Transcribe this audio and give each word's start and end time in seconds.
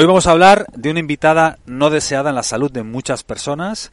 Hoy 0.00 0.06
vamos 0.06 0.28
a 0.28 0.30
hablar 0.30 0.66
de 0.76 0.92
una 0.92 1.00
invitada 1.00 1.58
no 1.66 1.90
deseada 1.90 2.30
en 2.30 2.36
la 2.36 2.44
salud 2.44 2.70
de 2.70 2.84
muchas 2.84 3.24
personas, 3.24 3.90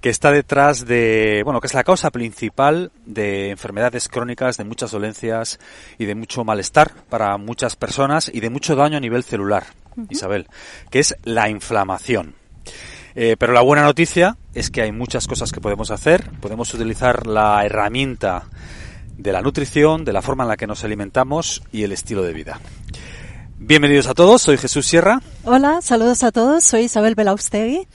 que 0.00 0.08
está 0.08 0.30
detrás 0.30 0.86
de, 0.86 1.42
bueno, 1.44 1.60
que 1.60 1.66
es 1.66 1.74
la 1.74 1.82
causa 1.82 2.12
principal 2.12 2.92
de 3.06 3.50
enfermedades 3.50 4.08
crónicas, 4.08 4.56
de 4.56 4.62
muchas 4.62 4.92
dolencias 4.92 5.58
y 5.98 6.04
de 6.04 6.14
mucho 6.14 6.44
malestar 6.44 6.92
para 7.10 7.36
muchas 7.38 7.74
personas 7.74 8.30
y 8.32 8.38
de 8.38 8.50
mucho 8.50 8.76
daño 8.76 8.98
a 8.98 9.00
nivel 9.00 9.24
celular, 9.24 9.64
Isabel, 10.08 10.46
que 10.90 11.00
es 11.00 11.16
la 11.24 11.48
inflamación. 11.48 12.36
Eh, 13.16 13.34
pero 13.36 13.52
la 13.52 13.62
buena 13.62 13.82
noticia 13.82 14.36
es 14.54 14.70
que 14.70 14.82
hay 14.82 14.92
muchas 14.92 15.26
cosas 15.26 15.50
que 15.50 15.60
podemos 15.60 15.90
hacer. 15.90 16.30
Podemos 16.40 16.72
utilizar 16.72 17.26
la 17.26 17.66
herramienta 17.66 18.44
de 19.16 19.32
la 19.32 19.42
nutrición, 19.42 20.04
de 20.04 20.12
la 20.12 20.22
forma 20.22 20.44
en 20.44 20.50
la 20.50 20.56
que 20.56 20.68
nos 20.68 20.84
alimentamos 20.84 21.64
y 21.72 21.82
el 21.82 21.90
estilo 21.90 22.22
de 22.22 22.32
vida. 22.32 22.60
Bienvenidos 23.60 24.06
a 24.06 24.14
todos, 24.14 24.40
soy 24.40 24.56
Jesús 24.56 24.86
Sierra. 24.86 25.20
Hola, 25.42 25.82
saludos 25.82 26.22
a 26.22 26.30
todos, 26.30 26.62
soy 26.62 26.82
Isabel 26.82 27.16
Belaustegui. 27.16 27.88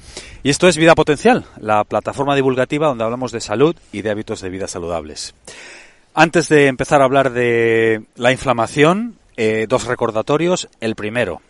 Y 0.44 0.50
esto 0.50 0.68
es 0.68 0.76
Vida 0.76 0.94
Potencial, 0.94 1.46
la 1.58 1.86
plataforma 1.86 2.36
divulgativa 2.36 2.88
donde 2.88 3.06
hablamos 3.06 3.32
de 3.32 3.40
salud 3.40 3.74
y 3.94 4.02
de 4.02 4.10
hábitos 4.10 4.42
de 4.42 4.50
vida 4.50 4.68
saludables. 4.68 5.36
Antes 6.14 6.50
de 6.50 6.68
empezar 6.68 7.02
a 7.02 7.06
hablar 7.06 7.32
de 7.32 8.04
la 8.18 8.34
inflamación, 8.34 9.16
eh, 9.38 9.66
dos 9.70 9.86
recordatorios. 9.86 10.68
El 10.82 10.96
primero, 10.96 11.42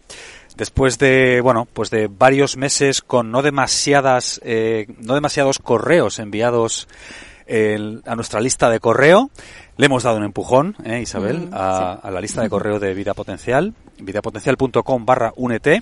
después 0.56 1.00
de 1.00 1.42
bueno 1.42 1.68
pues 1.74 1.90
de 1.90 2.08
varios 2.08 2.56
meses 2.56 3.02
con 3.02 3.32
no 3.32 3.42
demasiadas 3.42 4.40
eh, 4.44 4.86
no 5.00 5.16
demasiados 5.16 5.58
correos 5.58 6.20
enviados 6.20 6.88
a 8.06 8.16
nuestra 8.16 8.42
lista 8.42 8.70
de 8.70 8.80
correo 8.80 9.30
le 9.76 9.88
hemos 9.88 10.04
dado 10.04 10.18
un 10.18 10.24
empujón, 10.24 10.76
¿eh, 10.84 11.02
Isabel, 11.02 11.48
mm, 11.48 11.54
a, 11.54 12.10
la 12.12 12.22
lista 12.22 12.44
de 12.44 12.50
correo 12.50 12.80
de 12.80 12.94
Vida 12.94 13.16
Potencial, 13.16 13.74
vidapotencial.com 14.00 15.06
barra 15.06 15.34
únete. 15.36 15.82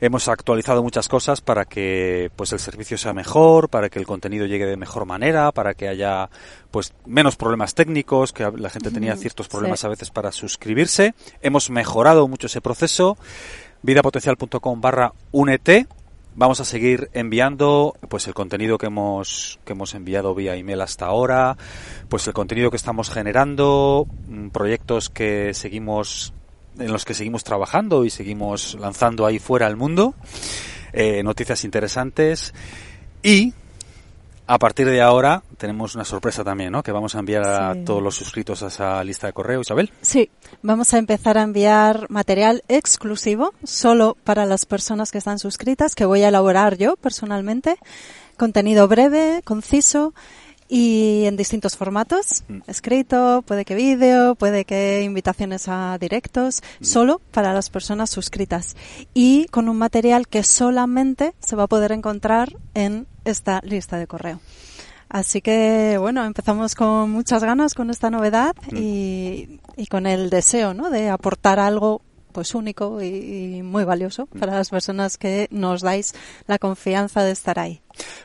Hemos 0.00 0.28
actualizado 0.28 0.82
muchas 0.82 1.08
cosas 1.08 1.40
para 1.40 1.64
que 1.64 2.30
pues 2.36 2.52
el 2.52 2.58
servicio 2.58 2.98
sea 2.98 3.14
mejor, 3.14 3.70
para 3.70 3.88
que 3.88 3.98
el 3.98 4.06
contenido 4.06 4.44
llegue 4.44 4.66
de 4.66 4.76
mejor 4.76 5.06
manera, 5.06 5.52
para 5.52 5.72
que 5.72 5.88
haya 5.88 6.28
pues 6.70 6.92
menos 7.06 7.36
problemas 7.36 7.74
técnicos, 7.74 8.34
que 8.34 8.50
la 8.58 8.68
gente 8.68 8.90
tenía 8.90 9.16
ciertos 9.16 9.48
problemas 9.48 9.84
a 9.84 9.88
veces 9.88 10.10
para 10.10 10.30
suscribirse. 10.30 11.14
Hemos 11.40 11.70
mejorado 11.70 12.28
mucho 12.28 12.48
ese 12.48 12.60
proceso. 12.60 13.16
vidapotencial.com 13.82 14.80
barra 14.82 15.12
únete 15.32 15.86
Vamos 16.36 16.60
a 16.60 16.64
seguir 16.64 17.10
enviando 17.12 17.96
pues 18.08 18.26
el 18.26 18.34
contenido 18.34 18.76
que 18.76 18.86
hemos 18.86 19.60
que 19.64 19.72
hemos 19.72 19.94
enviado 19.94 20.34
vía 20.34 20.56
email 20.56 20.80
hasta 20.80 21.06
ahora, 21.06 21.56
pues 22.08 22.26
el 22.26 22.32
contenido 22.32 22.70
que 22.70 22.76
estamos 22.76 23.08
generando, 23.08 24.08
mm, 24.26 24.48
proyectos 24.48 25.10
que 25.10 25.54
seguimos 25.54 26.32
en 26.78 26.92
los 26.92 27.04
que 27.04 27.14
seguimos 27.14 27.44
trabajando 27.44 28.04
y 28.04 28.10
seguimos 28.10 28.76
lanzando 28.80 29.26
ahí 29.26 29.38
fuera 29.38 29.68
al 29.68 29.76
mundo, 29.76 30.14
eh, 30.92 31.22
noticias 31.22 31.62
interesantes 31.62 32.52
y 33.22 33.54
a 34.46 34.58
partir 34.58 34.86
de 34.86 35.00
ahora 35.00 35.42
tenemos 35.56 35.94
una 35.94 36.04
sorpresa 36.04 36.44
también, 36.44 36.72
¿no? 36.72 36.82
Que 36.82 36.92
vamos 36.92 37.14
a 37.14 37.20
enviar 37.20 37.44
a 37.44 37.74
todos 37.84 38.02
los 38.02 38.14
suscritos 38.14 38.62
a 38.62 38.68
esa 38.68 39.02
lista 39.02 39.26
de 39.26 39.32
correo, 39.32 39.60
Isabel. 39.60 39.92
Sí, 40.02 40.30
vamos 40.62 40.92
a 40.92 40.98
empezar 40.98 41.38
a 41.38 41.42
enviar 41.42 42.10
material 42.10 42.62
exclusivo 42.68 43.54
solo 43.64 44.16
para 44.24 44.44
las 44.44 44.66
personas 44.66 45.10
que 45.10 45.18
están 45.18 45.38
suscritas, 45.38 45.94
que 45.94 46.04
voy 46.04 46.22
a 46.22 46.28
elaborar 46.28 46.76
yo 46.76 46.96
personalmente. 46.96 47.78
Contenido 48.36 48.88
breve, 48.88 49.42
conciso 49.44 50.12
y 50.68 51.24
en 51.26 51.36
distintos 51.36 51.76
formatos, 51.76 52.42
mm. 52.48 52.60
escrito, 52.66 53.44
puede 53.46 53.64
que 53.64 53.74
vídeo, 53.74 54.34
puede 54.34 54.64
que 54.64 55.02
invitaciones 55.02 55.68
a 55.68 55.96
directos, 55.98 56.62
mm. 56.80 56.84
solo 56.84 57.20
para 57.30 57.52
las 57.52 57.70
personas 57.70 58.10
suscritas 58.10 58.74
y 59.12 59.46
con 59.46 59.68
un 59.68 59.78
material 59.78 60.26
que 60.26 60.42
solamente 60.42 61.34
se 61.38 61.54
va 61.54 61.64
a 61.64 61.68
poder 61.68 61.92
encontrar 61.92 62.56
en 62.74 63.06
esta 63.24 63.60
lista 63.62 63.98
de 63.98 64.06
correo. 64.06 64.40
Así 65.08 65.40
que 65.42 65.96
bueno, 65.98 66.24
empezamos 66.24 66.74
con 66.74 67.10
muchas 67.10 67.44
ganas 67.44 67.74
con 67.74 67.90
esta 67.90 68.10
novedad 68.10 68.54
mm. 68.72 68.76
y, 68.76 69.60
y, 69.76 69.86
con 69.86 70.06
el 70.06 70.30
deseo 70.30 70.74
¿no? 70.74 70.90
de 70.90 71.08
aportar 71.08 71.60
algo 71.60 72.02
pues 72.34 72.54
único 72.56 73.00
y, 73.00 73.62
muy 73.62 73.84
valioso 73.84 74.26
para 74.26 74.56
las 74.56 74.68
personas 74.68 75.16
que 75.16 75.46
nos 75.50 75.82
dais 75.82 76.14
la 76.48 76.58
confianza 76.58 77.22
de 77.22 77.30
estar 77.30 77.60
ahí. 77.60 77.80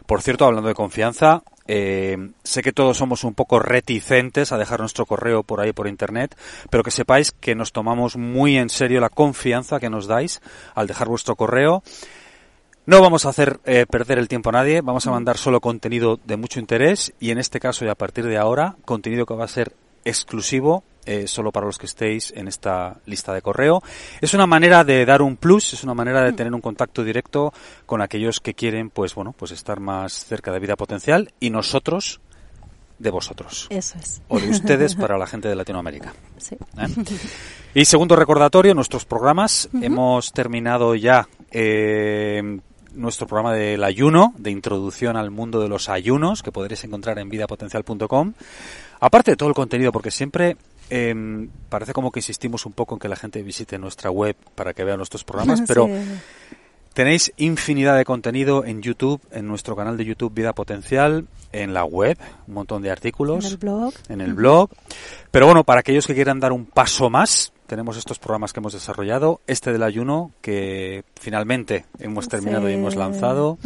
Por 0.08 0.24
cierto, 0.24 0.46
hablando 0.46 0.68
de 0.68 0.74
confianza, 0.74 1.44
eh, 1.68 2.18
sé 2.44 2.64
que 2.64 2.74
todos 2.74 2.98
somos 2.98 3.24
un 3.24 3.36
poco 3.36 3.60
reticentes 3.60 4.52
a 4.52 4.58
dejar 4.58 4.80
nuestro 4.80 5.06
correo 5.06 5.44
por 5.44 5.62
ahí 5.62 5.74
por 5.74 5.88
internet, 5.88 6.36
pero 6.72 6.82
que 6.82 6.90
sepáis 6.90 7.32
que 7.32 7.54
nos 7.54 7.72
tomamos 7.72 8.18
muy 8.18 8.58
en 8.58 8.70
serio 8.70 9.00
la 9.00 9.10
confianza 9.10 9.80
que 9.80 9.92
nos 9.92 10.08
dais 10.08 10.42
al 10.74 10.88
dejar 10.88 11.08
vuestro 11.08 11.36
correo. 11.36 11.84
No 12.90 13.02
vamos 13.02 13.28
a 13.28 13.30
hacer 13.30 13.60
eh, 13.66 13.86
perder 13.88 14.18
el 14.18 14.28
tiempo 14.28 14.50
a 14.50 14.54
nadie, 14.54 14.82
vamos 14.82 15.06
a 15.06 15.12
mandar 15.12 15.38
solo 15.38 15.62
contenido 15.62 16.20
de 16.26 16.38
mucho 16.38 16.60
interés 16.60 17.14
y 17.20 17.30
en 17.30 17.38
este 17.38 17.60
caso 17.60 17.86
y 17.86 17.88
a 17.88 17.94
partir 17.94 18.26
de 18.26 18.36
ahora, 18.36 18.78
contenido 18.84 19.28
que 19.28 19.36
va 19.36 19.46
a 19.46 19.48
ser 19.48 19.74
exclusivo 20.06 20.84
eh, 21.06 21.28
solo 21.28 21.52
para 21.52 21.68
los 21.68 21.78
que 21.78 21.86
estéis 21.86 22.34
en 22.36 22.48
esta 22.48 22.98
lista 23.06 23.32
de 23.32 23.44
correo. 23.44 23.84
Es 24.22 24.34
una 24.34 24.48
manera 24.48 24.84
de 24.84 25.06
dar 25.06 25.22
un 25.22 25.38
plus, 25.38 25.74
es 25.74 25.84
una 25.84 25.94
manera 25.94 26.24
de 26.24 26.32
mm. 26.32 26.36
tener 26.36 26.52
un 26.52 26.62
contacto 26.62 27.04
directo 27.04 27.54
con 27.86 28.02
aquellos 28.02 28.40
que 28.40 28.56
quieren, 28.56 28.90
pues 28.90 29.14
bueno, 29.14 29.36
pues 29.38 29.52
estar 29.52 29.80
más 29.80 30.26
cerca 30.26 30.52
de 30.52 30.58
vida 30.58 30.76
potencial 30.76 31.32
y 31.40 31.52
nosotros 31.52 32.22
de 32.98 33.12
vosotros. 33.12 33.68
Eso 33.70 34.00
es. 34.00 34.24
O 34.30 34.40
de 34.40 34.50
ustedes 34.50 34.96
para 34.96 35.16
la 35.16 35.28
gente 35.28 35.48
de 35.48 35.54
Latinoamérica. 35.54 36.12
Sí. 36.40 36.56
¿Eh? 36.56 36.88
Y 37.74 37.86
segundo 37.86 38.16
recordatorio, 38.16 38.74
nuestros 38.74 39.04
programas. 39.04 39.70
Hemos 39.82 40.32
terminado 40.32 40.96
ya 40.96 41.28
eh, 41.52 42.60
nuestro 43.00 43.26
programa 43.28 43.54
del 43.54 43.84
ayuno, 43.84 44.34
de 44.38 44.52
introducción 44.52 45.16
al 45.16 45.32
mundo 45.32 45.62
de 45.62 45.70
los 45.70 45.90
ayunos, 45.90 46.44
que 46.44 46.52
podréis 46.52 46.84
encontrar 46.84 47.18
en 47.18 47.30
vidapotencial.com. 47.30 48.34
Aparte 49.00 49.32
de 49.32 49.38
todo 49.38 49.50
el 49.50 49.56
contenido, 49.56 49.92
porque 49.92 50.12
siempre 50.12 50.58
eh, 50.90 51.48
parece 51.70 51.94
como 51.94 52.12
que 52.12 52.20
insistimos 52.20 52.66
un 52.66 52.74
poco 52.74 52.96
en 52.96 53.00
que 53.00 53.08
la 53.08 53.16
gente 53.16 53.42
visite 53.42 53.78
nuestra 53.78 54.12
web 54.12 54.36
para 54.56 54.74
que 54.74 54.84
vea 54.84 54.98
nuestros 54.98 55.24
programas, 55.24 55.62
pero 55.68 55.90
tenéis 56.94 57.32
infinidad 57.38 57.96
de 57.96 58.04
contenido 58.04 58.66
en 58.66 58.82
YouTube, 58.82 59.22
en 59.32 59.48
nuestro 59.48 59.76
canal 59.76 59.96
de 59.96 60.06
YouTube 60.06 60.34
Vida 60.34 60.54
Potencial, 60.54 61.28
en 61.52 61.74
la 61.74 61.86
web, 61.86 62.18
un 62.48 62.54
montón 62.54 62.82
de 62.82 62.92
artículos. 62.92 63.46
En 63.46 63.52
el 63.52 63.58
blog. 63.58 63.94
En 64.10 64.22
el 64.22 64.34
blog. 64.34 64.70
Pero 65.32 65.46
bueno, 65.46 65.64
para 65.64 65.80
aquellos 65.80 66.06
que 66.06 66.16
quieran 66.16 66.40
dar 66.40 66.52
un 66.52 66.66
paso 66.66 67.10
más, 67.10 67.54
tenemos 67.70 67.98
estos 67.98 68.18
programas 68.18 68.52
que 68.52 68.60
hemos 68.60 68.74
desarrollado, 68.74 69.42
este 69.46 69.72
del 69.72 69.84
ayuno 69.84 70.32
que 70.42 71.04
finalmente 71.18 71.86
hemos 72.00 72.28
terminado 72.28 72.68
y 72.68 72.74
hemos 72.74 72.96
lanzado, 72.96 73.60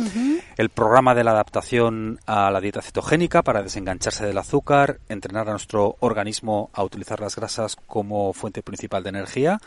el 0.57 0.69
programa 0.69 1.15
de 1.15 1.23
la 1.23 1.31
adaptación 1.31 2.19
a 2.27 2.51
la 2.51 2.59
dieta 2.59 2.81
cetogénica 2.81 3.43
para 3.43 3.63
desengancharse 3.63 4.25
del 4.25 4.37
azúcar, 4.37 4.99
entrenar 5.07 5.47
a 5.47 5.51
nuestro 5.51 5.95
organismo 6.01 6.69
a 6.73 6.83
utilizar 6.83 7.21
las 7.21 7.37
grasas 7.37 7.77
como 7.87 8.33
fuente 8.33 8.61
principal 8.61 9.03
de 9.03 9.09
energía, 9.09 9.59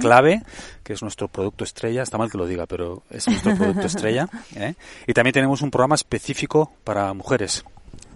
clave, 0.00 0.42
que 0.82 0.92
es 0.92 1.02
nuestro 1.02 1.28
producto 1.28 1.62
estrella, 1.62 2.02
está 2.02 2.18
mal 2.18 2.30
que 2.30 2.38
lo 2.38 2.46
diga, 2.46 2.66
pero 2.66 3.04
es 3.10 3.28
nuestro 3.28 3.54
producto 3.54 3.86
estrella, 3.86 4.28
¿eh? 4.56 4.74
y 5.06 5.12
también 5.12 5.34
tenemos 5.34 5.62
un 5.62 5.70
programa 5.70 5.94
específico 5.94 6.72
para 6.82 7.14
mujeres 7.14 7.64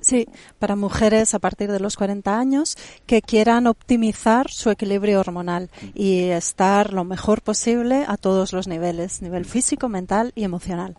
Sí, 0.09 0.27
para 0.59 0.75
mujeres 0.75 1.35
a 1.35 1.39
partir 1.39 1.71
de 1.71 1.81
los 1.81 1.97
40 1.97 2.39
años 2.39 2.79
que 3.05 3.21
quieran 3.21 3.67
optimizar 3.67 4.51
su 4.51 4.71
equilibrio 4.71 5.21
hormonal 5.21 5.69
y 5.95 6.31
estar 6.31 6.95
lo 6.95 7.05
mejor 7.05 7.43
posible 7.43 8.07
a 8.09 8.17
todos 8.17 8.55
los 8.55 8.69
niveles, 8.69 9.21
nivel 9.21 9.45
físico, 9.45 9.91
mental 9.91 10.33
y 10.35 10.45
emocional. 10.45 10.97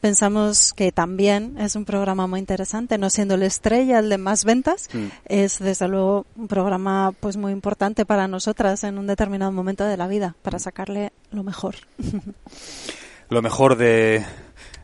Pensamos 0.00 0.72
que 0.72 0.90
también 0.90 1.58
es 1.60 1.76
un 1.76 1.84
programa 1.84 2.26
muy 2.26 2.40
interesante, 2.40 2.98
no 2.98 3.08
siendo 3.08 3.36
la 3.36 3.46
estrella, 3.46 4.00
el 4.00 4.08
de 4.08 4.18
más 4.18 4.44
ventas, 4.44 4.88
es 5.26 5.60
desde 5.60 5.86
luego 5.86 6.26
un 6.34 6.48
programa 6.48 7.12
pues 7.20 7.36
muy 7.36 7.52
importante 7.52 8.04
para 8.04 8.26
nosotras 8.26 8.82
en 8.82 8.98
un 8.98 9.06
determinado 9.06 9.52
momento 9.52 9.84
de 9.84 9.96
la 9.96 10.08
vida, 10.08 10.34
para 10.42 10.58
sacarle 10.58 11.12
lo 11.30 11.44
mejor. 11.44 11.76
Lo 13.28 13.42
mejor 13.42 13.76
de, 13.76 14.24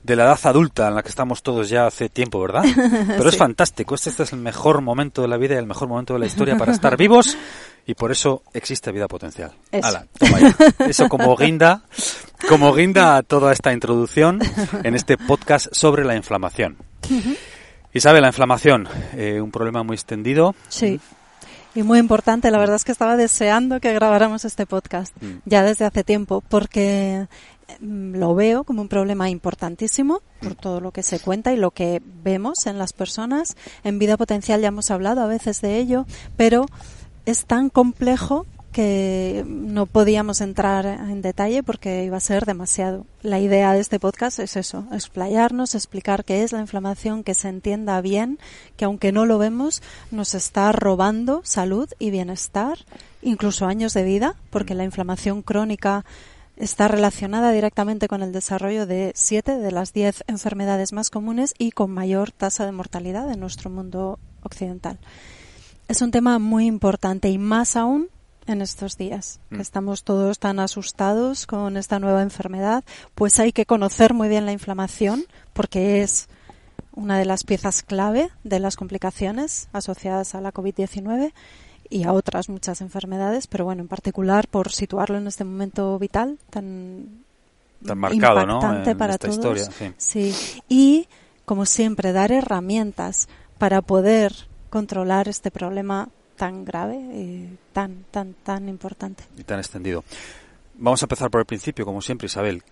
de 0.07 0.15
la 0.15 0.23
edad 0.25 0.39
adulta 0.45 0.87
en 0.87 0.95
la 0.95 1.03
que 1.03 1.09
estamos 1.09 1.43
todos 1.43 1.69
ya 1.69 1.89
hace 1.89 2.09
tiempo, 2.09 2.41
¿verdad? 2.41 2.63
Pero 3.09 3.29
es 3.29 3.37
fantástico, 3.37 3.97
este, 3.97 4.11
este, 4.11 4.23
es 4.23 4.33
el 4.33 4.39
mejor 4.39 4.81
momento 4.81 5.21
de 5.21 5.29
la 5.29 5.37
vida 5.37 5.55
y 5.55 5.59
el 5.59 5.67
mejor 5.67 5.89
momento 5.89 6.15
de 6.15 6.21
la 6.21 6.27
historia 6.27 6.57
para 6.57 6.71
estar 6.71 6.97
vivos 6.97 7.37
y 7.87 7.95
por 7.95 8.13
eso 8.13 8.43
existe 8.55 8.93
vida 8.93 9.09
potencial. 9.09 9.53
Eso. 9.73 9.99
Eso 10.79 11.09
como 11.09 11.37
guinda, 11.37 11.83
como 12.49 12.73
guinda 12.73 13.17
a 13.17 13.23
toda 13.25 13.53
esta 13.53 13.73
introducción 13.73 14.39
en 14.85 14.95
este 14.95 15.19
podcast 15.19 15.67
sobre 15.73 16.05
la 16.05 16.15
inflamación. 16.15 16.77
Isabel, 17.93 18.23
la 18.23 18.29
inflamación, 18.29 18.89
eh, 19.15 19.41
un 19.41 19.51
problema 19.51 19.83
muy 19.83 19.95
extendido. 19.95 20.55
Sí. 20.69 21.01
Y 21.75 21.83
muy 21.83 21.99
importante, 21.99 22.51
la 22.51 22.59
verdad 22.59 22.77
es 22.77 22.85
que 22.85 22.93
estaba 22.93 23.17
deseando 23.17 23.81
que 23.81 23.93
grabáramos 23.93 24.45
este 24.47 24.67
podcast 24.67 25.15
mm. 25.21 25.41
ya 25.45 25.63
desde 25.63 25.85
hace 25.85 26.05
tiempo, 26.05 26.43
porque 26.49 27.27
lo 27.81 28.35
veo 28.35 28.65
como 28.65 28.83
un 28.83 28.89
problema 28.89 29.31
importantísimo 29.31 30.23
por 30.41 30.55
todo 30.55 30.81
lo 30.81 30.93
que 30.93 31.03
se 31.03 31.21
cuenta 31.21 31.53
y 31.53 31.57
lo 31.57 31.71
que 31.71 32.03
vemos 32.23 32.67
en 32.67 32.79
las 32.79 32.93
personas. 32.93 33.57
En 33.85 33.99
vida 33.99 34.17
potencial 34.17 34.61
ya 34.61 34.69
hemos 34.69 34.91
hablado 34.91 35.21
a 35.23 35.27
veces 35.27 35.61
de 35.61 35.79
ello, 35.79 36.07
pero 36.37 36.67
es 37.25 37.47
tan 37.47 37.71
complejo 37.71 38.47
que 38.77 39.43
no 39.47 39.87
podíamos 39.87 40.43
entrar 40.43 40.85
en 40.85 41.23
detalle 41.23 41.63
porque 41.63 42.05
iba 42.05 42.19
a 42.19 42.21
ser 42.21 42.45
demasiado. 42.45 43.07
La 43.23 43.41
idea 43.41 43.73
de 43.73 43.81
este 43.81 43.99
podcast 43.99 44.39
es 44.39 44.55
eso, 44.55 44.85
explayarnos, 44.93 45.75
explicar 45.75 46.27
qué 46.27 46.43
es 46.43 46.53
la 46.53 46.61
inflamación, 46.61 47.25
que 47.25 47.33
se 47.33 47.49
entienda 47.49 47.99
bien, 48.03 48.39
que 48.77 48.85
aunque 48.85 49.13
no 49.13 49.25
lo 49.25 49.39
vemos, 49.39 49.83
nos 50.11 50.35
está 50.35 50.73
robando 50.73 51.41
salud 51.43 51.89
y 51.99 52.11
bienestar, 52.11 52.77
incluso 53.23 53.65
años 53.65 53.95
de 53.95 54.05
vida, 54.05 54.35
porque 54.51 54.75
la 54.75 54.85
inflamación 54.85 55.41
crónica 55.41 56.05
está 56.57 56.89
relacionada 56.89 57.53
directamente 57.53 58.09
con 58.09 58.23
el 58.23 58.33
desarrollo 58.33 58.87
de 58.87 59.13
siete 59.15 59.59
de 59.59 59.73
las 59.73 59.93
diez 59.93 60.25
enfermedades 60.27 60.93
más 60.93 61.11
comunes 61.11 61.55
y 61.59 61.71
con 61.71 61.91
mayor 61.91 62.33
tasa 62.33 62.65
de 62.65 62.73
mortalidad 62.73 63.31
en 63.31 63.41
nuestro 63.41 63.71
mundo 63.71 64.19
occidental. 64.43 64.99
Es 65.89 66.03
un 66.03 66.11
tema 66.11 66.39
muy 66.39 66.67
importante 66.67 67.29
y 67.29 67.39
más 67.39 67.77
aún 67.77 68.09
en 68.47 68.63
estos 68.63 68.97
días, 68.97 69.41
que 69.51 69.57
mm. 69.57 69.61
estamos 69.61 70.05
todos 70.05 70.39
tan 70.39 70.61
asustados 70.61 71.47
con 71.47 71.77
esta 71.77 71.99
nueva 71.99 72.23
enfermedad, 72.23 72.85
pues 73.15 73.39
hay 73.41 73.53
que 73.53 73.67
conocer 73.67 74.15
muy 74.15 74.29
bien 74.29 74.47
la 74.47 74.53
inflamación 74.53 75.25
porque 75.53 76.03
es 76.03 76.29
una 76.93 77.19
de 77.19 77.25
las 77.25 77.45
piezas 77.45 77.83
clave 77.83 78.31
de 78.45 78.61
las 78.61 78.77
complicaciones 78.77 79.69
asociadas 79.73 80.35
a 80.35 80.41
la 80.41 80.53
COVID-19 80.53 81.33
y 81.91 82.05
a 82.05 82.13
otras 82.13 82.49
muchas 82.49 82.81
enfermedades, 82.81 83.47
pero 83.47 83.65
bueno, 83.65 83.83
en 83.83 83.89
particular 83.89 84.49
por 84.49 84.73
situarlo 84.73 85.19
en 85.19 85.27
este 85.27 85.45
momento 85.45 85.99
vital 85.99 86.39
tan, 86.51 87.25
tan 87.85 87.99
marcado, 87.99 88.41
impactante 88.41 88.93
¿no? 88.93 88.99
para 88.99 89.19
todos. 89.19 89.35
Historia, 89.35 89.69
sí. 89.97 90.35
Y 90.69 91.09
como 91.45 91.65
siempre, 91.65 92.13
dar 92.13 92.33
herramientas 92.33 93.29
para 93.59 93.81
poder 93.81 94.33
controlar 94.69 95.29
este 95.29 95.51
problema 95.51 96.09
tan 96.37 96.65
grave 96.65 96.97
y 96.97 97.59
tan, 97.73 98.05
tan, 98.11 98.35
tan 98.35 98.69
importante. 98.69 99.25
Y 99.39 99.45
tan 99.45 99.59
extendido. 99.59 100.05
Vamos 100.75 101.03
a 101.03 101.07
empezar 101.07 101.31
por 101.31 101.41
el 101.41 101.47
principio, 101.47 101.85
como 101.87 102.03
siempre, 102.03 102.27
Isabel. 102.27 102.63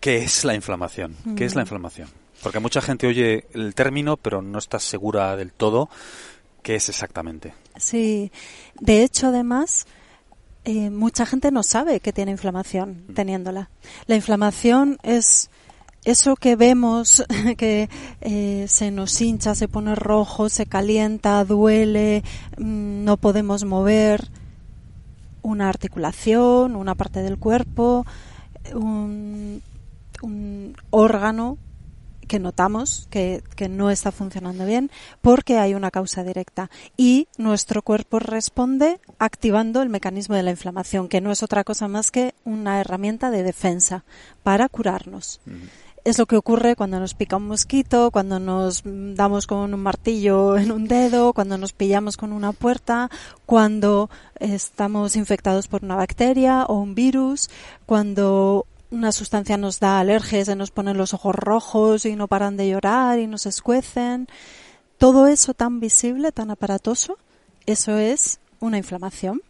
¿Qué 0.00 0.18
es 0.18 0.44
la 0.44 0.54
inflamación? 0.54 1.16
¿Qué 1.36 1.44
es 1.44 1.54
la 1.54 1.62
mm. 1.62 1.64
inflamación? 1.64 2.08
Porque 2.42 2.60
mucha 2.60 2.80
gente 2.80 3.06
oye 3.06 3.46
el 3.52 3.74
término, 3.74 4.16
pero 4.16 4.42
no 4.42 4.58
está 4.58 4.78
segura 4.78 5.34
del 5.36 5.52
todo 5.52 5.88
qué 6.62 6.76
es 6.76 6.88
exactamente. 6.88 7.54
Sí, 7.76 8.32
de 8.80 9.02
hecho, 9.02 9.28
además, 9.28 9.86
eh, 10.64 10.90
mucha 10.90 11.26
gente 11.26 11.50
no 11.50 11.62
sabe 11.62 12.00
que 12.00 12.12
tiene 12.12 12.30
inflamación 12.30 13.04
mm. 13.08 13.14
teniéndola. 13.14 13.70
La 14.06 14.16
inflamación 14.16 14.98
es 15.02 15.50
eso 16.04 16.36
que 16.36 16.56
vemos 16.56 17.24
que 17.56 17.88
eh, 18.20 18.66
se 18.68 18.90
nos 18.90 19.20
hincha, 19.20 19.54
se 19.54 19.68
pone 19.68 19.94
rojo, 19.94 20.48
se 20.48 20.66
calienta, 20.66 21.44
duele, 21.44 22.22
mm, 22.58 23.04
no 23.04 23.16
podemos 23.16 23.64
mover 23.64 24.28
una 25.42 25.68
articulación, 25.68 26.76
una 26.76 26.94
parte 26.94 27.22
del 27.22 27.38
cuerpo, 27.38 28.04
un, 28.74 29.62
órgano 30.90 31.58
que 32.28 32.38
notamos 32.38 33.08
que, 33.10 33.42
que, 33.56 33.68
no 33.68 33.90
está 33.90 34.12
funcionando 34.12 34.64
bien 34.64 34.90
porque 35.20 35.58
hay 35.58 35.74
una 35.74 35.90
causa 35.90 36.22
directa 36.22 36.70
y 36.96 37.26
nuestro 37.36 37.82
cuerpo 37.82 38.18
responde 38.20 39.00
activando 39.18 39.82
el 39.82 39.88
mecanismo 39.88 40.36
de 40.36 40.42
la 40.44 40.50
inflamación, 40.50 41.08
que 41.08 41.20
no 41.20 41.32
es 41.32 41.42
otra 41.42 41.64
cosa 41.64 41.88
más 41.88 42.10
que 42.10 42.34
una 42.44 42.80
herramienta 42.80 43.30
de 43.30 43.42
defensa 43.42 44.04
para 44.42 44.68
curarnos. 44.68 45.40
Es 46.04 46.18
lo 46.18 46.26
que 46.26 46.36
ocurre 46.36 46.76
cuando 46.76 47.00
nos 47.00 47.14
pica 47.14 47.36
un 47.36 47.48
mosquito, 47.48 48.10
cuando 48.10 48.38
nos 48.38 48.82
damos 48.84 49.46
con 49.46 49.74
un 49.74 49.80
martillo 49.80 50.56
en 50.56 50.72
un 50.72 50.86
dedo, 50.86 51.32
cuando 51.32 51.58
nos 51.58 51.72
pillamos 51.72 52.16
con 52.16 52.32
una 52.32 52.52
puerta, 52.52 53.10
cuando 53.44 54.08
estamos 54.38 55.16
infectados 55.16 55.68
por 55.68 55.84
una 55.84 55.96
bacteria 55.96 56.64
o 56.64 56.78
un 56.78 56.94
virus, 56.94 57.50
cuando 57.84 58.66
una 58.90 59.12
sustancia 59.12 59.56
nos 59.56 59.80
da 59.80 60.00
alergias, 60.00 60.46
se 60.46 60.56
nos 60.56 60.70
ponen 60.70 60.96
los 60.96 61.14
ojos 61.14 61.34
rojos 61.34 62.04
y 62.04 62.16
no 62.16 62.28
paran 62.28 62.56
de 62.56 62.68
llorar 62.68 63.18
y 63.18 63.26
nos 63.26 63.46
escuecen. 63.46 64.28
Todo 64.96 65.26
eso 65.26 65.54
tan 65.54 65.80
visible, 65.80 66.32
tan 66.32 66.50
aparatoso, 66.50 67.18
eso 67.66 67.96
es 67.98 68.40
una 68.60 68.78
inflamación 68.78 69.42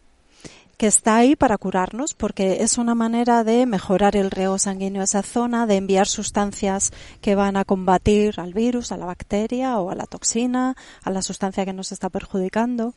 que 0.79 0.87
está 0.87 1.17
ahí 1.17 1.35
para 1.35 1.57
curarnos 1.57 2.13
porque 2.13 2.63
es 2.63 2.77
una 2.77 2.95
manera 2.95 3.43
de 3.43 3.65
mejorar 3.65 4.15
el 4.15 4.31
riego 4.31 4.57
sanguíneo 4.57 5.01
a 5.01 5.03
esa 5.03 5.23
zona, 5.23 5.67
de 5.67 5.75
enviar 5.75 6.07
sustancias 6.07 6.93
que 7.19 7.35
van 7.35 7.57
a 7.57 7.65
combatir 7.65 8.39
al 8.39 8.53
virus, 8.53 8.93
a 8.93 8.97
la 8.97 9.05
bacteria 9.05 9.77
o 9.79 9.89
a 9.89 9.95
la 9.95 10.05
toxina, 10.05 10.77
a 11.03 11.11
la 11.11 11.21
sustancia 11.21 11.65
que 11.65 11.73
nos 11.73 11.91
está 11.91 12.07
perjudicando, 12.07 12.93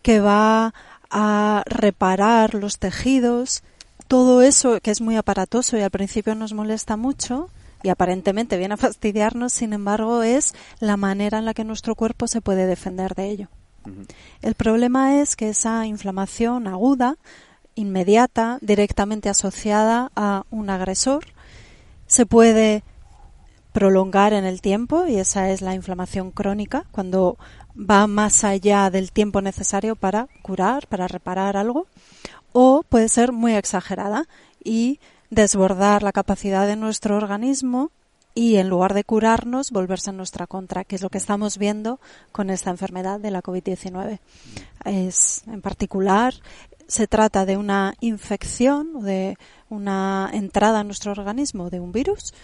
que 0.00 0.20
va 0.20 0.72
a 1.10 1.62
reparar 1.66 2.54
los 2.54 2.78
tejidos, 2.78 3.64
todo 4.10 4.42
eso 4.42 4.80
que 4.80 4.90
es 4.90 5.00
muy 5.00 5.14
aparatoso 5.14 5.76
y 5.76 5.82
al 5.82 5.92
principio 5.92 6.34
nos 6.34 6.52
molesta 6.52 6.96
mucho, 6.96 7.48
y 7.84 7.90
aparentemente 7.90 8.56
viene 8.56 8.74
a 8.74 8.76
fastidiarnos, 8.76 9.52
sin 9.52 9.72
embargo, 9.72 10.24
es 10.24 10.52
la 10.80 10.96
manera 10.96 11.38
en 11.38 11.44
la 11.44 11.54
que 11.54 11.62
nuestro 11.62 11.94
cuerpo 11.94 12.26
se 12.26 12.40
puede 12.40 12.66
defender 12.66 13.14
de 13.14 13.30
ello. 13.30 13.48
El 14.42 14.54
problema 14.56 15.20
es 15.20 15.36
que 15.36 15.48
esa 15.48 15.86
inflamación 15.86 16.66
aguda, 16.66 17.18
inmediata, 17.76 18.58
directamente 18.62 19.28
asociada 19.28 20.10
a 20.16 20.44
un 20.50 20.70
agresor, 20.70 21.26
se 22.08 22.26
puede 22.26 22.82
prolongar 23.72 24.32
en 24.32 24.44
el 24.44 24.60
tiempo 24.60 25.06
y 25.06 25.20
esa 25.20 25.50
es 25.50 25.62
la 25.62 25.76
inflamación 25.76 26.32
crónica, 26.32 26.84
cuando 26.90 27.38
va 27.78 28.08
más 28.08 28.42
allá 28.42 28.90
del 28.90 29.12
tiempo 29.12 29.40
necesario 29.40 29.94
para 29.94 30.26
curar, 30.42 30.88
para 30.88 31.06
reparar 31.06 31.56
algo, 31.56 31.86
o 32.52 32.82
puede 32.88 33.08
ser 33.08 33.32
muy 33.32 33.54
exagerada 33.54 34.26
y 34.62 35.00
desbordar 35.30 36.02
la 36.02 36.12
capacidad 36.12 36.66
de 36.66 36.76
nuestro 36.76 37.16
organismo 37.16 37.90
y 38.34 38.56
en 38.56 38.68
lugar 38.68 38.94
de 38.94 39.04
curarnos, 39.04 39.70
volverse 39.70 40.10
en 40.10 40.16
nuestra 40.16 40.46
contra, 40.46 40.84
que 40.84 40.96
es 40.96 41.02
lo 41.02 41.10
que 41.10 41.18
estamos 41.18 41.58
viendo 41.58 42.00
con 42.32 42.50
esta 42.50 42.70
enfermedad 42.70 43.18
de 43.20 43.30
la 43.30 43.42
COVID-19. 43.42 44.20
Es, 44.84 45.42
en 45.46 45.60
particular, 45.60 46.34
se 46.86 47.06
trata 47.06 47.44
de 47.44 47.56
una 47.56 47.94
infección 48.00 49.04
de 49.04 49.36
una 49.68 50.30
entrada 50.32 50.80
en 50.80 50.88
nuestro 50.88 51.12
organismo 51.12 51.70
de 51.70 51.80
un 51.80 51.92
virus 51.92 52.34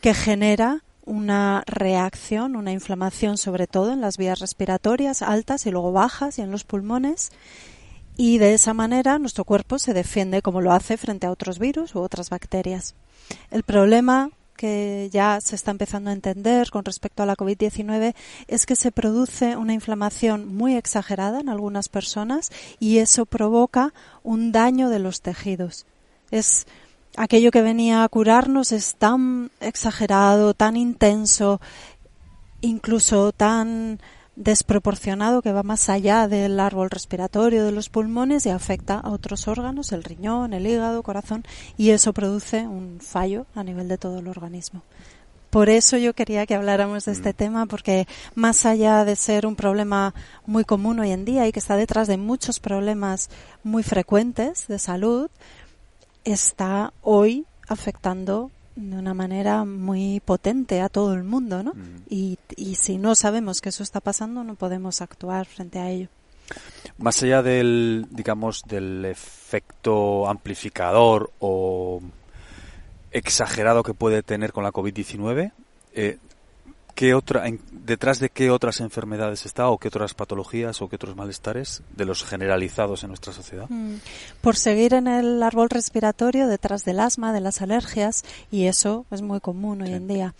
que 0.00 0.14
genera 0.14 0.82
una 1.04 1.64
reacción, 1.66 2.56
una 2.56 2.72
inflamación 2.72 3.36
sobre 3.36 3.66
todo 3.66 3.92
en 3.92 4.00
las 4.00 4.18
vías 4.18 4.38
respiratorias 4.38 5.22
altas 5.22 5.66
y 5.66 5.70
luego 5.70 5.92
bajas 5.92 6.38
y 6.38 6.42
en 6.42 6.50
los 6.50 6.64
pulmones 6.64 7.30
y 8.16 8.38
de 8.38 8.54
esa 8.54 8.74
manera 8.74 9.18
nuestro 9.18 9.44
cuerpo 9.44 9.78
se 9.78 9.94
defiende 9.94 10.42
como 10.42 10.60
lo 10.60 10.72
hace 10.72 10.96
frente 10.96 11.26
a 11.26 11.30
otros 11.30 11.58
virus 11.58 11.94
u 11.94 12.00
otras 12.00 12.30
bacterias. 12.30 12.94
El 13.50 13.62
problema 13.62 14.30
que 14.56 15.08
ya 15.12 15.40
se 15.40 15.56
está 15.56 15.70
empezando 15.70 16.10
a 16.10 16.12
entender 16.12 16.70
con 16.70 16.84
respecto 16.84 17.22
a 17.22 17.26
la 17.26 17.36
COVID-19 17.36 18.14
es 18.46 18.66
que 18.66 18.76
se 18.76 18.92
produce 18.92 19.56
una 19.56 19.72
inflamación 19.72 20.54
muy 20.54 20.76
exagerada 20.76 21.40
en 21.40 21.48
algunas 21.48 21.88
personas 21.88 22.50
y 22.78 22.98
eso 22.98 23.26
provoca 23.26 23.92
un 24.22 24.52
daño 24.52 24.88
de 24.88 24.98
los 24.98 25.20
tejidos. 25.20 25.86
Es 26.30 26.66
aquello 27.16 27.50
que 27.50 27.62
venía 27.62 28.04
a 28.04 28.08
curarnos 28.08 28.72
es 28.72 28.94
tan 28.94 29.50
exagerado, 29.60 30.54
tan 30.54 30.76
intenso, 30.76 31.60
incluso 32.60 33.32
tan 33.32 34.00
desproporcionado 34.36 35.42
que 35.42 35.52
va 35.52 35.62
más 35.62 35.88
allá 35.88 36.26
del 36.28 36.58
árbol 36.58 36.90
respiratorio 36.90 37.64
de 37.64 37.72
los 37.72 37.88
pulmones 37.88 38.46
y 38.46 38.50
afecta 38.50 38.98
a 38.98 39.10
otros 39.10 39.46
órganos, 39.48 39.92
el 39.92 40.04
riñón, 40.04 40.54
el 40.54 40.66
hígado, 40.66 41.02
corazón, 41.02 41.44
y 41.76 41.90
eso 41.90 42.12
produce 42.12 42.66
un 42.66 42.98
fallo 43.00 43.46
a 43.54 43.62
nivel 43.62 43.88
de 43.88 43.98
todo 43.98 44.20
el 44.20 44.28
organismo. 44.28 44.82
Por 45.52 45.68
eso 45.68 45.98
yo 45.98 46.14
quería 46.14 46.46
que 46.46 46.54
habláramos 46.54 47.04
de 47.04 47.12
este 47.12 47.34
mm. 47.34 47.36
tema, 47.36 47.66
porque 47.66 48.06
más 48.34 48.64
allá 48.64 49.04
de 49.04 49.16
ser 49.16 49.44
un 49.44 49.54
problema 49.54 50.14
muy 50.46 50.64
común 50.64 50.98
hoy 50.98 51.10
en 51.10 51.26
día 51.26 51.46
y 51.46 51.52
que 51.52 51.58
está 51.58 51.76
detrás 51.76 52.08
de 52.08 52.16
muchos 52.16 52.58
problemas 52.58 53.28
muy 53.62 53.82
frecuentes 53.82 54.66
de 54.66 54.78
salud, 54.78 55.28
está 56.24 56.94
hoy 57.02 57.44
afectando 57.68 58.50
de 58.76 58.96
una 58.96 59.14
manera 59.14 59.64
muy 59.64 60.20
potente 60.24 60.80
a 60.80 60.88
todo 60.88 61.14
el 61.14 61.24
mundo, 61.24 61.62
¿no? 61.62 61.72
y, 62.08 62.38
y 62.56 62.76
si 62.76 62.98
no 62.98 63.14
sabemos 63.14 63.60
que 63.60 63.68
eso 63.68 63.82
está 63.82 64.00
pasando, 64.00 64.44
no 64.44 64.54
podemos 64.54 65.00
actuar 65.00 65.46
frente 65.46 65.78
a 65.78 65.90
ello. 65.90 66.08
Más 66.98 67.22
allá 67.22 67.42
del, 67.42 68.06
digamos, 68.10 68.62
del 68.66 69.04
efecto 69.04 70.28
amplificador 70.28 71.32
o 71.40 72.00
exagerado 73.10 73.82
que 73.82 73.94
puede 73.94 74.22
tener 74.22 74.52
con 74.52 74.64
la 74.64 74.72
COVID-19, 74.72 75.52
eh, 75.94 76.18
¿qué 76.94 77.14
otra, 77.14 77.44
detrás 77.70 78.20
de 78.20 78.28
qué 78.28 78.50
otras 78.50 78.80
enfermedades 78.80 79.46
está 79.46 79.68
o 79.68 79.78
qué 79.78 79.88
otras 79.88 80.14
patologías 80.14 80.80
o 80.82 80.88
qué 80.88 80.96
otros 80.96 81.16
malestares 81.16 81.82
de 81.96 82.04
los 82.04 82.24
generalizados 82.24 83.02
en 83.02 83.08
nuestra 83.08 83.32
sociedad? 83.32 83.66
Mm. 83.68 83.96
Por 84.40 84.56
seguir 84.56 84.94
en 84.94 85.06
el 85.06 85.42
árbol 85.42 85.70
respiratorio, 85.70 86.48
detrás 86.48 86.84
del 86.84 87.00
asma, 87.00 87.32
de 87.32 87.40
las 87.40 87.62
alergias, 87.62 88.24
y 88.50 88.66
eso 88.66 89.06
es 89.10 89.22
muy 89.22 89.40
común 89.40 89.82
hoy 89.82 89.92
en 89.92 90.08
día. 90.08 90.34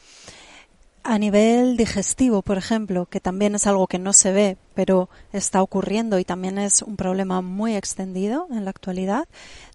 A 1.04 1.18
nivel 1.18 1.76
digestivo, 1.76 2.42
por 2.42 2.58
ejemplo, 2.58 3.06
que 3.06 3.18
también 3.18 3.56
es 3.56 3.66
algo 3.66 3.88
que 3.88 3.98
no 3.98 4.12
se 4.12 4.30
ve, 4.30 4.56
pero 4.74 5.08
está 5.32 5.60
ocurriendo 5.60 6.20
y 6.20 6.24
también 6.24 6.58
es 6.58 6.80
un 6.80 6.96
problema 6.96 7.40
muy 7.40 7.74
extendido 7.74 8.46
en 8.52 8.64
la 8.64 8.70
actualidad, 8.70 9.26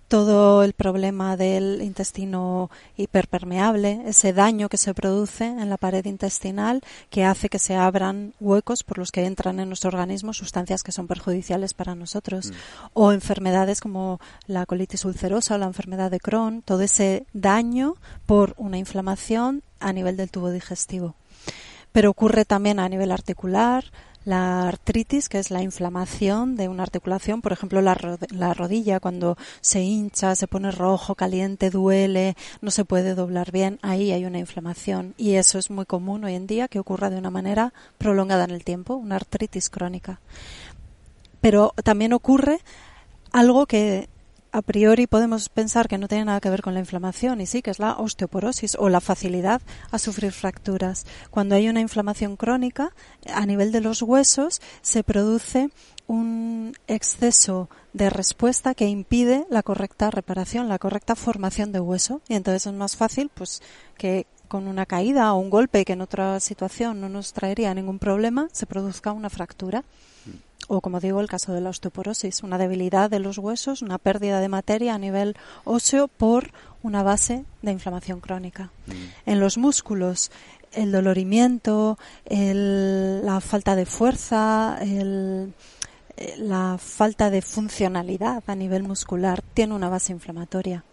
todo 0.08 0.64
el 0.64 0.74
problema 0.74 1.36
del 1.36 1.82
intestino 1.82 2.70
hiperpermeable, 2.96 4.04
ese 4.06 4.32
daño 4.32 4.70
que 4.70 4.78
se 4.78 4.94
produce 4.94 5.46
en 5.46 5.70
la 5.70 5.78
pared 5.78 6.06
intestinal 6.06 6.82
que 7.10 7.26
hace 7.26 7.50
que 7.50 7.60
se 7.60 7.76
abran 7.76 8.34
huecos 8.40 8.84
por 8.84 8.98
los 8.98 9.12
que 9.12 9.26
entran 9.26 9.60
en 9.60 9.68
nuestro 9.68 9.90
organismo 9.90 10.34
sustancias 10.34 10.84
que 10.84 10.92
son 10.92 11.08
perjudiciales 11.08 11.74
para 11.74 11.96
nosotros. 11.96 12.52
Mm. 12.52 12.54
O 12.94 13.12
enfermedades 13.12 13.82
como 13.82 14.20
la 14.48 14.66
colitis 14.66 15.04
ulcerosa 15.06 15.56
o 15.56 15.58
la 15.58 15.66
enfermedad 15.66 16.10
de 16.10 16.20
Crohn, 16.20 16.62
todo 16.62 16.82
ese 16.82 17.26
daño 17.34 17.96
por 18.26 18.54
una 18.58 18.78
inflamación 18.78 19.62
a 19.80 19.92
nivel 19.94 20.16
del 20.18 20.32
tubo 20.32 20.52
digestivo. 20.52 21.16
Pero 21.92 22.12
ocurre 22.12 22.46
también 22.46 22.80
a 22.80 22.90
nivel 22.90 23.12
articular, 23.12 23.86
la 24.28 24.68
artritis, 24.68 25.30
que 25.30 25.40
es 25.40 25.52
la 25.52 25.64
inflamación 25.64 26.58
de 26.58 26.68
una 26.68 26.84
articulación, 26.84 27.42
por 27.42 27.54
ejemplo, 27.54 27.82
la, 27.82 27.96
rodilla, 28.54 29.00
cuando 29.00 29.38
se 29.62 29.82
hincha, 29.82 30.36
se 30.36 30.48
pone 30.48 30.70
rojo, 30.72 31.16
caliente, 31.16 31.70
duele, 31.70 32.36
no 32.60 32.70
se 32.70 32.84
puede 32.84 33.16
doblar 33.16 33.54
bien, 33.54 33.80
ahí 33.82 34.12
hay 34.12 34.26
una 34.26 34.40
inflamación. 34.40 35.14
Y 35.16 35.36
eso 35.36 35.58
es 35.58 35.70
muy 35.70 35.86
común 35.86 36.26
hoy 36.26 36.36
en 36.36 36.46
día 36.46 36.68
que 36.68 36.78
ocurra 36.78 37.10
de 37.10 37.18
una 37.18 37.30
manera 37.30 37.72
prolongada 37.98 38.44
en 38.44 38.52
el 38.52 38.66
tiempo, 38.66 38.96
una 38.96 39.16
artritis 39.16 39.70
crónica. 39.70 40.20
Pero 41.40 41.74
también 41.86 42.12
ocurre 42.12 42.60
algo 43.32 43.66
que 43.66 44.10
a 44.52 44.62
priori 44.62 45.08
podemos 45.08 45.50
pensar 45.50 45.88
que 45.88 45.98
no 45.98 46.08
tiene 46.08 46.26
nada 46.26 46.40
que 46.40 46.50
ver 46.50 46.62
con 46.62 46.74
la 46.74 46.80
inflamación 46.80 47.42
y 47.42 47.46
sí 47.46 47.62
que 47.62 47.72
es 47.72 47.80
la 47.80 47.94
osteoporosis 47.94 48.76
o 48.80 48.90
la 48.90 49.02
facilidad 49.02 49.62
a 49.92 50.00
sufrir 50.00 50.32
fracturas. 50.32 51.06
Cuando 51.30 51.56
hay 51.56 51.70
una 51.70 51.82
inflamación 51.82 52.38
crónica 52.38 52.94
a 53.34 53.46
nivel 53.46 53.72
de 53.72 53.82
los 53.82 54.02
huesos 54.02 54.62
se 54.82 55.04
produce 55.04 55.70
un 56.08 56.74
exceso 56.88 57.70
de 57.94 58.10
respuesta 58.10 58.74
que 58.74 58.88
impide 58.88 59.46
la 59.50 59.64
correcta 59.64 60.10
reparación, 60.10 60.70
la 60.70 60.80
correcta 60.80 61.16
formación 61.16 61.72
de 61.72 61.80
hueso. 61.80 62.22
Y 62.30 62.36
entonces 62.36 62.68
es 62.68 62.74
más 62.74 62.96
fácil 62.96 63.30
pues 63.34 63.62
que 63.98 64.26
con 64.48 64.68
una 64.68 64.86
caída 64.86 65.34
o 65.34 65.40
un 65.40 65.50
golpe 65.50 65.84
que 65.84 65.94
en 65.94 66.02
otra 66.02 66.40
situación 66.40 67.02
no 67.02 67.10
nos 67.10 67.34
traería 67.34 67.74
ningún 67.74 68.00
problema 68.00 68.48
se 68.54 68.66
produzca 68.66 69.12
una 69.12 69.30
fractura 69.30 69.84
o 70.68 70.82
como 70.82 71.00
digo 71.00 71.22
el 71.22 71.30
caso 71.30 71.54
de 71.54 71.62
la 71.62 71.70
osteoporosis, 71.70 72.44
una 72.44 72.58
debilidad 72.58 73.10
de 73.10 73.20
los 73.20 73.38
huesos, 73.38 73.82
una 73.82 73.98
pérdida 73.98 74.40
de 74.40 74.50
materia 74.50 74.94
a 74.94 74.98
nivel 74.98 75.36
óseo 75.64 76.08
por 76.08 76.52
una 76.84 77.04
base 77.04 77.46
de 77.62 77.72
inflamación 77.72 78.20
crónica. 78.20 78.72
Mm. 78.86 78.92
En 79.26 79.40
los 79.40 79.58
músculos, 79.58 80.32
el 80.74 80.92
dolorimiento, 80.92 81.98
la 82.30 83.40
falta 83.42 83.76
de 83.76 83.86
fuerza, 83.86 84.80
la 86.38 86.78
falta 86.78 87.30
de 87.30 87.42
funcionalidad 87.42 88.44
a 88.48 88.56
nivel 88.56 88.84
muscular 88.84 89.42
tiene 89.54 89.74
una 89.74 89.90
base 89.90 90.12
inflamatoria. 90.12 90.84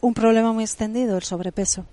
Un 0.00 0.14
problema 0.14 0.52
muy 0.52 0.64
extendido, 0.64 1.16
el 1.16 1.22
sobrepeso. 1.22 1.86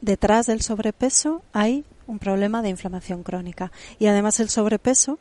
Detrás 0.00 0.46
del 0.46 0.62
sobrepeso 0.62 1.42
hay 1.52 1.84
un 2.06 2.18
problema 2.18 2.62
de 2.62 2.68
inflamación 2.68 3.22
crónica 3.22 3.72
y 3.98 4.06
además 4.06 4.40
el 4.40 4.48
sobrepeso 4.48 5.18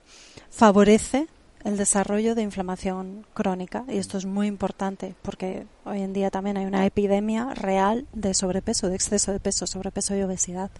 favorece 0.50 1.28
el 1.64 1.78
desarrollo 1.78 2.36
de 2.36 2.42
inflamación 2.42 3.26
crónica 3.34 3.86
y 3.88 3.98
esto 3.98 4.18
es 4.18 4.26
muy 4.26 4.48
importante 4.48 5.16
porque 5.22 5.66
hoy 5.86 6.02
en 6.02 6.14
día 6.14 6.32
también 6.32 6.58
hay 6.58 6.66
una 6.66 6.86
epidemia 6.86 7.54
real 7.54 8.08
de 8.14 8.34
sobrepeso, 8.34 8.90
de 8.90 8.96
exceso 8.96 9.32
de 9.32 9.40
peso, 9.40 9.68
sobrepeso 9.68 10.16
y 10.16 10.24
obesidad. 10.24 10.72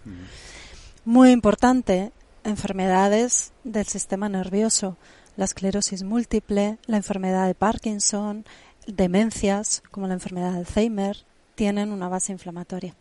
Muy 1.04 1.30
importante, 1.30 2.12
enfermedades 2.44 3.52
del 3.64 3.86
sistema 3.86 4.28
nervioso, 4.28 4.96
la 5.36 5.44
esclerosis 5.44 6.02
múltiple, 6.02 6.78
la 6.86 6.96
enfermedad 6.96 7.46
de 7.46 7.54
Parkinson, 7.54 8.44
demencias 8.86 9.82
como 9.90 10.08
la 10.08 10.14
enfermedad 10.14 10.52
de 10.52 10.58
Alzheimer, 10.58 11.16
tienen 11.54 11.92
una 11.92 12.08
base 12.08 12.32
inflamatoria. 12.32 12.94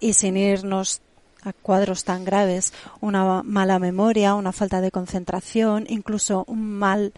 Y 0.00 0.14
sin 0.14 0.36
irnos 0.36 1.02
a 1.44 1.52
cuadros 1.52 2.04
tan 2.04 2.24
graves, 2.24 2.72
una 3.00 3.42
mala 3.42 3.78
memoria, 3.78 4.34
una 4.34 4.52
falta 4.52 4.80
de 4.80 4.90
concentración, 4.90 5.86
incluso 5.88 6.44
un 6.48 6.78
mal 6.78 7.12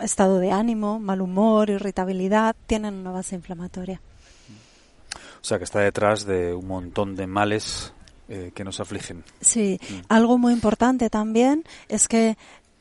estado 0.00 0.38
de 0.38 0.50
ánimo, 0.50 0.98
mal 0.98 1.20
humor, 1.20 1.70
irritabilidad, 1.70 2.56
tienen 2.66 2.94
una 2.94 3.10
base 3.10 3.34
inflamatoria. 3.34 4.00
O 5.40 5.44
sea 5.44 5.58
que 5.58 5.64
está 5.64 5.80
detrás 5.80 6.24
de 6.24 6.54
un 6.54 6.68
montón 6.68 7.16
de 7.16 7.26
males 7.26 7.92
eh, 8.28 8.52
que 8.54 8.64
nos 8.64 8.78
afligen. 8.78 9.24
Sí, 9.40 9.80
mm. 9.82 9.94
algo 10.08 10.38
muy 10.38 10.52
importante 10.52 11.10
también 11.10 11.64
es 11.88 12.06
que 12.08 12.36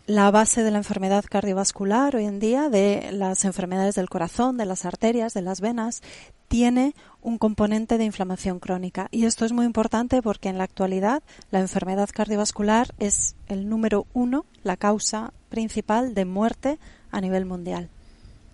la 0.05 0.29
base 0.29 0.63
de 0.63 0.71
la 0.71 0.77
enfermedad 0.77 1.25
cardiovascular 1.27 2.15
hoy 2.15 2.25
en 2.25 2.39
día, 2.39 2.69
de 2.69 3.11
las 3.11 3.45
enfermedades 3.45 3.95
del 3.95 4.09
corazón, 4.09 4.57
de 4.57 4.65
las 4.65 4.85
arterias, 4.85 5.33
de 5.33 5.41
las 5.41 5.61
venas, 5.61 6.01
tiene 6.47 6.93
un 7.21 7.37
componente 7.37 7.97
de 7.97 8.05
inflamación 8.05 8.59
crónica. 8.59 9.07
Y 9.11 9.25
esto 9.25 9.45
es 9.45 9.51
muy 9.51 9.65
importante 9.65 10.21
porque 10.21 10.49
en 10.49 10.57
la 10.57 10.63
actualidad 10.63 11.23
la 11.51 11.59
enfermedad 11.59 12.09
cardiovascular 12.11 12.93
es 12.99 13.35
el 13.47 13.69
número 13.69 14.07
uno, 14.13 14.45
la 14.63 14.77
causa 14.77 15.33
principal 15.49 16.13
de 16.13 16.25
muerte 16.25 16.79
a 17.11 17.21
nivel 17.21 17.45
mundial. 17.45 17.89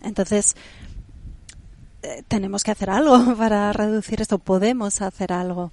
Entonces, 0.01 0.55
eh, 2.03 2.23
tenemos 2.27 2.63
que 2.63 2.71
hacer 2.71 2.89
algo 2.89 3.35
para 3.37 3.71
reducir 3.73 4.21
esto. 4.21 4.39
Podemos 4.39 5.01
hacer 5.01 5.33
algo. 5.33 5.71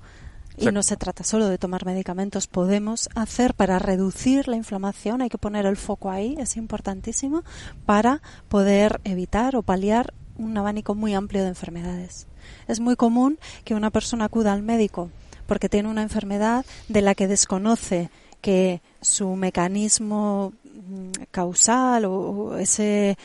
Y 0.57 0.67
no 0.67 0.85
se 0.85 0.97
trata 0.97 1.25
solo 1.25 1.49
de 1.49 1.59
tomar 1.59 1.85
medicamentos, 1.85 2.47
podemos 2.47 3.09
hacer 3.17 3.55
para 3.55 3.81
reducir 3.81 4.47
la 4.47 4.55
inflamación, 4.55 5.21
hay 5.21 5.29
que 5.29 5.37
poner 5.37 5.67
el 5.67 5.77
foco 5.77 6.13
ahí, 6.13 6.37
es 6.39 6.57
importantísimo, 6.57 7.43
para 7.87 8.23
poder 8.49 9.01
evitar 9.03 9.57
o 9.57 9.63
paliar 9.63 10.15
un 10.37 10.57
abanico 10.57 10.95
muy 10.95 11.13
amplio 11.13 11.43
de 11.43 11.49
enfermedades. 11.49 12.29
Es 12.69 12.81
muy 12.81 12.97
común 12.97 13.39
que 13.65 13.75
una 13.75 13.91
persona 13.91 14.27
acuda 14.27 14.53
al 14.53 14.63
médico 14.63 15.11
porque 15.47 15.69
tiene 15.69 15.89
una 15.89 16.03
enfermedad 16.03 16.65
de 16.89 17.03
la 17.03 17.15
que 17.15 17.29
desconoce 17.29 18.11
que 18.41 18.81
su 19.01 19.37
mecanismo 19.37 20.53
mm, 20.65 21.25
causal 21.31 22.05
o 22.07 22.59
ese 22.59 23.17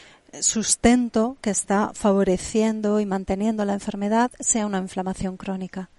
sustento 0.42 1.38
que 1.42 1.50
está 1.50 1.92
favoreciendo 1.94 3.00
y 3.00 3.06
manteniendo 3.06 3.66
la 3.66 3.74
enfermedad 3.74 4.32
sea 4.40 4.66
una 4.66 4.80
inflamación 4.80 5.38
crónica. 5.38 5.90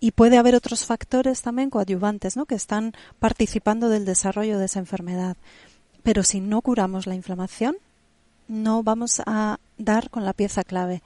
Y 0.00 0.10
puede 0.10 0.36
haber 0.36 0.54
otros 0.54 0.84
factores 0.84 1.40
también 1.40 1.70
coadyuvantes, 1.70 2.36
¿no? 2.36 2.46
que 2.46 2.54
están 2.56 2.92
participando 3.18 3.88
del 3.88 4.04
desarrollo 4.04 4.58
de 4.58 4.66
esa 4.66 4.80
enfermedad. 4.80 5.36
Pero 6.02 6.22
si 6.22 6.40
no 6.40 6.60
curamos 6.60 7.06
la 7.06 7.14
inflamación, 7.14 7.76
no 8.46 8.82
vamos 8.82 9.22
a 9.24 9.58
dar 9.78 10.10
con 10.10 10.24
la 10.24 10.34
pieza 10.34 10.64
clave. 10.64 11.00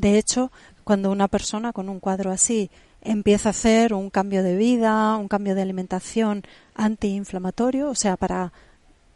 De 0.00 0.16
hecho, 0.16 0.50
cuando 0.82 1.10
una 1.10 1.28
persona 1.28 1.74
con 1.74 1.90
un 1.90 2.00
cuadro 2.00 2.30
así 2.30 2.70
empieza 3.02 3.50
a 3.50 3.50
hacer 3.50 3.92
un 3.92 4.08
cambio 4.08 4.42
de 4.42 4.56
vida, 4.56 5.14
un 5.16 5.28
cambio 5.28 5.54
de 5.54 5.60
alimentación 5.60 6.42
antiinflamatorio, 6.74 7.90
o 7.90 7.94
sea, 7.94 8.16
para 8.16 8.50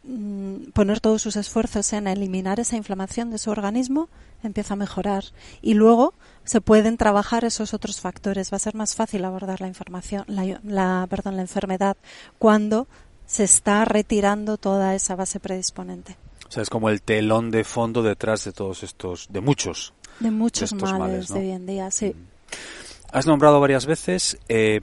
mm, 0.03 0.69
poner 0.73 0.99
todos 0.99 1.23
sus 1.23 1.37
esfuerzos 1.37 1.91
en 1.93 2.05
eliminar 2.05 2.59
esa 2.59 2.77
inflamación 2.77 3.31
de 3.31 3.39
su 3.39 3.49
organismo, 3.49 4.09
empieza 4.43 4.75
a 4.75 4.77
mejorar. 4.77 5.23
Y 5.63 5.73
luego 5.73 6.13
se 6.43 6.61
pueden 6.61 6.97
trabajar 6.97 7.45
esos 7.45 7.73
otros 7.73 7.99
factores. 7.99 8.53
Va 8.53 8.57
a 8.57 8.59
ser 8.59 8.75
más 8.75 8.93
fácil 8.93 9.25
abordar 9.25 9.59
la 9.59 9.67
información, 9.67 10.23
la, 10.27 11.07
perdón, 11.09 11.35
la 11.35 11.41
enfermedad 11.41 11.97
cuando 12.37 12.87
se 13.25 13.43
está 13.43 13.85
retirando 13.85 14.57
toda 14.57 14.93
esa 14.93 15.15
base 15.15 15.39
predisponente. 15.39 16.15
O 16.47 16.51
sea, 16.51 16.61
es 16.61 16.69
como 16.69 16.89
el 16.89 17.01
telón 17.01 17.49
de 17.49 17.63
fondo 17.63 18.03
detrás 18.03 18.45
de 18.45 18.51
todos 18.51 18.83
estos, 18.83 19.29
de 19.31 19.41
muchos. 19.41 19.95
De 20.19 20.31
muchos 20.31 20.73
males, 20.73 21.29
de 21.29 21.39
hoy 21.39 21.51
en 21.51 21.65
día, 21.65 21.91
sí. 21.91 22.07
Mm. 22.07 22.35
Has 23.11 23.25
nombrado 23.27 23.59
varias 23.59 23.85
veces 23.85 24.37
eh, 24.49 24.81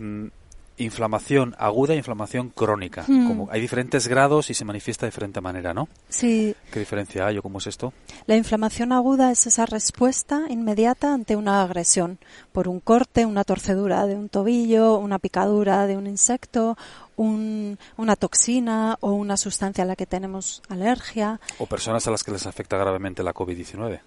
inflamación 0.78 1.54
aguda 1.58 1.94
e 1.94 1.96
inflamación 1.96 2.48
crónica. 2.50 3.04
Como 3.06 3.48
hay 3.50 3.60
diferentes 3.60 4.08
grados 4.08 4.50
y 4.50 4.54
se 4.54 4.64
manifiesta 4.64 5.06
de 5.06 5.10
diferente 5.10 5.40
manera, 5.40 5.74
¿no? 5.74 5.88
Sí. 6.08 6.54
¿Qué 6.70 6.80
diferencia 6.80 7.26
hay 7.26 7.38
o 7.38 7.42
cómo 7.42 7.58
es 7.58 7.66
esto? 7.66 7.92
La 8.26 8.36
inflamación 8.36 8.92
aguda 8.92 9.30
es 9.30 9.46
esa 9.46 9.66
respuesta 9.66 10.42
inmediata 10.48 11.12
ante 11.12 11.36
una 11.36 11.62
agresión, 11.62 12.18
por 12.52 12.68
un 12.68 12.80
corte, 12.80 13.26
una 13.26 13.44
torcedura 13.44 14.06
de 14.06 14.14
un 14.14 14.28
tobillo, 14.28 14.98
una 14.98 15.18
picadura 15.18 15.86
de 15.86 15.96
un 15.96 16.06
insecto, 16.06 16.76
una 17.16 18.16
toxina 18.16 18.96
o 19.00 19.12
una 19.12 19.36
sustancia 19.36 19.84
a 19.84 19.86
la 19.86 19.96
que 19.96 20.06
tenemos 20.06 20.62
alergia. 20.68 21.40
O 21.58 21.66
personas 21.66 22.06
a 22.06 22.10
las 22.10 22.24
que 22.24 22.32
les 22.32 22.46
afecta 22.46 22.76
gravemente 22.76 23.22
la 23.22 23.34
COVID-19. 23.34 24.00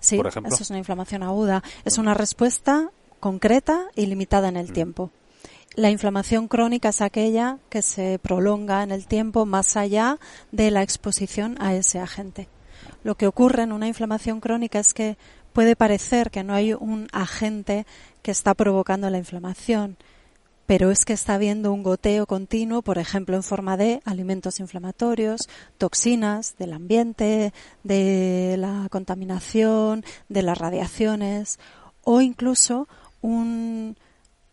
Sí, 0.00 0.16
por 0.16 0.26
ejemplo. 0.26 0.52
eso 0.52 0.62
es 0.62 0.70
una 0.70 0.78
inflamación 0.78 1.22
aguda. 1.22 1.62
Es 1.84 1.98
una 1.98 2.14
respuesta 2.14 2.90
concreta 3.20 3.86
y 3.94 4.06
limitada 4.06 4.48
en 4.48 4.56
el 4.56 4.70
mm. 4.70 4.72
tiempo. 4.72 5.10
La 5.76 5.90
inflamación 5.90 6.48
crónica 6.48 6.88
es 6.88 7.00
aquella 7.00 7.58
que 7.68 7.82
se 7.82 8.18
prolonga 8.18 8.82
en 8.82 8.90
el 8.90 9.06
tiempo 9.06 9.46
más 9.46 9.76
allá 9.76 10.18
de 10.50 10.70
la 10.72 10.82
exposición 10.82 11.56
a 11.60 11.74
ese 11.74 12.00
agente. 12.00 12.48
Lo 13.04 13.14
que 13.14 13.28
ocurre 13.28 13.62
en 13.62 13.72
una 13.72 13.86
inflamación 13.86 14.40
crónica 14.40 14.80
es 14.80 14.94
que 14.94 15.16
puede 15.52 15.76
parecer 15.76 16.30
que 16.30 16.42
no 16.42 16.54
hay 16.54 16.74
un 16.74 17.08
agente 17.12 17.86
que 18.22 18.30
está 18.32 18.54
provocando 18.54 19.08
la 19.10 19.18
inflamación, 19.18 19.96
pero 20.70 20.92
es 20.92 21.04
que 21.04 21.14
está 21.14 21.34
habiendo 21.34 21.72
un 21.72 21.82
goteo 21.82 22.26
continuo, 22.26 22.80
por 22.82 22.98
ejemplo, 22.98 23.34
en 23.34 23.42
forma 23.42 23.76
de 23.76 24.00
alimentos 24.04 24.60
inflamatorios, 24.60 25.48
toxinas 25.78 26.54
del 26.58 26.74
ambiente, 26.74 27.52
de 27.82 28.54
la 28.56 28.86
contaminación, 28.88 30.04
de 30.28 30.42
las 30.44 30.56
radiaciones 30.56 31.58
o 32.04 32.20
incluso 32.20 32.86
un, 33.20 33.96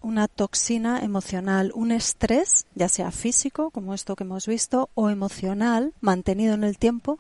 una 0.02 0.28
toxina 0.28 1.02
emocional, 1.04 1.72
un 1.76 1.92
estrés, 1.92 2.66
ya 2.74 2.90
sea 2.90 3.12
físico, 3.12 3.70
como 3.70 3.94
esto 3.94 4.16
que 4.16 4.24
hemos 4.24 4.48
visto, 4.48 4.90
o 4.96 5.12
emocional, 5.12 5.94
mantenido 6.02 6.56
en 6.56 6.64
el 6.64 6.80
tiempo, 6.80 7.20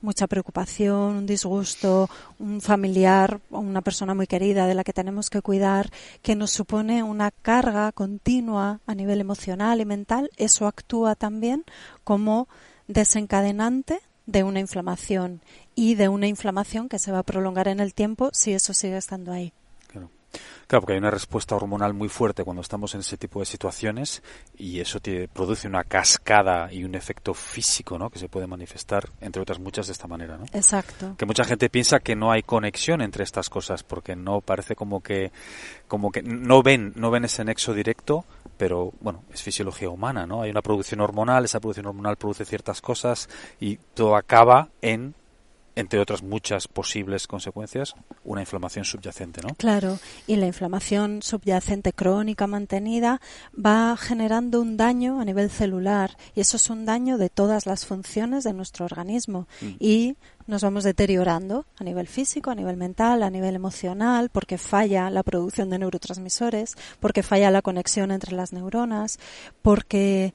mucha 0.00 0.26
preocupación, 0.26 1.16
un 1.16 1.26
disgusto, 1.26 2.08
un 2.38 2.60
familiar 2.60 3.40
o 3.50 3.58
una 3.58 3.82
persona 3.82 4.14
muy 4.14 4.26
querida 4.26 4.66
de 4.66 4.74
la 4.74 4.84
que 4.84 4.92
tenemos 4.92 5.30
que 5.30 5.42
cuidar, 5.42 5.90
que 6.22 6.36
nos 6.36 6.50
supone 6.50 7.02
una 7.02 7.30
carga 7.30 7.92
continua 7.92 8.80
a 8.86 8.94
nivel 8.94 9.20
emocional 9.20 9.80
y 9.80 9.84
mental, 9.84 10.30
eso 10.36 10.66
actúa 10.66 11.14
también 11.14 11.64
como 12.04 12.48
desencadenante 12.86 14.00
de 14.26 14.44
una 14.44 14.60
inflamación 14.60 15.40
y 15.74 15.94
de 15.94 16.08
una 16.08 16.26
inflamación 16.26 16.88
que 16.88 16.98
se 16.98 17.12
va 17.12 17.20
a 17.20 17.22
prolongar 17.22 17.68
en 17.68 17.80
el 17.80 17.94
tiempo 17.94 18.30
si 18.32 18.52
eso 18.52 18.74
sigue 18.74 18.96
estando 18.96 19.32
ahí. 19.32 19.52
Claro, 20.66 20.82
porque 20.82 20.92
hay 20.92 20.98
una 20.98 21.10
respuesta 21.10 21.56
hormonal 21.56 21.94
muy 21.94 22.10
fuerte 22.10 22.44
cuando 22.44 22.60
estamos 22.60 22.94
en 22.94 23.00
ese 23.00 23.16
tipo 23.16 23.40
de 23.40 23.46
situaciones 23.46 24.22
y 24.58 24.80
eso 24.80 25.00
te 25.00 25.26
produce 25.26 25.66
una 25.66 25.82
cascada 25.82 26.70
y 26.70 26.84
un 26.84 26.94
efecto 26.94 27.32
físico, 27.32 27.98
¿no? 27.98 28.10
Que 28.10 28.18
se 28.18 28.28
puede 28.28 28.46
manifestar, 28.46 29.08
entre 29.22 29.40
otras 29.40 29.58
muchas, 29.58 29.86
de 29.86 29.94
esta 29.94 30.06
manera, 30.06 30.36
¿no? 30.36 30.44
Exacto. 30.52 31.14
Que 31.16 31.24
mucha 31.24 31.44
gente 31.44 31.70
piensa 31.70 32.00
que 32.00 32.14
no 32.14 32.30
hay 32.30 32.42
conexión 32.42 33.00
entre 33.00 33.24
estas 33.24 33.48
cosas 33.48 33.82
porque 33.82 34.14
no 34.14 34.42
parece 34.42 34.76
como 34.76 35.00
que, 35.02 35.32
como 35.86 36.10
que 36.10 36.22
no 36.22 36.62
ven, 36.62 36.92
no 36.96 37.10
ven 37.10 37.24
ese 37.24 37.44
nexo 37.44 37.72
directo, 37.72 38.26
pero 38.58 38.92
bueno, 39.00 39.24
es 39.32 39.42
fisiología 39.42 39.88
humana, 39.88 40.26
¿no? 40.26 40.42
Hay 40.42 40.50
una 40.50 40.60
producción 40.60 41.00
hormonal, 41.00 41.46
esa 41.46 41.60
producción 41.60 41.86
hormonal 41.86 42.16
produce 42.16 42.44
ciertas 42.44 42.82
cosas 42.82 43.30
y 43.58 43.78
todo 43.94 44.16
acaba 44.16 44.68
en 44.82 45.14
entre 45.78 46.00
otras 46.00 46.24
muchas 46.24 46.66
posibles 46.66 47.28
consecuencias, 47.28 47.94
una 48.24 48.40
inflamación 48.40 48.84
subyacente, 48.84 49.42
¿no? 49.42 49.54
Claro, 49.54 50.00
y 50.26 50.34
la 50.34 50.48
inflamación 50.48 51.22
subyacente 51.22 51.92
crónica 51.92 52.48
mantenida 52.48 53.20
va 53.54 53.96
generando 53.96 54.60
un 54.60 54.76
daño 54.76 55.20
a 55.20 55.24
nivel 55.24 55.50
celular 55.50 56.16
y 56.34 56.40
eso 56.40 56.56
es 56.56 56.68
un 56.68 56.84
daño 56.84 57.16
de 57.16 57.30
todas 57.30 57.64
las 57.66 57.86
funciones 57.86 58.42
de 58.42 58.54
nuestro 58.54 58.86
organismo 58.86 59.46
mm. 59.60 59.66
y 59.78 60.16
nos 60.48 60.62
vamos 60.62 60.82
deteriorando 60.82 61.64
a 61.78 61.84
nivel 61.84 62.08
físico, 62.08 62.50
a 62.50 62.56
nivel 62.56 62.76
mental, 62.76 63.22
a 63.22 63.30
nivel 63.30 63.54
emocional, 63.54 64.30
porque 64.30 64.58
falla 64.58 65.10
la 65.10 65.22
producción 65.22 65.70
de 65.70 65.78
neurotransmisores, 65.78 66.74
porque 66.98 67.22
falla 67.22 67.52
la 67.52 67.62
conexión 67.62 68.10
entre 68.10 68.34
las 68.34 68.52
neuronas, 68.52 69.20
porque 69.62 70.34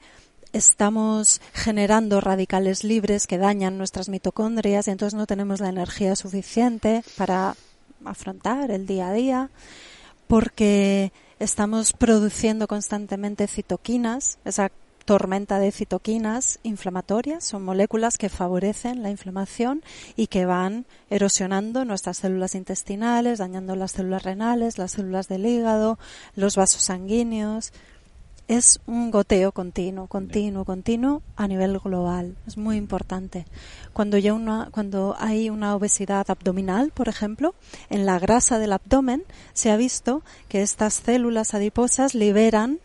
estamos 0.54 1.40
generando 1.52 2.20
radicales 2.20 2.84
libres 2.84 3.26
que 3.26 3.38
dañan 3.38 3.76
nuestras 3.76 4.08
mitocondrias 4.08 4.86
y 4.86 4.92
entonces 4.92 5.18
no 5.18 5.26
tenemos 5.26 5.60
la 5.60 5.68
energía 5.68 6.14
suficiente 6.14 7.02
para 7.18 7.56
afrontar 8.04 8.70
el 8.70 8.86
día 8.86 9.08
a 9.08 9.12
día 9.12 9.50
porque 10.28 11.12
estamos 11.40 11.92
produciendo 11.92 12.68
constantemente 12.68 13.48
citoquinas, 13.48 14.38
esa 14.44 14.70
tormenta 15.04 15.58
de 15.58 15.72
citoquinas 15.72 16.60
inflamatorias, 16.62 17.44
son 17.44 17.64
moléculas 17.64 18.16
que 18.16 18.28
favorecen 18.28 19.02
la 19.02 19.10
inflamación 19.10 19.82
y 20.16 20.28
que 20.28 20.46
van 20.46 20.86
erosionando 21.10 21.84
nuestras 21.84 22.18
células 22.18 22.54
intestinales, 22.54 23.38
dañando 23.38 23.76
las 23.76 23.92
células 23.92 24.22
renales, 24.22 24.78
las 24.78 24.92
células 24.92 25.28
del 25.28 25.46
hígado, 25.46 25.98
los 26.36 26.56
vasos 26.56 26.84
sanguíneos, 26.84 27.72
es 28.48 28.80
un 28.86 29.10
goteo 29.10 29.52
continuo, 29.52 30.06
continuo, 30.06 30.64
continuo 30.64 31.22
a 31.36 31.48
nivel 31.48 31.78
global. 31.78 32.36
Es 32.46 32.56
muy 32.56 32.76
importante. 32.76 33.46
Cuando, 33.92 34.18
ya 34.18 34.34
una, 34.34 34.68
cuando 34.70 35.16
hay 35.18 35.48
una 35.50 35.74
obesidad 35.74 36.30
abdominal, 36.30 36.90
por 36.92 37.08
ejemplo, 37.08 37.54
en 37.88 38.04
la 38.04 38.18
grasa 38.18 38.58
del 38.58 38.72
abdomen 38.72 39.24
se 39.54 39.70
ha 39.70 39.76
visto 39.76 40.22
que 40.48 40.62
estas 40.62 40.94
células 40.94 41.54
adiposas 41.54 42.14
liberan 42.14 42.80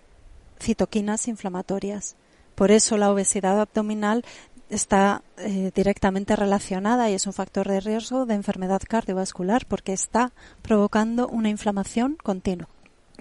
citoquinas 0.59 1.27
inflamatorias. 1.27 2.15
Por 2.55 2.71
eso 2.71 2.97
la 2.97 3.11
obesidad 3.11 3.59
abdominal 3.59 4.23
está 4.69 5.23
eh, 5.37 5.71
directamente 5.73 6.35
relacionada 6.35 7.09
y 7.09 7.15
es 7.15 7.25
un 7.25 7.33
factor 7.33 7.67
de 7.67 7.79
riesgo 7.79 8.25
de 8.25 8.35
enfermedad 8.35 8.81
cardiovascular 8.87 9.65
porque 9.65 9.93
está 9.93 10.31
provocando 10.61 11.27
una 11.27 11.49
inflamación 11.49 12.17
continua, 12.21 12.69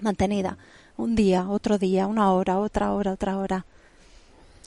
mantenida 0.01 0.57
un 0.99 1.15
día, 1.15 1.49
otro 1.49 1.77
día, 1.77 2.07
una 2.07 2.33
hora, 2.33 2.59
otra 2.59 2.91
hora, 2.91 3.13
otra 3.13 3.37
hora. 3.37 3.65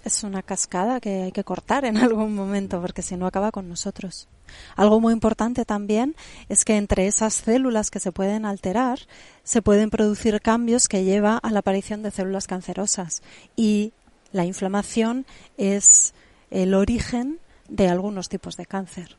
Es 0.03 0.25
una 0.25 0.43
cascada 0.43 0.99
que 0.99 1.25
hay 1.25 1.33
que 1.33 1.45
cortar 1.45 1.85
en 1.85 1.97
algún 1.99 2.35
momento 2.35 2.81
porque 2.81 3.03
si 3.03 3.17
no 3.17 3.27
acaba 3.27 3.53
con 3.53 3.69
nosotros. 3.69 4.29
Algo 4.75 4.99
muy 4.99 5.13
importante 5.13 5.65
también 5.65 6.17
es 6.49 6.65
que 6.65 6.77
entre 6.77 7.07
esas 7.07 7.35
células 7.35 7.91
que 7.91 8.01
se 8.01 8.13
pueden 8.13 8.47
alterar 8.47 9.01
se 9.45 9.63
pueden 9.63 9.91
producir 9.91 10.41
cambios 10.41 10.89
que 10.89 11.05
lleva 11.05 11.37
a 11.37 11.51
la 11.51 11.61
aparición 11.61 12.03
de 12.03 12.11
células 12.11 12.47
cancerosas 12.47 13.23
y 13.55 13.93
la 14.33 14.47
inflamación 14.47 15.27
es 15.59 16.15
el 16.51 16.75
origen 16.75 17.39
de 17.69 17.89
algunos 17.89 18.31
tipos 18.31 18.57
de 18.57 18.67
cáncer. 18.67 19.17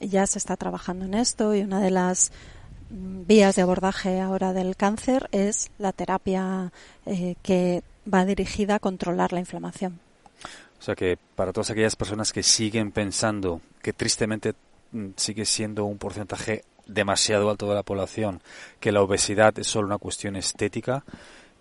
Ya 0.00 0.26
se 0.26 0.38
está 0.38 0.56
trabajando 0.56 1.06
en 1.06 1.14
esto 1.14 1.54
y 1.54 1.62
una 1.62 1.80
de 1.80 1.90
las 1.90 2.32
vías 2.92 3.56
de 3.56 3.62
abordaje 3.62 4.20
ahora 4.20 4.52
del 4.52 4.76
cáncer 4.76 5.28
es 5.32 5.70
la 5.78 5.92
terapia 5.92 6.72
eh, 7.06 7.36
que 7.42 7.82
va 8.12 8.24
dirigida 8.24 8.76
a 8.76 8.78
controlar 8.78 9.32
la 9.32 9.40
inflamación. 9.40 9.98
O 10.78 10.82
sea 10.82 10.94
que 10.94 11.16
para 11.36 11.52
todas 11.52 11.70
aquellas 11.70 11.96
personas 11.96 12.32
que 12.32 12.42
siguen 12.42 12.92
pensando 12.92 13.60
que 13.80 13.92
tristemente 13.92 14.54
mm, 14.90 15.10
sigue 15.16 15.44
siendo 15.44 15.84
un 15.84 15.98
porcentaje 15.98 16.64
demasiado 16.86 17.48
alto 17.48 17.68
de 17.68 17.76
la 17.76 17.82
población, 17.82 18.42
que 18.80 18.92
la 18.92 19.02
obesidad 19.02 19.58
es 19.58 19.68
solo 19.68 19.86
una 19.86 19.98
cuestión 19.98 20.36
estética, 20.36 21.04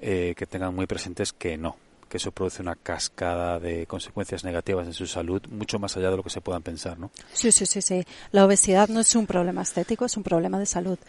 eh, 0.02 0.34
que 0.36 0.48
tengan 0.48 0.76
muy 0.76 0.88
presentes 0.88 1.32
que 1.32 1.58
no, 1.58 1.78
que 2.12 2.18
eso 2.18 2.32
produce 2.34 2.62
una 2.62 2.76
cascada 2.76 3.58
de 3.58 3.88
consecuencias 3.88 4.44
negativas 4.44 4.86
en 4.86 4.94
su 4.94 5.08
salud, 5.08 5.42
mucho 5.50 5.80
más 5.80 5.96
allá 5.96 6.12
de 6.12 6.18
lo 6.18 6.24
que 6.24 6.30
se 6.30 6.42
puedan 6.42 6.62
pensar, 6.62 7.00
¿no? 7.00 7.10
Sí, 7.32 7.54
sí, 7.54 7.66
sí, 7.66 7.82
sí. 7.82 8.04
La 8.34 8.46
obesidad 8.46 8.90
no 8.90 9.00
es 9.00 9.16
un 9.16 9.26
problema 9.26 9.62
estético, 9.62 10.04
es 10.04 10.18
un 10.18 10.24
problema 10.24 10.60
de 10.60 10.66
salud. 10.66 11.00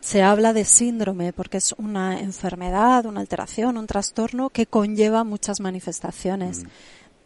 Se 0.00 0.22
habla 0.22 0.52
de 0.52 0.64
síndrome 0.64 1.32
porque 1.32 1.58
es 1.58 1.72
una 1.78 2.18
enfermedad, 2.18 3.06
una 3.06 3.20
alteración, 3.20 3.78
un 3.78 3.86
trastorno 3.86 4.50
que 4.50 4.66
conlleva 4.66 5.22
muchas 5.22 5.60
manifestaciones. 5.60 6.64
Mm. 6.64 6.68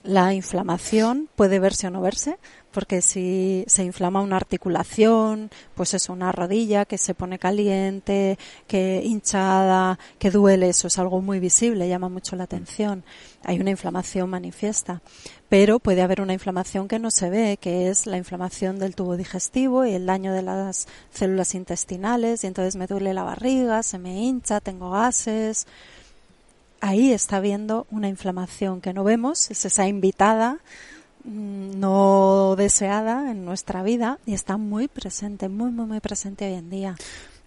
La 0.04 0.34
inflamación 0.34 1.30
puede 1.34 1.58
verse 1.58 1.86
o 1.86 1.90
no 1.90 2.02
verse, 2.02 2.36
porque 2.72 3.00
si 3.00 3.64
se 3.68 3.84
inflama 3.84 4.20
una 4.20 4.36
articulación, 4.36 5.48
pues 5.74 5.94
es 5.94 6.10
una 6.10 6.30
rodilla 6.30 6.84
que 6.84 6.98
se 6.98 7.14
pone 7.14 7.38
caliente, 7.38 8.38
que 8.66 9.00
hinchada, 9.02 9.98
que 10.18 10.30
duele, 10.30 10.68
eso 10.68 10.88
es 10.88 10.98
algo 10.98 11.22
muy 11.22 11.40
visible, 11.40 11.88
llama 11.88 12.10
mucho 12.10 12.36
la 12.36 12.44
atención. 12.44 13.02
Hay 13.44 13.58
una 13.60 13.70
inflamación 13.70 14.28
manifiesta, 14.28 15.00
pero 15.48 15.78
puede 15.78 16.02
haber 16.02 16.20
una 16.20 16.34
inflamación 16.34 16.86
que 16.86 16.98
no 16.98 17.10
se 17.10 17.30
ve, 17.30 17.56
que 17.58 17.88
es 17.88 18.06
la 18.06 18.18
inflamación 18.18 18.78
del 18.78 18.94
tubo 18.94 19.16
digestivo 19.16 19.86
y 19.86 19.94
el 19.94 20.04
daño 20.04 20.34
de 20.34 20.42
las 20.42 20.86
células 21.14 21.54
intestinales, 21.54 22.44
y 22.44 22.48
entonces 22.48 22.76
me 22.76 22.86
duele 22.86 23.14
la 23.14 23.22
barriga, 23.22 23.82
se 23.82 23.98
me 23.98 24.22
hincha, 24.22 24.60
tengo 24.60 24.90
gases. 24.90 25.66
Ahí 26.86 27.12
está 27.12 27.36
habiendo 27.38 27.86
una 27.90 28.08
inflamación 28.08 28.80
que 28.80 28.92
no 28.92 29.04
vemos, 29.04 29.50
es 29.50 29.64
esa 29.64 29.88
invitada 29.88 30.58
Mm, 31.24 31.80
no 31.80 32.54
deseada 32.56 33.30
en 33.30 33.46
nuestra 33.46 33.82
vida 33.82 34.18
y 34.26 34.34
está 34.34 34.58
muy 34.58 34.88
presente, 34.88 35.48
muy, 35.48 35.70
muy, 35.70 35.86
muy 35.86 36.00
presente 36.00 36.46
hoy 36.46 36.54
en 36.54 36.68
día. 36.68 36.96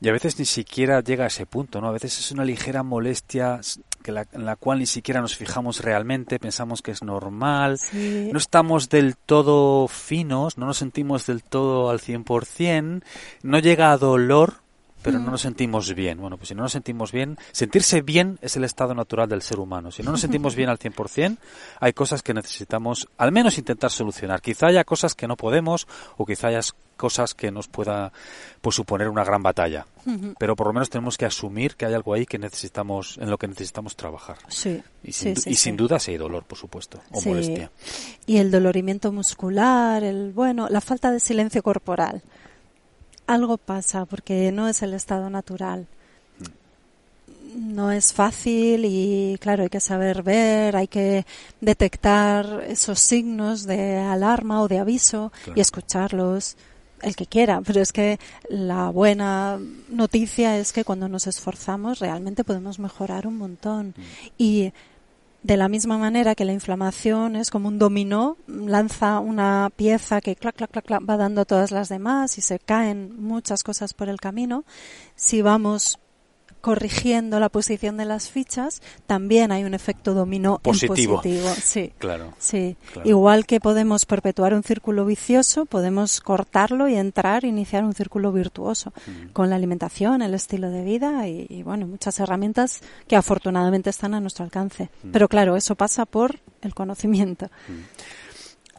Y 0.01 0.09
a 0.09 0.11
veces 0.11 0.39
ni 0.39 0.45
siquiera 0.45 1.01
llega 1.01 1.25
a 1.25 1.27
ese 1.27 1.45
punto, 1.45 1.79
¿no? 1.79 1.87
A 1.87 1.91
veces 1.91 2.19
es 2.19 2.31
una 2.31 2.43
ligera 2.43 2.81
molestia 2.81 3.59
que 4.01 4.11
en 4.11 4.45
la 4.45 4.55
cual 4.55 4.79
ni 4.79 4.85
siquiera 4.87 5.21
nos 5.21 5.35
fijamos 5.35 5.81
realmente, 5.81 6.39
pensamos 6.39 6.81
que 6.81 6.91
es 6.91 7.03
normal, 7.03 7.79
no 7.93 8.37
estamos 8.37 8.89
del 8.89 9.15
todo 9.15 9.87
finos, 9.87 10.57
no 10.57 10.65
nos 10.65 10.77
sentimos 10.77 11.25
del 11.25 11.43
todo 11.43 11.89
al 11.89 11.99
100%, 11.99 13.03
no 13.43 13.59
llega 13.59 13.91
a 13.91 13.97
dolor, 13.97 14.61
pero 15.07 15.19
no 15.19 15.31
nos 15.31 15.41
sentimos 15.41 15.93
bien. 15.95 16.19
Bueno, 16.19 16.35
pues 16.35 16.49
si 16.49 16.55
no 16.55 16.63
nos 16.63 16.73
sentimos 16.73 17.13
bien, 17.13 17.37
sentirse 17.53 18.01
bien 18.01 18.37
es 18.41 18.57
el 18.57 18.65
estado 18.65 18.93
natural 18.93 19.29
del 19.29 19.41
ser 19.41 19.57
humano. 19.57 19.89
Si 19.89 20.03
no 20.03 20.11
nos 20.11 20.19
sentimos 20.19 20.53
bien 20.53 20.67
al 20.67 20.77
100%, 20.77 21.37
hay 21.79 21.93
cosas 21.93 22.21
que 22.21 22.33
necesitamos 22.33 23.07
al 23.17 23.31
menos 23.31 23.57
intentar 23.57 23.89
solucionar. 23.89 24.41
Quizá 24.41 24.67
haya 24.67 24.83
cosas 24.83 25.15
que 25.15 25.25
no 25.25 25.37
podemos 25.37 25.87
o 26.17 26.25
quizá 26.25 26.49
haya 26.49 26.59
cosas 26.97 27.33
que 27.33 27.51
nos 27.51 27.69
pueda 27.69 28.11
pues, 28.59 28.75
suponer 28.75 29.07
una 29.07 29.23
gran 29.23 29.41
batalla. 29.41 29.85
Pero 30.37 30.55
por 30.55 30.67
lo 30.67 30.73
menos 30.73 30.89
tenemos 30.89 31.17
que 31.17 31.25
asumir 31.25 31.75
que 31.75 31.85
hay 31.85 31.93
algo 31.93 32.13
ahí 32.13 32.25
que 32.25 32.37
necesitamos, 32.37 33.17
en 33.17 33.29
lo 33.29 33.37
que 33.37 33.47
necesitamos 33.47 33.95
trabajar. 33.95 34.37
Sí. 34.49 34.83
Y 35.03 35.13
sin, 35.13 35.35
y 35.45 35.55
sin 35.55 35.77
duda 35.77 35.99
si 35.99 36.11
hay 36.11 36.17
dolor, 36.17 36.43
por 36.43 36.57
supuesto, 36.57 37.01
o 37.11 37.21
molestia. 37.21 37.71
Y 38.25 38.37
el 38.37 38.51
dolorimiento 38.51 39.11
muscular, 39.11 40.03
el 40.03 40.33
bueno, 40.33 40.67
la 40.69 40.81
falta 40.81 41.11
de 41.11 41.19
silencio 41.19 41.63
corporal 41.63 42.23
algo 43.27 43.57
pasa 43.57 44.05
porque 44.05 44.51
no 44.51 44.67
es 44.67 44.81
el 44.81 44.93
estado 44.93 45.29
natural. 45.29 45.87
no 47.55 47.91
es 47.91 48.13
fácil 48.13 48.85
y 48.85 49.37
claro, 49.39 49.63
hay 49.63 49.69
que 49.69 49.79
saber 49.79 50.21
ver, 50.21 50.75
hay 50.75 50.87
que 50.87 51.25
detectar 51.59 52.63
esos 52.67 52.99
signos 52.99 53.65
de 53.65 53.97
alarma 53.97 54.61
o 54.61 54.67
de 54.67 54.79
aviso 54.79 55.31
y 55.55 55.59
escucharlos 55.59 56.55
el 57.01 57.15
que 57.15 57.25
quiera, 57.25 57.61
pero 57.61 57.81
es 57.81 57.91
que 57.91 58.19
la 58.49 58.89
buena 58.89 59.59
noticia 59.89 60.57
es 60.57 60.73
que 60.73 60.83
cuando 60.83 61.07
nos 61.09 61.27
esforzamos 61.27 61.99
realmente 61.99 62.43
podemos 62.43 62.79
mejorar 62.79 63.27
un 63.27 63.37
montón. 63.37 63.87
Mm. 63.95 64.01
Y 64.37 64.73
de 65.47 65.55
la 65.55 65.69
misma 65.69 65.97
manera 65.97 66.35
que 66.35 66.43
la 66.43 66.51
inflamación 66.51 67.37
es 67.37 67.51
como 67.51 67.69
un 67.69 67.79
dominó, 67.79 68.35
lanza 68.47 69.21
una 69.21 69.71
pieza 69.73 70.19
que 70.19 70.35
clac, 70.35 70.57
clac, 70.57 70.69
clac, 70.69 70.85
clac, 70.85 71.09
va 71.09 71.15
dando 71.15 71.45
todas 71.45 71.71
las 71.71 71.87
demás 71.87 72.37
y 72.37 72.41
se 72.41 72.59
caen 72.59 73.15
muchas 73.17 73.63
cosas 73.63 73.93
por 73.93 74.09
el 74.09 74.19
camino. 74.19 74.65
Si 75.15 75.41
vamos 75.41 75.99
corrigiendo 76.61 77.39
la 77.39 77.49
posición 77.49 77.97
de 77.97 78.05
las 78.05 78.29
fichas, 78.29 78.81
también 79.05 79.51
hay 79.51 79.63
un 79.63 79.73
efecto 79.73 80.13
dominó 80.13 80.59
positivo. 80.59 81.17
positivo. 81.17 81.49
Sí, 81.61 81.93
claro, 81.97 82.33
sí. 82.37 82.75
Igual 83.03 83.45
que 83.45 83.59
podemos 83.59 84.05
perpetuar 84.05 84.53
un 84.53 84.63
círculo 84.63 85.05
vicioso, 85.05 85.65
podemos 85.65 86.21
cortarlo 86.21 86.87
y 86.87 86.95
entrar, 86.95 87.45
iniciar 87.45 87.83
un 87.83 87.93
círculo 87.93 88.31
virtuoso 88.31 88.93
mm. 89.05 89.31
con 89.33 89.49
la 89.49 89.55
alimentación, 89.55 90.21
el 90.21 90.33
estilo 90.33 90.69
de 90.69 90.83
vida 90.83 91.27
y, 91.27 91.63
bueno, 91.63 91.87
muchas 91.87 92.19
herramientas 92.19 92.81
que 93.07 93.15
afortunadamente 93.15 93.89
están 93.89 94.13
a 94.13 94.19
nuestro 94.19 94.45
alcance. 94.45 94.89
Mm. 95.03 95.11
Pero 95.11 95.27
claro, 95.27 95.55
eso 95.55 95.75
pasa 95.75 96.05
por 96.05 96.39
el 96.61 96.73
conocimiento. 96.73 97.45
Mm. 97.67 98.26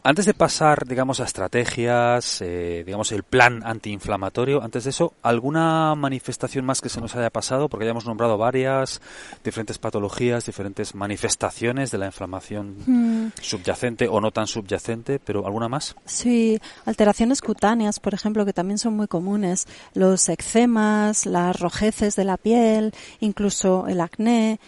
Antes 0.03 0.25
de 0.25 0.33
pasar, 0.33 0.87
digamos, 0.87 1.19
a 1.19 1.25
estrategias, 1.25 2.41
eh, 2.41 2.83
digamos, 2.85 3.11
el 3.11 3.23
plan 3.23 3.61
antiinflamatorio, 3.65 4.63
antes 4.63 4.85
de 4.85 4.91
eso, 4.91 5.13
¿alguna 5.21 5.93
manifestación 5.95 6.65
más 6.65 6.81
que 6.81 6.89
se 6.89 7.01
nos 7.01 7.15
haya 7.15 7.29
pasado? 7.29 7.69
Porque 7.69 7.85
hayamos 7.85 8.05
nombrado 8.05 8.37
varias, 8.37 9.01
diferentes 9.43 9.77
patologías, 9.77 10.45
diferentes 10.45 10.95
manifestaciones 10.95 11.91
de 11.91 11.97
la 11.97 12.05
inflamación 12.05 12.77
mm. 12.85 13.33
subyacente 13.41 14.07
o 14.07 14.21
no 14.21 14.31
tan 14.31 14.47
subyacente, 14.47 15.19
pero 15.19 15.45
¿alguna 15.45 15.67
más? 15.67 15.95
Sí, 16.05 16.59
alteraciones 16.85 17.41
cutáneas, 17.41 17.99
por 17.99 18.13
ejemplo, 18.13 18.45
que 18.45 18.53
también 18.53 18.77
son 18.77 18.95
muy 18.95 19.07
comunes. 19.07 19.67
Los 19.93 20.29
eczemas, 20.29 21.25
las 21.25 21.59
rojeces 21.59 22.15
de 22.15 22.23
la 22.23 22.37
piel, 22.37 22.93
incluso 23.19 23.87
el 23.87 24.01
acné. 24.01 24.59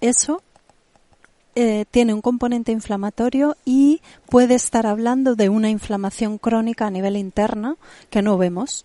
Eso 0.00 0.42
eh, 1.60 1.86
tiene 1.90 2.14
un 2.14 2.20
componente 2.20 2.70
inflamatorio 2.70 3.56
y 3.64 4.00
puede 4.30 4.54
estar 4.54 4.86
hablando 4.86 5.34
de 5.34 5.48
una 5.48 5.70
inflamación 5.70 6.38
crónica 6.38 6.86
a 6.86 6.90
nivel 6.92 7.16
interno 7.16 7.78
que 8.10 8.22
no 8.22 8.38
vemos. 8.38 8.84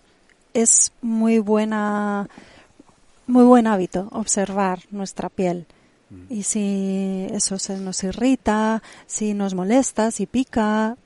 Es 0.54 0.90
muy 1.00 1.38
buena, 1.38 2.28
muy 3.28 3.44
buen 3.44 3.68
hábito 3.68 4.08
observar 4.10 4.80
nuestra 4.90 5.28
piel. 5.28 5.66
Mm. 6.10 6.32
Y 6.32 6.42
si 6.42 7.28
eso 7.30 7.60
se 7.60 7.78
nos 7.78 8.02
irrita, 8.02 8.82
si 9.06 9.34
nos 9.34 9.54
molesta, 9.54 10.10
si 10.10 10.26
pica, 10.26 10.96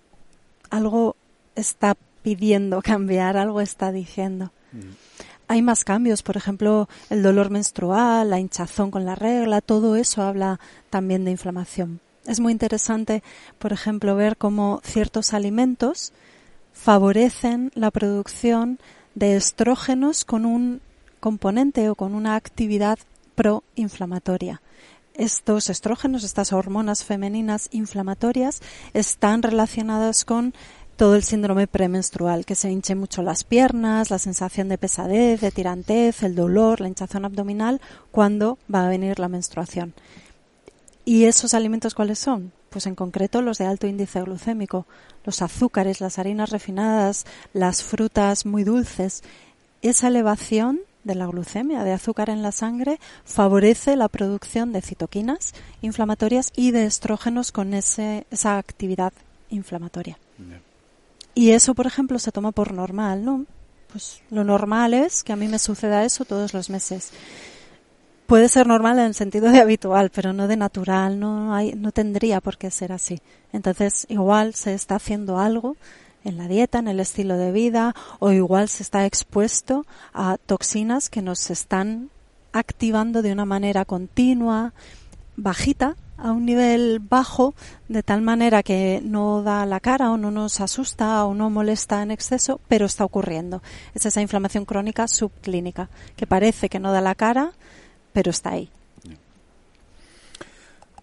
algo 0.70 1.16
está 1.54 1.98
pidiendo 2.22 2.81
cambiar, 2.83 3.37
algo 3.37 3.61
está 3.61 3.92
diciendo. 3.92 4.52
Mm 4.72 5.17
hay 5.48 5.62
más 5.62 5.84
cambios, 5.84 6.22
por 6.22 6.37
ejemplo, 6.37 6.88
el 7.11 7.22
dolor 7.22 7.50
menstrual, 7.50 8.30
la 8.30 8.38
hinchazón 8.38 8.90
con 8.90 9.04
la 9.04 9.14
regla, 9.14 9.61
todo 9.61 9.96
eso 9.96 10.22
habla 10.22 10.61
también 10.90 11.24
de 11.24 11.30
inflamación. 11.30 12.00
Es 12.26 12.40
muy 12.40 12.52
interesante, 12.52 13.22
por 13.58 13.72
ejemplo, 13.72 14.14
ver 14.14 14.37
cómo 14.37 14.80
ciertos 14.84 15.32
alimentos 15.32 16.12
favorecen 16.74 17.72
la 17.74 17.90
producción 17.90 18.78
de 19.14 19.37
estrógenos 19.37 20.24
con 20.24 20.44
un 20.44 20.80
componente 21.20 21.88
o 21.88 21.94
con 21.94 22.14
una 22.14 22.37
actividad 22.37 22.98
proinflamatoria. 23.34 24.61
Estos 25.14 25.68
estrógenos, 25.70 26.22
estas 26.22 26.52
hormonas 26.52 27.04
femeninas 27.04 27.68
inflamatorias, 27.72 28.61
están 28.94 29.42
relacionadas 29.42 30.24
con 30.24 30.54
todo 30.98 31.14
el 31.14 31.22
síndrome 31.22 31.68
premenstrual, 31.68 32.44
que 32.44 32.56
se 32.56 32.72
hinche 32.72 32.96
mucho 32.96 33.22
las 33.22 33.44
piernas, 33.44 34.11
la 34.11 34.18
sensación 34.18 34.68
de 34.68 34.78
pesadez, 34.78 35.40
de 35.40 35.52
tirantez, 35.52 36.24
el 36.24 36.34
dolor, 36.34 36.80
la 36.80 36.88
hinchazón 36.88 37.24
abdominal 37.24 37.80
cuando 38.11 38.58
va 38.72 38.84
a 38.84 38.88
venir 38.88 39.20
la 39.20 39.28
menstruación. 39.28 39.94
¿Y 41.04 41.26
esos 41.26 41.54
alimentos 41.54 41.94
cuáles 41.94 42.18
son? 42.18 42.50
Pues 42.68 42.87
en 42.87 42.96
concreto 42.96 43.42
los 43.42 43.58
de 43.58 43.66
alto 43.66 43.87
índice 43.87 44.20
glucémico, 44.22 44.87
los 45.24 45.40
azúcares, 45.40 46.00
las 46.00 46.18
harinas 46.18 46.50
refinadas, 46.50 47.26
las 47.52 47.84
frutas 47.84 48.44
muy 48.44 48.64
dulces. 48.64 49.22
Esa 49.82 50.08
elevación 50.08 50.80
de 51.04 51.14
la 51.14 51.26
glucemia, 51.26 51.84
de 51.84 51.92
azúcar 51.92 52.28
en 52.28 52.42
la 52.42 52.50
sangre, 52.50 52.98
favorece 53.24 53.94
la 53.94 54.08
producción 54.08 54.72
de 54.72 54.82
citoquinas 54.82 55.54
inflamatorias 55.80 56.52
y 56.56 56.72
de 56.72 56.87
estrógenos 56.87 57.52
con 57.52 57.72
ese, 57.72 58.26
esa 58.32 58.58
actividad 58.58 59.12
inflamatoria. 59.48 60.18
Y 61.38 61.53
eso, 61.53 61.77
por 61.77 61.87
ejemplo, 61.87 62.18
se 62.18 62.33
toma 62.33 62.51
por 62.51 62.72
normal, 62.72 63.24
¿no? 63.24 63.46
Pues 63.92 64.22
lo 64.29 64.42
normal 64.42 64.92
es 64.92 65.22
que 65.22 65.33
a 65.33 65.37
mí 65.37 65.46
me 65.46 65.61
suceda 65.61 66.05
eso 66.05 66.24
todos 66.24 66.53
los 66.53 66.68
meses. 66.68 67.12
Puede 68.27 68.48
ser 68.48 68.66
normal 68.66 68.98
en 68.98 69.05
el 69.05 69.14
sentido 69.14 69.48
de 69.48 69.61
habitual, 69.61 70.11
pero 70.12 70.33
no 70.33 70.48
de 70.48 70.57
natural, 70.57 71.20
no 71.20 71.55
hay, 71.55 71.74
no 71.77 71.92
tendría 71.92 72.40
por 72.40 72.59
qué 72.59 72.72
ser 72.72 72.90
así. 72.90 73.20
Entonces, 73.53 74.05
igual 74.09 74.55
se 74.55 74.74
está 74.74 74.96
haciendo 74.96 75.38
algo 75.38 75.77
en 76.24 76.38
la 76.38 76.48
dieta, 76.48 76.81
en 76.81 76.88
el 76.88 76.98
estilo 76.98 77.37
de 77.37 77.53
vida, 77.53 77.94
o 78.18 78.33
igual 78.33 78.68
se 78.68 78.83
está 78.83 79.07
expuesto 79.07 79.87
a 80.12 80.38
toxinas 80.44 81.09
que 81.09 81.22
nos 81.22 81.51
están 81.53 82.11
activando 82.53 83.22
de 83.22 83.31
una 83.31 83.44
manera 83.44 83.85
continua, 83.85 84.72
bajita, 85.37 85.94
a 86.18 86.33
un 86.33 86.44
nivel 86.44 86.98
bajo 87.00 87.54
de 87.88 88.02
tal 88.02 88.22
manera 88.22 88.62
que 88.62 89.00
no 89.02 89.42
da 89.42 89.64
la 89.66 89.81
cara 89.81 90.11
o 90.11 90.16
no 90.16 90.31
nos 90.31 90.61
asusta 90.61 91.24
o 91.24 91.35
no 91.35 91.48
molesta 91.48 92.02
en 92.02 92.11
exceso, 92.11 92.61
pero 92.68 92.87
está 92.87 93.04
ocurriendo. 93.04 93.62
Es 93.94 94.04
esa 94.04 94.20
inflamación 94.20 94.64
crónica 94.64 95.09
subclínica 95.09 95.88
que 96.16 96.26
parece 96.26 96.68
que 96.68 96.81
no 96.81 96.92
da 96.92 97.00
la 97.00 97.14
cara, 97.14 97.52
pero 98.12 98.31
está 98.31 98.50
ahí. 98.50 98.68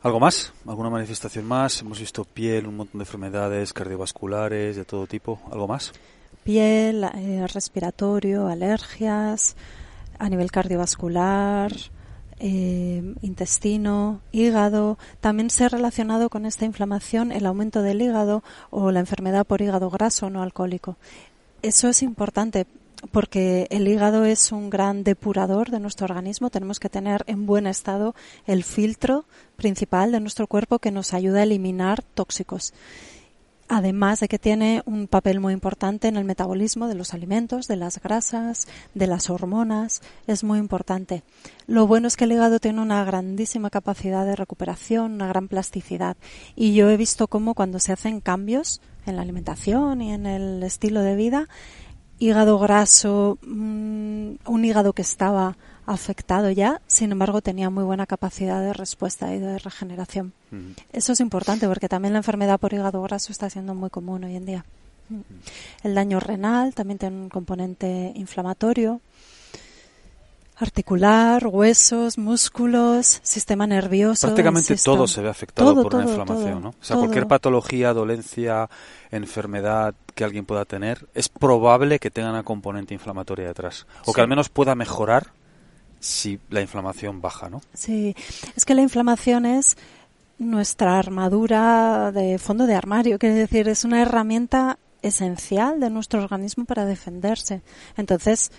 ¿Algo 0.01 0.19
más? 0.19 0.53
¿Alguna 0.67 0.91
manifestación 0.91 1.45
más? 1.45 1.81
Hemos 1.81 1.99
visto 1.99 2.25
piel, 2.25 2.67
un 2.67 2.77
montón 2.77 2.99
de 2.99 3.03
enfermedades 3.03 3.73
cardiovasculares 3.73 4.75
de 4.75 4.85
todo 4.85 5.07
tipo. 5.07 5.39
¿Algo 5.51 5.67
más? 5.67 5.93
Piel, 6.43 7.03
eh, 7.15 7.47
respiratorio, 7.51 8.47
alergias, 8.47 9.55
a 10.19 10.29
nivel 10.29 10.51
cardiovascular, 10.51 11.71
eh, 12.39 13.15
intestino, 13.21 14.21
hígado. 14.31 14.97
También 15.21 15.49
se 15.49 15.65
ha 15.65 15.69
relacionado 15.69 16.29
con 16.29 16.45
esta 16.45 16.65
inflamación 16.65 17.31
el 17.31 17.45
aumento 17.45 17.81
del 17.81 18.01
hígado 18.01 18.43
o 18.69 18.91
la 18.91 18.99
enfermedad 18.99 19.45
por 19.45 19.61
hígado 19.61 19.89
graso 19.89 20.29
no 20.29 20.41
alcohólico. 20.41 20.97
Eso 21.61 21.87
es 21.87 22.03
importante 22.03 22.67
porque 23.11 23.67
el 23.69 23.87
hígado 23.87 24.25
es 24.25 24.51
un 24.51 24.69
gran 24.69 25.03
depurador 25.03 25.69
de 25.69 25.79
nuestro 25.79 26.05
organismo. 26.05 26.49
Tenemos 26.49 26.79
que 26.79 26.89
tener 26.89 27.23
en 27.27 27.45
buen 27.45 27.67
estado 27.67 28.15
el 28.45 28.63
filtro 28.63 29.25
principal 29.55 30.11
de 30.11 30.19
nuestro 30.19 30.47
cuerpo 30.47 30.79
que 30.79 30.91
nos 30.91 31.13
ayuda 31.13 31.39
a 31.39 31.43
eliminar 31.43 32.01
tóxicos 32.01 32.73
además 33.67 34.19
de 34.19 34.27
que 34.27 34.39
tiene 34.39 34.83
un 34.85 35.07
papel 35.07 35.39
muy 35.39 35.53
importante 35.53 36.07
en 36.07 36.17
el 36.17 36.25
metabolismo 36.25 36.87
de 36.87 36.95
los 36.95 37.13
alimentos, 37.13 37.67
de 37.67 37.75
las 37.75 38.01
grasas, 38.01 38.67
de 38.93 39.07
las 39.07 39.29
hormonas, 39.29 40.01
es 40.27 40.43
muy 40.43 40.59
importante. 40.59 41.23
Lo 41.67 41.87
bueno 41.87 42.07
es 42.07 42.15
que 42.15 42.25
el 42.25 42.33
hígado 42.33 42.59
tiene 42.59 42.81
una 42.81 43.03
grandísima 43.03 43.69
capacidad 43.69 44.25
de 44.25 44.35
recuperación, 44.35 45.13
una 45.13 45.27
gran 45.27 45.47
plasticidad, 45.47 46.17
y 46.55 46.73
yo 46.73 46.89
he 46.89 46.97
visto 46.97 47.27
cómo 47.27 47.55
cuando 47.55 47.79
se 47.79 47.93
hacen 47.93 48.21
cambios 48.21 48.81
en 49.05 49.15
la 49.15 49.21
alimentación 49.21 50.01
y 50.01 50.13
en 50.13 50.25
el 50.25 50.63
estilo 50.63 51.01
de 51.01 51.15
vida, 51.15 51.47
hígado 52.19 52.59
graso, 52.59 53.37
mm, 53.41 54.35
un 54.45 54.65
hígado 54.65 54.93
que 54.93 55.01
estaba 55.01 55.57
afectado 55.85 56.49
ya, 56.49 56.81
sin 56.87 57.11
embargo 57.11 57.41
tenía 57.41 57.69
muy 57.69 57.83
buena 57.83 58.05
capacidad 58.05 58.61
de 58.61 58.73
respuesta 58.73 59.33
y 59.33 59.39
de 59.39 59.59
regeneración. 59.59 60.33
Eso 60.93 61.13
es 61.13 61.19
importante 61.19 61.67
porque 61.67 61.89
también 61.89 62.13
la 62.13 62.19
enfermedad 62.19 62.59
por 62.59 62.73
hígado 62.73 63.01
graso 63.01 63.31
está 63.31 63.49
siendo 63.49 63.75
muy 63.75 63.89
común 63.89 64.23
hoy 64.23 64.35
en 64.35 64.45
día. 64.45 64.65
El 65.83 65.93
daño 65.93 66.19
renal 66.19 66.73
también 66.73 66.97
tiene 66.97 67.15
un 67.15 67.29
componente 67.29 68.11
inflamatorio, 68.15 69.01
articular, 70.57 71.45
huesos, 71.45 72.17
músculos, 72.17 73.19
sistema 73.21 73.67
nervioso. 73.67 74.27
Prácticamente 74.27 74.75
todo 74.77 75.07
se 75.07 75.21
ve 75.21 75.29
afectado 75.29 75.83
por 75.83 75.93
una 75.93 76.05
inflamación, 76.05 76.63
¿no? 76.63 76.69
O 76.69 76.75
sea, 76.83 76.97
cualquier 76.97 77.27
patología, 77.27 77.93
dolencia, 77.93 78.69
enfermedad 79.11 79.93
que 80.15 80.23
alguien 80.23 80.45
pueda 80.45 80.65
tener, 80.65 81.07
es 81.13 81.29
probable 81.29 81.99
que 81.99 82.09
tenga 82.09 82.29
una 82.29 82.43
componente 82.43 82.93
inflamatoria 82.93 83.47
detrás. 83.47 83.85
O 84.05 84.13
que 84.13 84.21
al 84.21 84.27
menos 84.27 84.49
pueda 84.49 84.73
mejorar 84.75 85.31
si 85.99 86.39
la 86.49 86.61
inflamación 86.61 87.21
baja, 87.21 87.49
¿no? 87.49 87.61
Sí, 87.73 88.15
es 88.55 88.65
que 88.65 88.75
la 88.75 88.81
inflamación 88.81 89.45
es 89.45 89.77
nuestra 90.37 90.99
armadura 90.99 92.11
de 92.11 92.37
fondo 92.37 92.67
de 92.67 92.75
armario, 92.75 93.19
quiere 93.19 93.35
decir, 93.35 93.67
es 93.69 93.85
una 93.85 94.01
herramienta 94.01 94.77
esencial 95.01 95.79
de 95.79 95.89
nuestro 95.89 96.21
organismo 96.21 96.65
para 96.65 96.85
defenderse. 96.85 97.61
Entonces, 97.97 98.51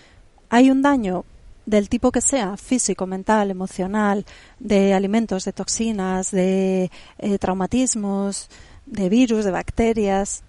¿hay 0.49 0.71
un 0.71 0.81
daño? 0.81 1.25
del 1.67 1.89
tipo 1.89 2.13
que 2.13 2.21
sea, 2.21 2.55
físico, 2.55 3.05
mental, 3.05 3.51
emocional, 3.51 4.25
de 4.57 4.93
alimentos, 4.93 5.43
de 5.43 5.51
toxinas, 5.51 6.31
de 6.31 6.89
eh, 7.17 7.37
traumatismos, 7.39 8.49
de 8.85 9.09
virus, 9.09 9.43
de 9.43 9.51
bacterias, 9.51 10.43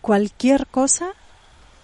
cualquier 0.00 0.66
cosa 0.68 1.14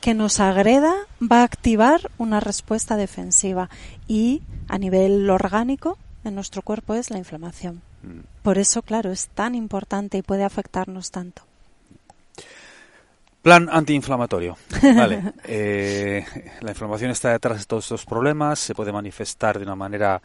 que 0.00 0.14
nos 0.14 0.40
agreda 0.40 0.94
va 1.20 1.40
a 1.40 1.44
activar 1.44 2.10
una 2.18 2.40
respuesta 2.40 2.96
defensiva 2.96 3.68
y 4.06 4.42
a 4.68 4.78
nivel 4.78 5.28
orgánico 5.30 5.98
en 6.24 6.34
nuestro 6.34 6.62
cuerpo 6.62 6.94
es 6.94 7.10
la 7.10 7.18
inflamación. 7.18 7.82
Mm. 8.02 8.20
Por 8.42 8.58
eso, 8.58 8.82
claro, 8.82 9.10
es 9.10 9.28
tan 9.28 9.54
importante 9.54 10.18
y 10.18 10.22
puede 10.22 10.44
afectarnos 10.44 11.10
tanto. 11.10 11.42
Plan 13.42 13.68
antiinflamatorio. 13.70 14.56
Vale. 14.82 15.32
Eh, 15.50 16.24
la 16.60 16.70
inflamación 16.70 17.10
está 17.10 17.30
detrás 17.30 17.60
de 17.60 17.64
todos 17.64 17.84
estos 17.84 18.04
problemas, 18.04 18.58
se 18.58 18.74
puede 18.74 18.92
manifestar 18.92 19.58
de 19.58 19.64
una 19.64 19.76
manera 19.76 20.20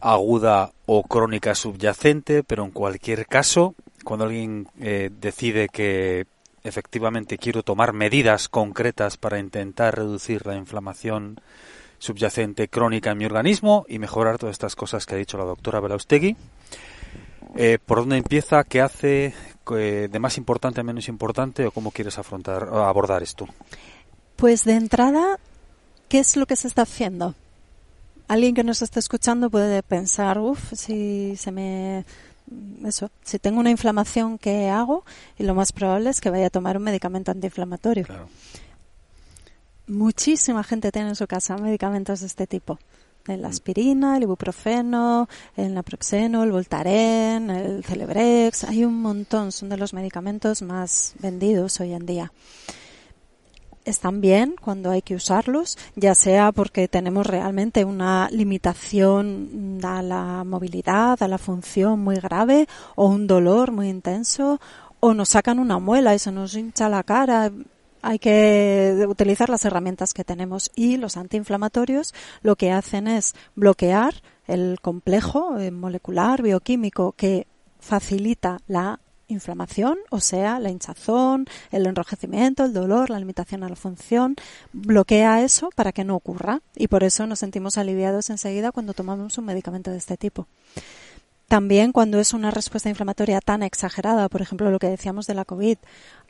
aguda 0.00 0.72
o 0.86 1.02
crónica 1.02 1.54
subyacente, 1.54 2.42
pero 2.42 2.64
en 2.64 2.70
cualquier 2.70 3.26
caso, 3.26 3.74
cuando 4.04 4.24
alguien 4.24 4.68
eh, 4.80 5.10
decide 5.20 5.68
que 5.68 6.26
efectivamente 6.68 7.38
quiero 7.38 7.62
tomar 7.62 7.92
medidas 7.92 8.48
concretas 8.48 9.16
para 9.16 9.38
intentar 9.38 9.96
reducir 9.96 10.46
la 10.46 10.56
inflamación 10.56 11.40
subyacente 11.98 12.68
crónica 12.68 13.10
en 13.10 13.18
mi 13.18 13.24
organismo 13.24 13.84
y 13.88 13.98
mejorar 13.98 14.38
todas 14.38 14.54
estas 14.54 14.76
cosas 14.76 15.04
que 15.04 15.14
ha 15.14 15.18
dicho 15.18 15.38
la 15.38 15.44
doctora 15.44 15.80
Belaustegui. 15.80 16.36
Eh, 17.56 17.78
¿Por 17.84 17.98
dónde 17.98 18.18
empieza? 18.18 18.62
¿Qué 18.64 18.80
hace? 18.80 19.34
¿De 19.68 20.18
más 20.18 20.38
importante 20.38 20.80
a 20.80 20.84
menos 20.84 21.08
importante? 21.08 21.66
¿O 21.66 21.72
cómo 21.72 21.90
quieres 21.90 22.18
afrontar, 22.18 22.68
abordar 22.72 23.22
esto? 23.22 23.46
Pues 24.36 24.64
de 24.64 24.74
entrada, 24.74 25.38
¿qué 26.08 26.20
es 26.20 26.36
lo 26.36 26.46
que 26.46 26.56
se 26.56 26.68
está 26.68 26.82
haciendo? 26.82 27.34
Alguien 28.28 28.54
que 28.54 28.64
nos 28.64 28.82
está 28.82 29.00
escuchando 29.00 29.50
puede 29.50 29.82
pensar, 29.82 30.38
uff, 30.38 30.72
si 30.74 31.34
se 31.36 31.50
me 31.50 32.04
eso, 32.84 33.10
si 33.22 33.38
tengo 33.38 33.60
una 33.60 33.70
inflamación, 33.70 34.38
¿qué 34.38 34.68
hago? 34.68 35.04
Y 35.38 35.44
lo 35.44 35.54
más 35.54 35.72
probable 35.72 36.10
es 36.10 36.20
que 36.20 36.30
vaya 36.30 36.46
a 36.46 36.50
tomar 36.50 36.76
un 36.76 36.84
medicamento 36.84 37.30
antiinflamatorio. 37.30 38.06
Muchísima 39.86 40.62
gente 40.64 40.92
tiene 40.92 41.08
en 41.08 41.16
su 41.16 41.26
casa 41.26 41.56
medicamentos 41.56 42.20
de 42.20 42.26
este 42.26 42.46
tipo. 42.46 42.78
La 43.26 43.48
mm. 43.48 43.50
aspirina, 43.50 44.16
el 44.16 44.22
ibuprofeno, 44.22 45.28
el 45.56 45.74
naproxeno, 45.74 46.44
el 46.44 46.52
Voltaren, 46.52 47.50
el 47.50 47.84
Celebrex. 47.84 48.64
Hay 48.64 48.84
un 48.84 49.00
montón, 49.00 49.52
son 49.52 49.68
de 49.68 49.76
los 49.76 49.92
medicamentos 49.92 50.62
más 50.62 51.14
vendidos 51.20 51.80
hoy 51.80 51.92
en 51.92 52.06
día 52.06 52.32
están 53.88 54.20
bien 54.20 54.54
cuando 54.60 54.90
hay 54.90 55.02
que 55.02 55.14
usarlos, 55.14 55.78
ya 55.96 56.14
sea 56.14 56.52
porque 56.52 56.88
tenemos 56.88 57.26
realmente 57.26 57.84
una 57.84 58.28
limitación 58.30 59.80
a 59.82 60.02
la 60.02 60.44
movilidad, 60.44 61.22
a 61.22 61.28
la 61.28 61.38
función 61.38 62.00
muy 62.00 62.16
grave, 62.16 62.66
o 62.96 63.06
un 63.06 63.26
dolor 63.26 63.72
muy 63.72 63.88
intenso, 63.88 64.60
o 65.00 65.14
nos 65.14 65.30
sacan 65.30 65.58
una 65.58 65.78
muela 65.78 66.14
y 66.14 66.18
se 66.18 66.32
nos 66.32 66.54
hincha 66.54 66.88
la 66.88 67.02
cara. 67.02 67.50
Hay 68.02 68.18
que 68.18 69.04
utilizar 69.08 69.48
las 69.48 69.64
herramientas 69.64 70.14
que 70.14 70.24
tenemos 70.24 70.70
y 70.76 70.96
los 70.96 71.16
antiinflamatorios 71.16 72.14
lo 72.42 72.56
que 72.56 72.70
hacen 72.70 73.08
es 73.08 73.34
bloquear 73.56 74.14
el 74.46 74.78
complejo 74.80 75.58
eh, 75.58 75.70
molecular 75.70 76.42
bioquímico 76.42 77.12
que 77.12 77.46
facilita 77.80 78.58
la 78.66 79.00
inflamación, 79.28 79.98
o 80.10 80.20
sea, 80.20 80.58
la 80.58 80.70
hinchazón, 80.70 81.46
el 81.70 81.86
enrojecimiento, 81.86 82.64
el 82.64 82.72
dolor, 82.72 83.10
la 83.10 83.18
limitación 83.18 83.62
a 83.62 83.68
la 83.68 83.76
función, 83.76 84.36
bloquea 84.72 85.42
eso 85.42 85.70
para 85.74 85.92
que 85.92 86.04
no 86.04 86.16
ocurra 86.16 86.60
y 86.74 86.88
por 86.88 87.04
eso 87.04 87.26
nos 87.26 87.38
sentimos 87.38 87.78
aliviados 87.78 88.30
enseguida 88.30 88.72
cuando 88.72 88.94
tomamos 88.94 89.38
un 89.38 89.44
medicamento 89.44 89.90
de 89.90 89.98
este 89.98 90.16
tipo. 90.16 90.48
También 91.48 91.92
cuando 91.92 92.20
es 92.20 92.34
una 92.34 92.50
respuesta 92.50 92.90
inflamatoria 92.90 93.40
tan 93.40 93.62
exagerada, 93.62 94.28
por 94.28 94.42
ejemplo 94.42 94.70
lo 94.70 94.78
que 94.78 94.88
decíamos 94.88 95.26
de 95.26 95.32
la 95.32 95.46
COVID, 95.46 95.78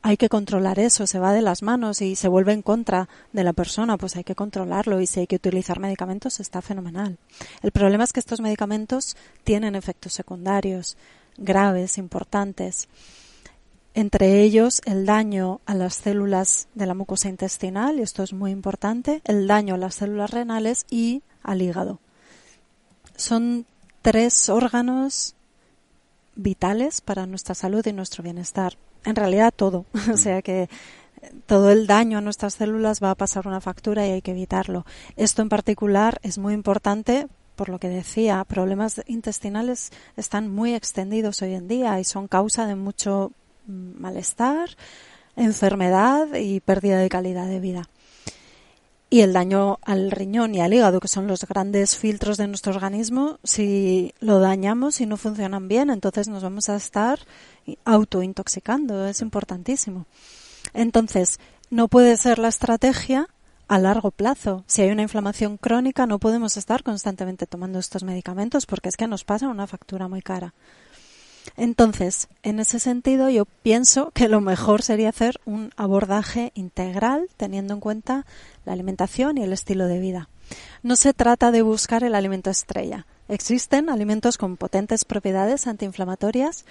hay 0.01 0.17
que 0.17 0.29
controlar 0.29 0.79
eso, 0.79 1.09
se 1.09 1.19
va 1.19 1.33
de 1.33 1.43
las 1.43 1.65
manos 1.65 2.03
y 2.03 2.15
se 2.15 2.29
vuelve 2.29 2.53
en 2.53 2.63
contra 2.63 3.09
de 3.33 3.43
la 3.43 3.53
persona, 3.53 3.97
pues 3.97 4.15
hay 4.15 4.23
que 4.23 4.37
controlarlo 4.37 5.01
y 5.01 5.07
si 5.09 5.19
hay 5.19 5.27
que 5.27 5.35
utilizar 5.35 5.81
medicamentos 5.81 6.39
está 6.39 6.63
fenomenal. 6.63 7.19
El 7.63 7.73
problema 7.73 8.05
es 8.05 8.13
que 8.13 8.21
estos 8.21 8.41
medicamentos 8.41 9.17
tienen 9.43 9.75
efectos 9.75 10.13
secundarios 10.13 10.97
graves, 11.39 11.99
importantes. 11.99 12.89
Entre 13.95 14.43
ellos, 14.43 14.81
el 14.85 15.07
daño 15.07 15.61
a 15.67 15.75
las 15.75 15.95
células 15.95 16.69
de 16.75 16.87
la 16.87 16.95
mucosa 16.95 17.29
intestinal, 17.29 17.99
y 17.99 18.03
esto 18.03 18.23
es 18.23 18.33
muy 18.33 18.51
importante, 18.51 19.23
el 19.25 19.47
daño 19.47 19.75
a 19.75 19.79
las 19.79 19.97
células 19.97 20.31
renales 20.31 20.87
y 20.91 21.23
al 21.43 21.63
hígado. 21.63 21.99
Son 23.17 23.67
tres 24.03 24.49
órganos 24.49 25.35
vitales 26.37 27.01
para 27.01 27.27
nuestra 27.27 27.55
salud 27.55 27.85
y 27.87 27.93
nuestro 27.93 28.23
bienestar. 28.23 28.77
En 29.05 29.17
realidad 29.17 29.53
todo. 29.55 29.87
o 30.13 30.17
sea 30.17 30.43
que 30.43 30.69
todo 31.47 31.71
el 31.71 31.87
daño 31.87 32.19
a 32.19 32.21
nuestras 32.21 32.55
células 32.55 33.03
va 33.03 33.11
a 33.11 33.17
pasar 33.17 33.49
una 33.49 33.61
factura 33.61 34.07
y 34.07 34.11
hay 34.13 34.23
que 34.23 34.31
evitarlo. 34.31 34.87
Esto 35.17 35.43
en 35.43 35.49
particular 35.49 36.21
es 36.23 36.39
muy 36.39 36.55
importante 36.55 37.27
por 37.59 37.69
lo 37.69 37.81
que 37.81 37.89
decía, 37.89 38.45
problemas 38.45 39.03
intestinales 39.09 39.91
están 40.17 40.49
muy 40.49 40.75
extendidos 40.75 41.43
hoy 41.43 41.55
en 41.55 41.67
día 41.67 41.99
y 41.99 42.05
son 42.05 42.29
causa 42.29 42.67
de 42.67 42.77
mucho 42.77 43.33
mm, 43.67 44.01
malestar, 44.01 44.71
enfermedad 45.35 46.29
y 46.35 46.61
pérdida 46.61 46.99
de 46.99 47.09
calidad 47.09 47.49
de 47.49 47.59
vida. 47.59 47.89
Y 49.11 49.23
el 49.23 49.33
daño 49.33 49.79
al 49.83 50.13
riñón 50.13 50.55
y 50.55 50.61
al 50.61 50.73
hígado, 50.73 51.01
que 51.01 51.09
son 51.09 51.27
los 51.27 51.45
grandes 51.47 51.97
filtros 51.97 52.37
de 52.37 52.47
nuestro 52.47 52.73
organismo, 52.73 53.39
si 53.43 54.15
lo 54.21 54.39
dañamos 54.39 55.01
y 55.01 55.07
no 55.07 55.17
funcionan 55.17 55.67
bien, 55.67 55.91
entonces 55.91 56.29
nos 56.29 56.45
vamos 56.45 56.69
a 56.69 56.77
estar 56.77 57.19
autointoxicando. 57.85 59.07
Es 59.07 59.21
importantísimo. 59.21 60.07
Entonces, 60.75 61.41
no 61.71 61.89
puede 61.89 62.17
ser 62.19 62.39
la 62.39 62.49
estrategia 62.49 63.29
a 63.69 63.79
largo 63.79 64.11
plazo. 64.11 64.65
Si 64.67 64.83
hay 64.83 64.91
una 64.91 65.03
inflamación 65.03 65.59
crónica, 65.59 66.07
no 66.07 66.19
podemos 66.19 66.57
estar 66.57 66.83
constantemente 66.83 67.47
tomando 67.47 67.79
estos 67.79 68.03
medicamentos 68.03 68.67
porque 68.67 68.89
es 68.89 68.97
que 68.97 69.07
nos 69.07 69.25
pasa 69.25 69.49
una 69.49 69.67
factura 69.67 70.09
muy 70.09 70.23
cara. 70.23 70.55
Entonces, 71.57 72.29
en 72.43 72.61
ese 72.61 72.79
sentido, 72.79 73.31
yo 73.31 73.45
pienso 73.45 74.11
que 74.11 74.29
lo 74.29 74.41
mejor 74.41 74.83
sería 74.83 75.09
hacer 75.09 75.41
un 75.45 75.73
abordaje 75.77 76.53
integral 76.55 77.29
teniendo 77.37 77.75
en 77.75 77.81
cuenta 77.81 78.27
la 78.65 78.73
alimentación 78.73 79.39
y 79.39 79.43
el 79.43 79.53
estilo 79.53 79.87
de 79.87 79.99
vida. 79.99 80.29
No 80.83 80.97
se 80.97 81.13
trata 81.13 81.51
de 81.51 81.63
buscar 81.63 82.05
el 82.05 82.15
alimento 82.15 82.51
estrella. 82.51 83.07
Existen 83.29 83.91
alimentos 83.91 84.39
con 84.39 84.57
potentes 84.57 85.05
propiedades 85.05 85.67
antiinflamatorias 85.67 86.65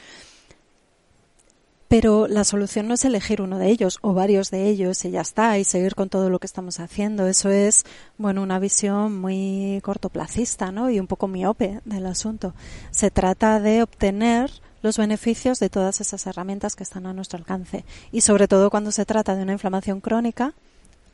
pero 1.88 2.28
la 2.28 2.44
solución 2.44 2.88
no 2.88 2.96
es 2.96 3.06
elegir 3.06 3.42
uno 3.42 3.58
de 3.58 3.70
ellos 3.70 4.00
o 4.02 4.14
varios 4.14 4.52
de 4.52 4.68
ellos 4.68 5.04
y 5.06 5.12
ya 5.12 5.22
está 5.22 5.58
y 5.58 5.64
seguir 5.64 5.96
con 5.96 6.10
todo 6.10 6.30
lo 6.30 6.40
que 6.40 6.48
estamos 6.48 6.80
haciendo. 6.80 7.28
Eso 7.28 7.50
es, 7.50 7.86
bueno, 8.18 8.42
una 8.42 8.60
visión 8.60 9.20
muy 9.20 9.80
cortoplacista, 9.84 10.72
¿no? 10.72 10.90
Y 10.90 11.00
un 11.00 11.08
poco 11.08 11.28
miope 11.28 11.82
del 11.86 12.06
asunto. 12.06 12.54
Se 12.92 13.10
trata 13.10 13.60
de 13.60 13.84
obtener 13.84 14.52
los 14.82 14.98
beneficios 14.98 15.60
de 15.60 15.70
todas 15.70 16.02
esas 16.02 16.26
herramientas 16.28 16.76
que 16.76 16.84
están 16.84 17.06
a 17.06 17.14
nuestro 17.14 17.40
alcance. 17.40 17.86
Y 18.12 18.22
sobre 18.22 18.48
todo 18.48 18.70
cuando 18.70 18.92
se 18.92 19.06
trata 19.06 19.36
de 19.36 19.44
una 19.44 19.54
inflamación 19.54 20.02
crónica, 20.02 20.54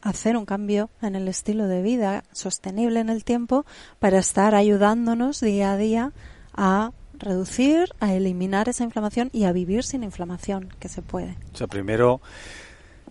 hacer 0.02 0.36
un 0.36 0.46
cambio 0.46 0.90
en 1.02 1.16
el 1.16 1.28
estilo 1.28 1.68
de 1.68 1.82
vida 1.82 2.24
sostenible 2.34 3.00
en 3.00 3.10
el 3.10 3.24
tiempo 3.24 3.66
para 4.00 4.20
estar 4.20 4.54
ayudándonos 4.54 5.40
día 5.40 5.72
a 5.72 5.78
día 5.78 6.12
a 6.54 6.92
reducir, 7.18 7.90
a 8.00 8.14
eliminar 8.14 8.70
esa 8.70 8.84
inflamación 8.84 9.30
y 9.34 9.46
a 9.46 9.52
vivir 9.52 9.84
sin 9.84 10.04
inflamación, 10.04 10.70
que 10.80 10.90
se 10.90 11.02
puede. 11.02 11.38
O 11.54 11.58
sea, 11.58 11.68
primero 11.68 12.22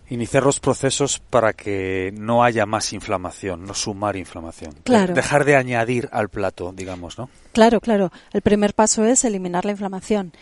iniciar 0.09 0.43
los 0.43 0.59
procesos 0.59 1.19
para 1.19 1.53
que 1.53 2.13
no 2.15 2.43
haya 2.43 2.65
más 2.65 2.93
inflamación, 2.93 3.65
no 3.65 3.73
sumar 3.73 4.15
inflamación. 4.15 4.75
Claro. 4.83 5.13
Dejar 5.13 5.45
de 5.45 5.55
añadir 5.55 6.09
al 6.11 6.29
plato, 6.29 6.71
digamos, 6.75 7.17
¿no? 7.17 7.29
Claro, 7.53 7.79
claro. 7.81 8.11
El 8.31 8.41
primer 8.41 8.73
paso 8.73 9.05
es 9.05 9.23
eliminar 9.23 9.65
la 9.65 9.71
inflamación, 9.71 10.33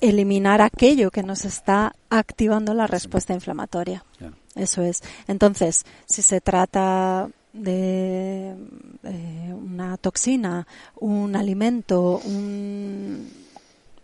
eliminar 0.00 0.62
aquello 0.62 1.10
que 1.10 1.22
nos 1.22 1.44
está 1.44 1.94
activando 2.08 2.72
la 2.72 2.86
respuesta 2.86 3.34
inflamatoria. 3.34 4.04
Eso 4.54 4.82
es. 4.82 5.02
Entonces, 5.28 5.84
si 6.06 6.22
se 6.22 6.40
trata 6.40 7.28
de 7.52 8.54
eh, 9.02 9.54
una 9.54 9.96
toxina, 9.96 10.66
un 10.96 11.36
alimento, 11.36 12.20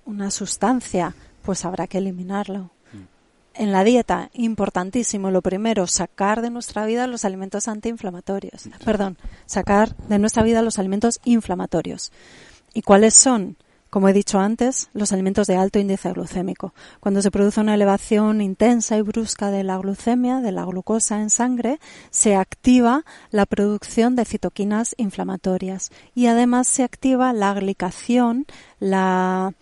una 0.05 0.31
sustancia, 0.31 1.15
pues 1.43 1.65
habrá 1.65 1.87
que 1.87 1.99
eliminarlo. 1.99 2.71
Mm. 2.93 3.63
En 3.63 3.73
la 3.73 3.85
dieta, 3.85 4.31
importantísimo, 4.35 5.31
lo 5.31 5.43
primero, 5.43 5.87
sacar 5.87 6.43
de 6.43 6.51
nuestra 6.51 6.87
vida 6.87 7.07
los 7.07 7.25
alimentos 7.25 7.69
antiinflamatorios. 7.69 8.69
Perdón, 8.85 9.17
sacar 9.47 9.97
de 10.09 10.19
nuestra 10.19 10.43
vida 10.43 10.63
los 10.63 10.79
alimentos 10.79 11.21
inflamatorios. 11.25 12.13
¿Y 12.75 12.83
cuáles 12.83 13.15
son? 13.15 13.57
Como 13.91 14.09
he 14.09 14.13
dicho 14.13 14.39
antes, 14.39 14.91
los 14.93 15.13
alimentos 15.13 15.47
de 15.47 15.57
alto 15.57 15.79
índice 15.79 16.13
glucémico. 16.13 16.75
Cuando 17.01 17.23
se 17.23 17.31
produce 17.31 17.61
una 17.61 17.75
elevación 17.75 18.41
intensa 18.41 18.97
y 18.97 19.03
brusca 19.03 19.51
de 19.51 19.63
la 19.63 19.79
glucemia, 19.79 20.41
de 20.41 20.53
la 20.53 20.65
glucosa 20.65 21.21
en 21.21 21.31
sangre, 21.31 21.79
se 22.11 22.35
activa 22.35 23.05
la 23.31 23.47
producción 23.47 24.17
de 24.17 24.25
citoquinas 24.25 24.95
inflamatorias 24.99 25.91
y 26.15 26.27
además 26.27 26.67
se 26.67 26.83
activa 26.83 27.33
la 27.33 27.55
glicación, 27.55 28.47
la 28.81 29.55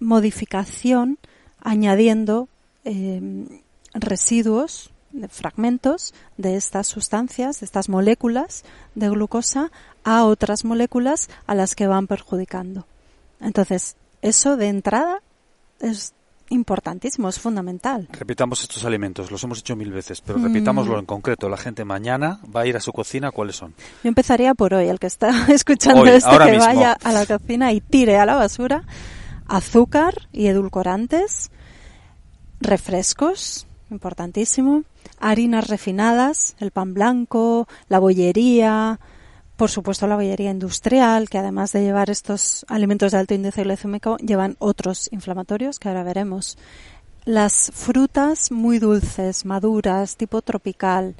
modificación 0.00 1.18
añadiendo 1.60 2.48
eh, 2.84 3.46
residuos 3.94 4.90
fragmentos 5.30 6.14
de 6.36 6.56
estas 6.56 6.86
sustancias, 6.88 7.60
de 7.60 7.66
estas 7.66 7.88
moléculas 7.88 8.64
de 8.94 9.08
glucosa 9.08 9.70
a 10.04 10.24
otras 10.24 10.64
moléculas 10.64 11.30
a 11.46 11.54
las 11.54 11.74
que 11.74 11.86
van 11.86 12.06
perjudicando. 12.06 12.86
Entonces, 13.40 13.96
eso 14.22 14.56
de 14.56 14.68
entrada 14.68 15.22
es 15.80 16.14
importantísimo, 16.48 17.28
es 17.28 17.40
fundamental. 17.40 18.08
Repitamos 18.12 18.62
estos 18.62 18.84
alimentos, 18.84 19.30
los 19.30 19.42
hemos 19.42 19.58
hecho 19.58 19.74
mil 19.74 19.90
veces, 19.90 20.20
pero 20.20 20.38
repitámoslo 20.38 20.96
mm. 20.96 21.00
en 21.00 21.06
concreto. 21.06 21.48
La 21.48 21.56
gente 21.56 21.84
mañana 21.84 22.40
va 22.54 22.60
a 22.62 22.66
ir 22.66 22.76
a 22.76 22.80
su 22.80 22.92
cocina, 22.92 23.32
¿cuáles 23.32 23.56
son? 23.56 23.74
Yo 24.04 24.08
empezaría 24.08 24.54
por 24.54 24.74
hoy, 24.74 24.88
el 24.88 24.98
que 24.98 25.08
está 25.08 25.30
escuchando 25.52 26.04
esto, 26.06 26.38
que 26.38 26.58
vaya 26.58 26.92
a 26.92 27.12
la 27.12 27.26
cocina 27.26 27.72
y 27.72 27.80
tire 27.80 28.16
a 28.18 28.26
la 28.26 28.36
basura 28.36 28.84
azúcar 29.48 30.28
y 30.32 30.46
edulcorantes, 30.46 31.50
refrescos, 32.60 33.66
importantísimo, 33.90 34.82
harinas 35.18 35.68
refinadas, 35.68 36.56
el 36.58 36.70
pan 36.70 36.94
blanco, 36.94 37.68
la 37.88 37.98
bollería, 37.98 38.98
por 39.56 39.70
supuesto 39.70 40.06
la 40.06 40.16
bollería 40.16 40.50
industrial, 40.50 41.28
que 41.28 41.38
además 41.38 41.72
de 41.72 41.82
llevar 41.82 42.10
estos 42.10 42.64
alimentos 42.68 43.12
de 43.12 43.18
alto 43.18 43.34
índice 43.34 43.64
glicémico, 43.64 44.16
llevan 44.18 44.56
otros 44.58 45.08
inflamatorios 45.12 45.78
que 45.78 45.88
ahora 45.88 46.02
veremos. 46.02 46.58
Las 47.24 47.72
frutas 47.74 48.52
muy 48.52 48.78
dulces, 48.78 49.44
maduras, 49.44 50.16
tipo 50.16 50.42
tropical, 50.42 51.16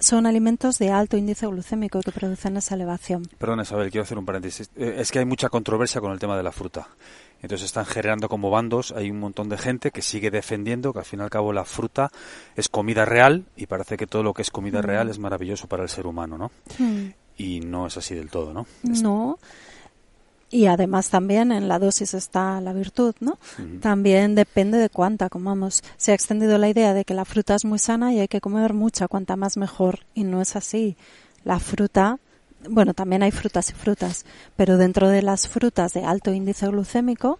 son 0.00 0.26
alimentos 0.26 0.78
de 0.78 0.90
alto 0.90 1.16
índice 1.16 1.46
glucémico 1.46 2.00
que 2.00 2.12
producen 2.12 2.56
esa 2.56 2.74
elevación. 2.74 3.24
Perdón, 3.38 3.60
Isabel, 3.60 3.90
quiero 3.90 4.04
hacer 4.04 4.18
un 4.18 4.24
paréntesis. 4.24 4.70
Eh, 4.76 4.96
es 4.98 5.10
que 5.10 5.18
hay 5.18 5.24
mucha 5.24 5.48
controversia 5.48 6.00
con 6.00 6.12
el 6.12 6.18
tema 6.18 6.36
de 6.36 6.42
la 6.42 6.52
fruta. 6.52 6.88
Entonces 7.42 7.66
están 7.66 7.86
generando 7.86 8.28
como 8.28 8.50
bandos, 8.50 8.92
hay 8.92 9.10
un 9.10 9.20
montón 9.20 9.48
de 9.48 9.58
gente 9.58 9.90
que 9.90 10.02
sigue 10.02 10.30
defendiendo 10.30 10.92
que 10.92 11.00
al 11.00 11.04
fin 11.04 11.20
y 11.20 11.22
al 11.22 11.30
cabo 11.30 11.52
la 11.52 11.64
fruta 11.64 12.10
es 12.56 12.68
comida 12.68 13.04
real 13.04 13.44
y 13.56 13.66
parece 13.66 13.96
que 13.96 14.06
todo 14.06 14.24
lo 14.24 14.34
que 14.34 14.42
es 14.42 14.50
comida 14.50 14.82
real 14.82 15.06
mm. 15.06 15.10
es 15.10 15.18
maravilloso 15.18 15.68
para 15.68 15.84
el 15.84 15.88
ser 15.88 16.06
humano, 16.06 16.36
¿no? 16.36 16.50
Mm. 16.78 17.10
Y 17.38 17.60
no 17.60 17.86
es 17.86 17.96
así 17.96 18.14
del 18.14 18.28
todo, 18.28 18.52
¿no? 18.52 18.66
No. 18.82 19.38
Y 20.50 20.66
además 20.66 21.08
también 21.08 21.52
en 21.52 21.68
la 21.68 21.78
dosis 21.78 22.14
está 22.14 22.60
la 22.60 22.72
virtud, 22.72 23.14
¿no? 23.20 23.38
También 23.80 24.34
depende 24.34 24.78
de 24.78 24.90
cuánta 24.90 25.28
comamos. 25.28 25.82
Se 25.96 26.12
ha 26.12 26.14
extendido 26.14 26.58
la 26.58 26.68
idea 26.68 26.94
de 26.94 27.04
que 27.04 27.14
la 27.14 27.24
fruta 27.24 27.54
es 27.54 27.64
muy 27.64 27.78
sana 27.78 28.12
y 28.12 28.20
hay 28.20 28.28
que 28.28 28.40
comer 28.40 28.74
mucha, 28.74 29.08
cuanta 29.08 29.36
más 29.36 29.56
mejor. 29.56 30.00
Y 30.14 30.24
no 30.24 30.40
es 30.40 30.56
así. 30.56 30.96
La 31.44 31.60
fruta 31.60 32.18
bueno, 32.68 32.94
también 32.94 33.22
hay 33.22 33.30
frutas 33.30 33.70
y 33.70 33.72
frutas, 33.72 34.24
pero 34.56 34.76
dentro 34.76 35.08
de 35.08 35.22
las 35.22 35.48
frutas 35.48 35.92
de 35.92 36.04
alto 36.04 36.32
índice 36.32 36.66
glucémico, 36.66 37.38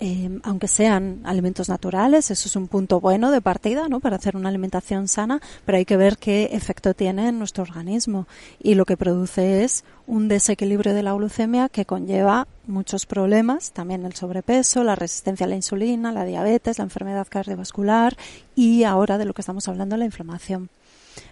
em, 0.00 0.40
aunque 0.42 0.66
sean 0.66 1.20
alimentos 1.24 1.68
naturales, 1.68 2.30
eso 2.30 2.48
es 2.48 2.56
un 2.56 2.68
punto 2.68 3.00
bueno 3.00 3.30
de 3.30 3.40
partida, 3.40 3.88
¿no? 3.88 4.00
Para 4.00 4.16
hacer 4.16 4.36
una 4.36 4.48
alimentación 4.48 5.06
sana, 5.08 5.40
pero 5.64 5.78
hay 5.78 5.84
que 5.84 5.96
ver 5.96 6.16
qué 6.16 6.50
efecto 6.52 6.94
tiene 6.94 7.28
en 7.28 7.38
nuestro 7.38 7.62
organismo. 7.62 8.26
Y 8.62 8.74
lo 8.74 8.86
que 8.86 8.96
produce 8.96 9.62
es 9.62 9.84
un 10.06 10.28
desequilibrio 10.28 10.94
de 10.94 11.02
la 11.02 11.12
glucemia 11.12 11.68
que 11.68 11.84
conlleva 11.84 12.48
muchos 12.66 13.06
problemas, 13.06 13.72
también 13.72 14.04
el 14.04 14.14
sobrepeso, 14.14 14.82
la 14.82 14.96
resistencia 14.96 15.46
a 15.46 15.48
la 15.48 15.56
insulina, 15.56 16.12
la 16.12 16.24
diabetes, 16.24 16.78
la 16.78 16.84
enfermedad 16.84 17.26
cardiovascular 17.28 18.16
y 18.54 18.84
ahora 18.84 19.18
de 19.18 19.26
lo 19.26 19.34
que 19.34 19.42
estamos 19.42 19.68
hablando, 19.68 19.96
la 19.96 20.04
inflamación. 20.04 20.70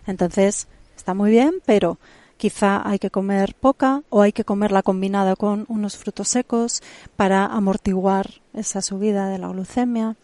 Entonces, 0.06 0.68
está 0.96 1.14
muy 1.14 1.30
bien, 1.30 1.54
pero 1.64 1.98
quizá 2.38 2.88
hay 2.88 2.98
que 2.98 3.10
comer 3.10 3.54
poca 3.54 4.02
o 4.08 4.22
hay 4.22 4.32
que 4.32 4.44
comerla 4.44 4.82
combinada 4.82 5.36
con 5.36 5.66
unos 5.68 5.96
frutos 5.96 6.28
secos 6.28 6.82
para 7.16 7.44
amortiguar 7.46 8.40
esa 8.58 8.82
subida 8.82 9.28
de 9.28 9.38
la 9.38 9.48
glucemia. 9.48 10.16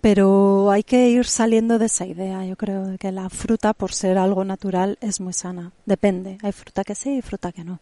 Pero 0.00 0.70
hay 0.70 0.82
que 0.82 1.08
ir 1.10 1.26
saliendo 1.26 1.78
de 1.78 1.86
esa 1.86 2.06
idea. 2.06 2.44
Yo 2.46 2.56
creo 2.56 2.86
de 2.86 2.98
que 2.98 3.12
la 3.12 3.28
fruta, 3.28 3.74
por 3.74 3.92
ser 3.92 4.16
algo 4.18 4.44
natural, 4.44 4.96
es 5.00 5.20
muy 5.20 5.32
sana. 5.32 5.72
Depende. 5.84 6.38
Hay 6.42 6.52
fruta 6.52 6.84
que 6.84 6.94
sí 6.94 7.18
y 7.18 7.22
fruta 7.22 7.52
que 7.52 7.64
no. 7.64 7.80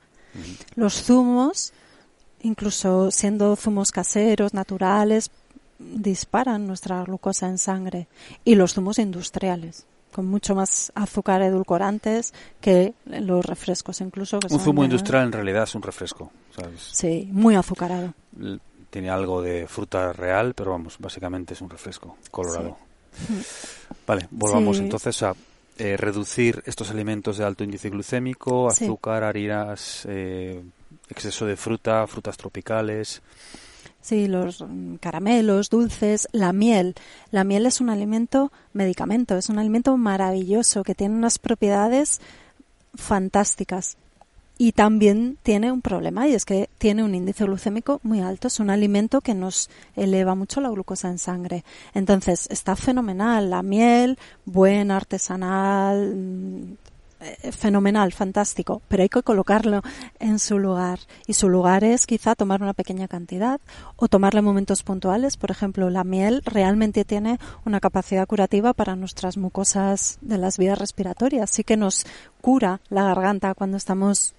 Los 0.75 1.03
zumos, 1.03 1.73
incluso 2.43 3.11
siendo 3.11 3.55
zumos 3.57 3.93
caseros, 3.93 4.55
naturales, 4.55 5.31
disparan 5.79 6.67
nuestra 6.67 7.03
glucosa 7.05 7.49
en 7.49 7.59
sangre. 7.59 8.09
Y 8.45 8.57
los 8.57 8.75
zumos 8.75 8.99
industriales 8.99 9.87
con 10.13 10.27
mucho 10.27 10.55
más 10.55 10.91
azúcar 10.95 11.43
edulcorantes 11.43 12.33
que 12.61 12.95
los 13.07 13.45
refrescos 13.45 14.01
incluso. 14.01 14.41
un 14.51 14.61
zumo 14.61 14.83
industrial 14.85 15.27
en 15.27 15.33
realidad 15.33 15.65
es 15.65 15.75
un 15.75 15.83
refresco. 15.83 16.33
Sí, 16.77 17.29
muy 17.31 17.55
azucarado. 17.55 18.15
Tiene 18.91 19.11
algo 19.11 19.43
de 19.43 19.67
fruta 19.67 20.13
real, 20.13 20.55
pero 20.55 20.71
vamos, 20.73 20.97
básicamente 20.99 21.55
es 21.55 21.61
un 21.61 21.71
refresco 21.71 22.17
colorado. 22.31 22.77
Vale, 24.07 24.29
volvamos 24.31 24.79
entonces 24.79 25.23
a 25.23 25.35
eh, 25.77 25.97
reducir 25.97 26.63
estos 26.67 26.91
alimentos 26.91 27.39
de 27.39 27.45
alto 27.45 27.65
índice 27.65 27.91
glucémico, 27.91 28.69
azúcar, 28.69 29.23
harinas, 29.25 30.07
eh, 30.09 30.63
exceso 31.09 31.47
de 31.47 31.57
fruta, 31.57 32.07
frutas 32.07 32.37
tropicales. 32.37 33.23
Sí, 34.01 34.27
los 34.27 34.63
mm, 34.63 34.97
caramelos, 34.97 35.71
dulces, 35.71 36.29
la 36.33 36.53
miel. 36.53 36.95
La 37.31 37.45
miel 37.45 37.67
es 37.67 37.81
un 37.81 37.91
alimento 37.91 38.51
medicamento, 38.73 39.37
es 39.37 39.49
un 39.49 39.59
alimento 39.59 39.97
maravilloso 39.97 40.83
que 40.83 40.95
tiene 40.95 41.15
unas 41.15 41.39
propiedades 41.39 42.21
fantásticas. 42.95 43.97
Y 44.61 44.73
también 44.73 45.39
tiene 45.45 45.71
un 45.71 45.83
problema 45.83 46.27
y 46.27 46.35
es 46.35 46.45
que 46.45 46.69
tiene 46.79 47.05
un 47.05 47.15
índice 47.15 47.45
glucémico 47.45 48.01
muy 48.03 48.21
alto. 48.21 48.49
Es 48.49 48.59
un 48.59 48.71
alimento 48.71 49.21
que 49.21 49.33
nos 49.33 49.71
eleva 49.95 50.35
mucho 50.35 50.61
la 50.61 50.69
glucosa 50.69 51.09
en 51.09 51.19
sangre. 51.19 51.65
Entonces 51.95 52.49
está 52.51 52.75
fenomenal. 52.75 53.51
La 53.51 53.63
miel, 53.63 54.19
buena, 54.45 54.97
artesanal, 54.97 56.13
mm, 56.17 56.77
eh, 57.21 57.53
fenomenal, 57.53 58.13
fantástico, 58.13 58.81
pero 58.87 59.03
hay 59.03 59.09
que 59.09 59.23
colocarlo 59.23 59.83
en 60.21 60.41
su 60.41 60.59
lugar. 60.59 61.01
Y 61.29 61.35
su 61.35 61.49
lugar 61.49 61.85
es 61.85 62.07
quizá 62.07 62.35
tomar 62.35 62.61
una 62.61 62.75
pequeña 62.75 63.07
cantidad 63.07 63.61
o 63.95 64.09
tomarla 64.09 64.39
en 64.41 64.47
momentos 64.47 64.83
puntuales. 64.83 65.37
Por 65.37 65.53
ejemplo, 65.53 65.89
la 65.91 66.03
miel 66.03 66.43
realmente 66.45 67.05
tiene 67.05 67.39
una 67.65 67.79
capacidad 67.79 68.27
curativa 68.27 68.73
para 68.73 68.97
nuestras 68.97 69.37
mucosas 69.37 70.19
de 70.21 70.39
las 70.39 70.59
vías 70.59 70.79
respiratorias. 70.79 71.51
Sí 71.51 71.63
que 71.63 71.77
nos 71.77 72.07
cura 72.41 72.81
la 72.89 73.05
garganta 73.05 73.55
cuando 73.55 73.77
estamos 73.77 74.35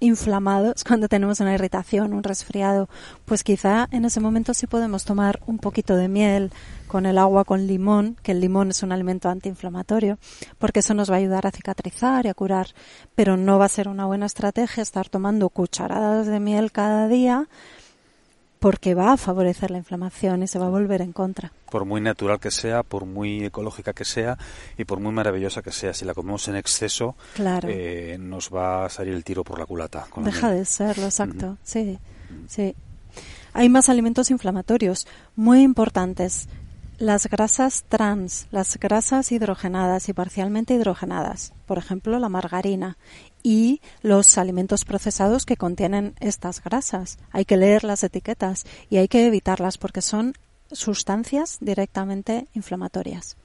inflamados, 0.00 0.84
cuando 0.88 1.08
tenemos 1.08 1.40
una 1.40 1.54
irritación, 1.54 2.12
un 2.12 2.22
resfriado, 2.22 2.88
pues 3.24 3.44
quizá 3.44 3.88
en 3.92 4.04
ese 4.04 4.20
momento 4.20 4.54
sí 4.54 4.66
podemos 4.66 5.04
tomar 5.04 5.40
un 5.46 5.58
poquito 5.58 5.96
de 5.96 6.08
miel 6.08 6.50
con 6.88 7.06
el 7.06 7.18
agua 7.18 7.44
con 7.44 7.66
limón, 7.66 8.16
que 8.22 8.32
el 8.32 8.40
limón 8.40 8.70
es 8.70 8.82
un 8.82 8.90
alimento 8.90 9.28
antiinflamatorio, 9.28 10.18
porque 10.58 10.80
eso 10.80 10.94
nos 10.94 11.10
va 11.10 11.14
a 11.14 11.18
ayudar 11.18 11.46
a 11.46 11.52
cicatrizar 11.52 12.26
y 12.26 12.28
a 12.30 12.34
curar, 12.34 12.68
pero 13.14 13.36
no 13.36 13.58
va 13.58 13.66
a 13.66 13.68
ser 13.68 13.86
una 13.86 14.06
buena 14.06 14.26
estrategia 14.26 14.82
estar 14.82 15.08
tomando 15.08 15.48
cucharadas 15.50 16.26
de 16.26 16.40
miel 16.40 16.72
cada 16.72 17.06
día 17.06 17.48
porque 18.60 18.94
va 18.94 19.12
a 19.12 19.16
favorecer 19.16 19.70
la 19.70 19.78
inflamación 19.78 20.42
y 20.42 20.46
se 20.46 20.58
va 20.58 20.66
a 20.66 20.70
volver 20.70 21.00
en 21.00 21.12
contra. 21.12 21.50
Por 21.70 21.86
muy 21.86 22.00
natural 22.00 22.38
que 22.38 22.50
sea, 22.50 22.82
por 22.82 23.06
muy 23.06 23.44
ecológica 23.44 23.94
que 23.94 24.04
sea 24.04 24.38
y 24.76 24.84
por 24.84 25.00
muy 25.00 25.12
maravillosa 25.12 25.62
que 25.62 25.72
sea, 25.72 25.94
si 25.94 26.04
la 26.04 26.14
comemos 26.14 26.46
en 26.48 26.56
exceso, 26.56 27.16
eh, 27.38 28.18
nos 28.20 28.50
va 28.54 28.84
a 28.84 28.88
salir 28.90 29.14
el 29.14 29.24
tiro 29.24 29.42
por 29.42 29.58
la 29.58 29.66
culata. 29.66 30.06
Deja 30.16 30.50
de 30.50 30.64
serlo, 30.66 31.06
exacto. 31.06 31.56
Sí, 31.64 31.98
sí. 32.46 32.74
Hay 33.54 33.68
más 33.68 33.88
alimentos 33.88 34.30
inflamatorios 34.30 35.06
muy 35.34 35.62
importantes. 35.62 36.48
Las 37.00 37.28
grasas 37.28 37.84
trans, 37.88 38.46
las 38.50 38.78
grasas 38.78 39.32
hidrogenadas 39.32 40.10
y 40.10 40.12
parcialmente 40.12 40.74
hidrogenadas, 40.74 41.54
por 41.64 41.78
ejemplo 41.78 42.18
la 42.18 42.28
margarina, 42.28 42.98
y 43.42 43.80
los 44.02 44.36
alimentos 44.36 44.84
procesados 44.84 45.46
que 45.46 45.56
contienen 45.56 46.14
estas 46.20 46.62
grasas. 46.62 47.18
Hay 47.30 47.46
que 47.46 47.56
leer 47.56 47.84
las 47.84 48.04
etiquetas 48.04 48.66
y 48.90 48.98
hay 48.98 49.08
que 49.08 49.24
evitarlas 49.26 49.78
porque 49.78 50.02
son 50.02 50.34
sustancias 50.72 51.56
directamente 51.62 52.48
inflamatorias. 52.52 53.38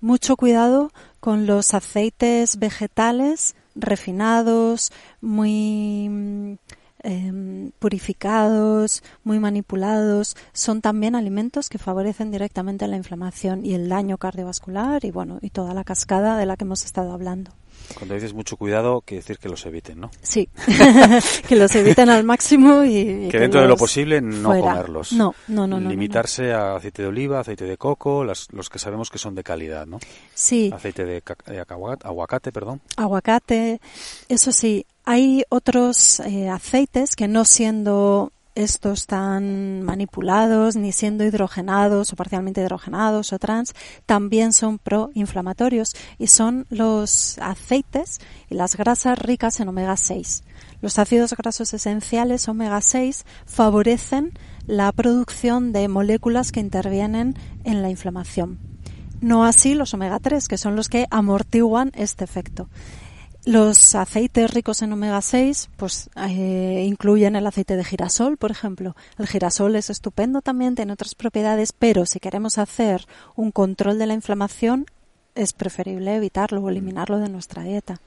Mucho 0.00 0.38
cuidado 0.38 0.90
con 1.20 1.44
los 1.44 1.74
aceites 1.74 2.58
vegetales 2.58 3.56
refinados, 3.74 4.90
muy 5.20 6.58
em, 7.06 7.70
purificados, 7.78 9.02
muy 9.24 9.38
manipulados, 9.38 10.36
son 10.52 10.80
también 10.80 11.14
alimentos 11.14 11.68
que 11.68 11.78
favorecen 11.78 12.30
directamente 12.30 12.86
la 12.86 12.96
inflamación 12.96 13.64
y 13.64 13.74
el 13.74 13.88
daño 13.88 14.18
cardiovascular 14.18 15.04
y 15.04 15.10
bueno, 15.10 15.38
y 15.40 15.50
toda 15.50 15.72
la 15.72 15.84
cascada 15.84 16.36
de 16.36 16.46
la 16.46 16.56
que 16.56 16.64
hemos 16.64 16.84
estado 16.84 17.12
hablando. 17.12 17.52
Cuando 17.94 18.14
dices 18.14 18.34
mucho 18.34 18.56
cuidado, 18.56 19.00
quiere 19.02 19.22
decir 19.22 19.38
que 19.38 19.48
los 19.48 19.64
eviten, 19.64 20.00
¿no? 20.00 20.10
Sí, 20.20 20.48
que 21.48 21.56
los 21.56 21.74
eviten 21.74 22.08
al 22.08 22.24
máximo 22.24 22.84
y... 22.84 23.28
que, 23.28 23.38
dentro 23.38 23.60
de 23.60 23.68
lo 23.68 23.76
posible 23.76 24.20
no 24.20 24.48
comerlos. 24.48 25.12
No, 25.12 25.34
no, 25.48 25.66
no. 25.66 25.78
Limitarse 25.78 26.52
a 26.52 26.76
aceite 26.76 27.02
de 27.02 27.08
oliva, 27.08 27.40
aceite 27.40 27.64
de 27.64 27.76
coco, 27.76 28.24
los 28.24 28.70
que 28.70 28.78
sabemos 28.78 29.10
que 29.10 29.18
son 29.18 29.34
de 29.34 29.44
calidad, 29.44 29.86
¿no? 29.86 29.98
Sí. 30.34 30.70
Aceite 30.74 31.04
de, 31.04 31.22
aguacate, 32.02 32.52
perdón. 32.52 32.80
Aguacate, 32.96 33.80
eso 34.28 34.52
sí. 34.52 34.84
Hay 35.08 35.44
otros 35.50 36.18
eh, 36.18 36.48
aceites 36.48 37.14
que 37.14 37.28
no 37.28 37.44
siendo 37.44 38.32
estos 38.56 39.06
tan 39.06 39.82
manipulados, 39.82 40.74
ni 40.74 40.90
siendo 40.90 41.22
hidrogenados 41.22 42.12
o 42.12 42.16
parcialmente 42.16 42.60
hidrogenados 42.60 43.32
o 43.32 43.38
trans, 43.38 43.72
también 44.04 44.52
son 44.52 44.78
proinflamatorios 44.78 45.94
y 46.18 46.26
son 46.26 46.66
los 46.70 47.38
aceites 47.38 48.18
y 48.50 48.56
las 48.56 48.76
grasas 48.76 49.16
ricas 49.16 49.60
en 49.60 49.68
omega 49.68 49.96
6. 49.96 50.42
Los 50.82 50.98
ácidos 50.98 51.34
grasos 51.36 51.72
esenciales 51.72 52.48
omega 52.48 52.80
6 52.80 53.26
favorecen 53.46 54.32
la 54.66 54.90
producción 54.90 55.72
de 55.72 55.86
moléculas 55.86 56.50
que 56.50 56.58
intervienen 56.58 57.36
en 57.62 57.80
la 57.80 57.90
inflamación. 57.90 58.58
No 59.20 59.44
así 59.44 59.74
los 59.74 59.94
omega 59.94 60.18
3, 60.18 60.48
que 60.48 60.58
son 60.58 60.74
los 60.74 60.88
que 60.88 61.06
amortiguan 61.10 61.92
este 61.94 62.24
efecto. 62.24 62.68
Los 63.46 63.94
aceites 63.94 64.50
ricos 64.50 64.82
en 64.82 64.92
omega 64.92 65.22
6 65.22 65.70
pues 65.76 66.10
eh, 66.16 66.84
incluyen 66.84 67.36
el 67.36 67.46
aceite 67.46 67.76
de 67.76 67.84
girasol, 67.84 68.36
por 68.38 68.50
ejemplo. 68.50 68.96
El 69.18 69.28
girasol 69.28 69.76
es 69.76 69.88
estupendo 69.88 70.42
también, 70.42 70.74
tiene 70.74 70.92
otras 70.92 71.14
propiedades, 71.14 71.72
pero 71.72 72.06
si 72.06 72.18
queremos 72.18 72.58
hacer 72.58 73.06
un 73.36 73.52
control 73.52 74.00
de 74.00 74.06
la 74.06 74.14
inflamación 74.14 74.86
es 75.36 75.52
preferible 75.52 76.16
evitarlo 76.16 76.60
o 76.60 76.68
eliminarlo 76.68 77.20
de 77.20 77.28
nuestra 77.28 77.62
dieta. 77.62 78.00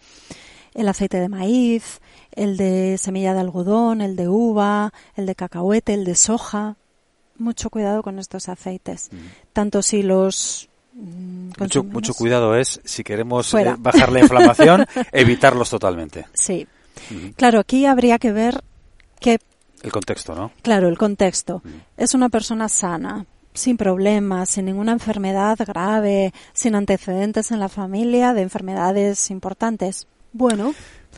El 0.73 0.89
aceite 0.89 1.21
de 1.21 1.29
maíz, 1.29 2.01
el 2.33 2.57
de 2.57 2.97
semilla 2.97 3.33
de 3.33 3.39
algodón, 3.39 4.01
el 4.01 4.17
de 4.17 4.27
uva, 4.27 4.91
el 5.15 5.25
de 5.25 5.35
cacahuete, 5.35 5.93
el 5.93 6.03
de 6.03 6.15
soja. 6.15 6.75
Mucho 7.37 7.69
cuidado 7.69 8.03
con 8.03 8.19
estos 8.19 8.49
aceites. 8.49 9.09
Tanto 9.53 9.83
si 9.83 10.03
los 10.03 10.68
mucho, 11.59 11.83
mucho 11.83 12.13
cuidado 12.13 12.55
es, 12.55 12.79
si 12.83 13.03
queremos 13.03 13.53
eh, 13.53 13.75
bajar 13.77 14.11
la 14.11 14.19
inflamación, 14.19 14.85
evitarlos 15.11 15.69
totalmente. 15.69 16.25
Sí. 16.33 16.67
Claro, 17.35 17.59
aquí 17.59 17.85
habría 17.85 18.19
que 18.19 18.31
ver 18.31 18.63
que... 19.19 19.39
El 19.81 19.91
contexto, 19.91 20.35
¿no? 20.35 20.51
Claro, 20.61 20.89
el 20.89 20.97
contexto. 20.97 21.61
Es 21.95 22.13
una 22.13 22.29
persona 22.29 22.67
sana, 22.67 23.25
sin 23.53 23.77
problemas, 23.77 24.49
sin 24.49 24.65
ninguna 24.65 24.91
enfermedad 24.91 25.57
grave, 25.65 26.33
sin 26.53 26.75
antecedentes 26.75 27.51
en 27.51 27.59
la 27.59 27.69
familia 27.69 28.33
de 28.33 28.41
enfermedades 28.41 29.31
importantes. 29.31 30.07
Bueno. 30.33 30.73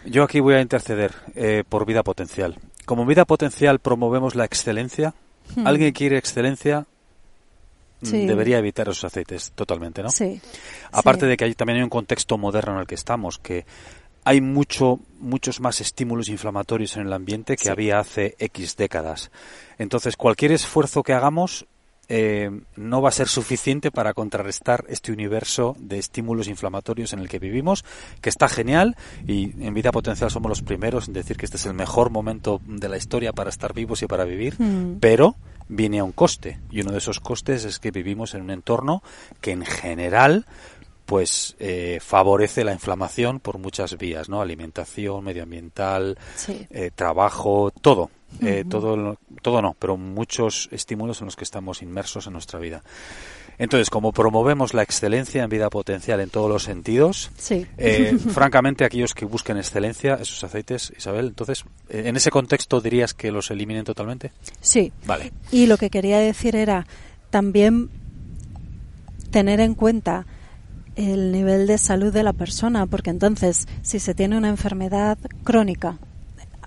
Yo 0.05 0.23
aquí 0.23 0.39
voy 0.39 0.55
a 0.55 0.61
interceder 0.61 1.13
eh, 1.35 1.63
por 1.67 1.85
vida 1.85 2.03
potencial. 2.03 2.57
Como 2.85 3.05
vida 3.05 3.25
potencial 3.25 3.79
promovemos 3.79 4.35
la 4.35 4.45
excelencia. 4.45 5.13
Hmm. 5.55 5.67
Alguien 5.67 5.91
quiere 5.91 6.17
excelencia, 6.17 6.85
debería 8.01 8.57
evitar 8.57 8.89
esos 8.89 9.03
aceites 9.03 9.51
totalmente, 9.53 10.01
¿no? 10.01 10.09
Sí. 10.09 10.41
Aparte 10.91 11.25
de 11.25 11.37
que 11.37 11.45
hay, 11.45 11.53
también 11.53 11.77
hay 11.77 11.83
un 11.83 11.89
contexto 11.89 12.37
moderno 12.37 12.73
en 12.73 12.79
el 12.79 12.87
que 12.87 12.95
estamos, 12.95 13.37
que 13.37 13.65
hay 14.23 14.41
mucho, 14.41 14.99
muchos 15.19 15.59
más 15.59 15.81
estímulos 15.81 16.29
inflamatorios 16.29 16.95
en 16.97 17.07
el 17.07 17.13
ambiente 17.13 17.55
que 17.55 17.69
había 17.69 17.99
hace 17.99 18.35
X 18.37 18.75
décadas. 18.77 19.31
Entonces, 19.77 20.15
cualquier 20.15 20.51
esfuerzo 20.51 21.01
que 21.01 21.13
hagamos 21.13 21.65
eh, 22.13 22.51
no 22.75 23.01
va 23.01 23.07
a 23.07 23.13
ser 23.13 23.29
suficiente 23.29 23.89
para 23.89 24.13
contrarrestar 24.13 24.83
este 24.89 25.13
universo 25.13 25.77
de 25.79 25.97
estímulos 25.97 26.49
inflamatorios 26.49 27.13
en 27.13 27.19
el 27.19 27.29
que 27.29 27.39
vivimos, 27.39 27.85
que 28.19 28.27
está 28.27 28.49
genial 28.49 28.97
y 29.25 29.53
en 29.65 29.73
vida 29.73 29.93
potencial 29.93 30.29
somos 30.29 30.49
los 30.49 30.61
primeros 30.61 31.07
en 31.07 31.13
decir 31.13 31.37
que 31.37 31.45
este 31.45 31.55
es 31.55 31.65
el 31.65 31.73
mejor 31.73 32.09
momento 32.09 32.59
de 32.65 32.89
la 32.89 32.97
historia 32.97 33.31
para 33.31 33.49
estar 33.49 33.73
vivos 33.73 34.01
y 34.01 34.07
para 34.07 34.25
vivir, 34.25 34.61
mm. 34.61 34.97
pero 34.99 35.37
viene 35.69 35.99
a 35.99 36.03
un 36.03 36.11
coste 36.11 36.59
y 36.69 36.81
uno 36.81 36.91
de 36.91 36.97
esos 36.97 37.21
costes 37.21 37.63
es 37.63 37.79
que 37.79 37.91
vivimos 37.91 38.33
en 38.33 38.41
un 38.41 38.51
entorno 38.51 39.03
que 39.39 39.51
en 39.51 39.63
general 39.65 40.45
pues 41.05 41.55
eh, 41.59 41.99
favorece 42.01 42.65
la 42.65 42.73
inflamación 42.73 43.39
por 43.39 43.57
muchas 43.57 43.97
vías, 43.97 44.27
¿no? 44.27 44.41
Alimentación, 44.41 45.23
medioambiental, 45.23 46.17
eh, 46.69 46.91
trabajo, 46.93 47.71
todo. 47.81 48.11
Eh, 48.41 48.63
todo, 48.67 49.17
todo 49.41 49.61
no, 49.61 49.75
pero 49.77 49.97
muchos 49.97 50.69
estímulos 50.71 51.21
en 51.21 51.25
los 51.25 51.35
que 51.35 51.43
estamos 51.43 51.81
inmersos 51.81 52.27
en 52.27 52.33
nuestra 52.33 52.59
vida. 52.59 52.81
Entonces, 53.57 53.89
como 53.89 54.11
promovemos 54.11 54.73
la 54.73 54.81
excelencia 54.81 55.43
en 55.43 55.49
vida 55.49 55.69
potencial 55.69 56.19
en 56.19 56.29
todos 56.29 56.49
los 56.49 56.63
sentidos, 56.63 57.31
eh, 57.77 58.17
francamente, 58.33 58.85
aquellos 58.85 59.13
que 59.13 59.25
busquen 59.25 59.57
excelencia, 59.57 60.15
esos 60.15 60.43
aceites, 60.43 60.91
Isabel, 60.97 61.27
entonces, 61.27 61.65
eh, 61.89 62.03
¿en 62.05 62.15
ese 62.15 62.31
contexto 62.31 62.81
dirías 62.81 63.13
que 63.13 63.31
los 63.31 63.51
eliminen 63.51 63.83
totalmente? 63.83 64.31
Sí. 64.61 64.91
Vale. 65.05 65.31
Y 65.51 65.67
lo 65.67 65.77
que 65.77 65.89
quería 65.91 66.17
decir 66.17 66.55
era 66.55 66.87
también 67.29 67.91
tener 69.29 69.59
en 69.59 69.75
cuenta 69.75 70.25
el 70.95 71.31
nivel 71.31 71.67
de 71.67 71.77
salud 71.77 72.11
de 72.11 72.23
la 72.23 72.33
persona, 72.33 72.85
porque 72.85 73.11
entonces, 73.11 73.67
si 73.81 73.99
se 73.99 74.15
tiene 74.15 74.37
una 74.37 74.49
enfermedad 74.49 75.17
crónica, 75.43 75.99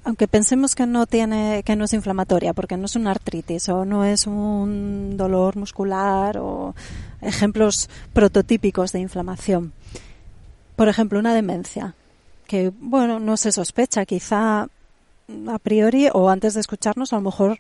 aunque 0.05 0.29
pensemos 0.29 0.75
que 0.75 0.87
no 0.87 1.07
tiene, 1.07 1.63
que 1.65 1.77
no 1.77 1.85
es 1.85 1.95
inflamatoria, 1.95 2.53
porque 2.53 2.77
no 2.77 2.85
es 2.85 2.95
una 2.95 3.11
artritis 3.11 3.69
o 3.71 3.85
no 3.85 4.05
es 4.05 4.27
un 4.27 5.17
dolor 5.17 5.57
muscular 5.57 6.37
o 6.39 6.75
ejemplos 7.23 7.89
prototípicos 8.13 8.93
de 8.93 9.01
inflamación. 9.01 9.73
Por 10.77 10.89
ejemplo, 10.89 11.19
una 11.19 11.35
demencia, 11.35 11.95
que 12.47 12.71
bueno, 12.81 13.19
no 13.19 13.37
se 13.39 13.51
sospecha, 13.51 14.05
quizá 14.05 14.69
a 15.49 15.59
priori 15.59 16.09
o 16.13 16.29
antes 16.29 16.53
de 16.53 16.61
escucharnos 16.61 17.13
a 17.13 17.17
lo 17.17 17.23
mejor 17.23 17.59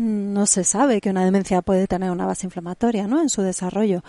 no 0.00 0.46
se 0.46 0.64
sabe 0.64 1.00
que 1.00 1.10
una 1.10 1.24
demencia 1.24 1.62
puede 1.62 1.86
tener 1.86 2.10
una 2.10 2.26
base 2.26 2.46
inflamatoria, 2.46 3.06
¿no? 3.06 3.20
En 3.20 3.28
su 3.28 3.42
desarrollo 3.42 4.02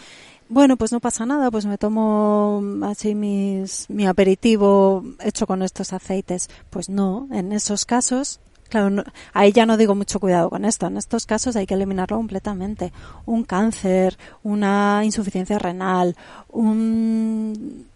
bueno, 0.51 0.75
pues 0.75 0.91
no 0.91 0.99
pasa 0.99 1.25
nada, 1.25 1.49
pues 1.49 1.65
me 1.65 1.77
tomo 1.77 2.61
así 2.83 3.15
mis, 3.15 3.89
mi 3.89 4.05
aperitivo 4.05 5.01
hecho 5.21 5.47
con 5.47 5.61
estos 5.61 5.93
aceites. 5.93 6.49
Pues 6.69 6.89
no, 6.89 7.29
en 7.31 7.53
esos 7.53 7.85
casos, 7.85 8.41
claro, 8.67 9.05
ahí 9.31 9.53
ya 9.53 9.65
no 9.65 9.77
digo 9.77 9.95
mucho 9.95 10.19
cuidado 10.19 10.49
con 10.49 10.65
esto, 10.65 10.87
en 10.87 10.97
estos 10.97 11.25
casos 11.25 11.55
hay 11.55 11.65
que 11.65 11.75
eliminarlo 11.75 12.17
completamente. 12.17 12.91
Un 13.25 13.45
cáncer, 13.45 14.17
una 14.43 15.03
insuficiencia 15.05 15.57
renal, 15.57 16.17
un, 16.49 17.87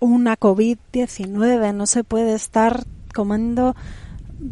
una 0.00 0.36
COVID-19, 0.36 1.72
no 1.72 1.86
se 1.86 2.02
puede 2.02 2.34
estar 2.34 2.82
comiendo 3.14 3.76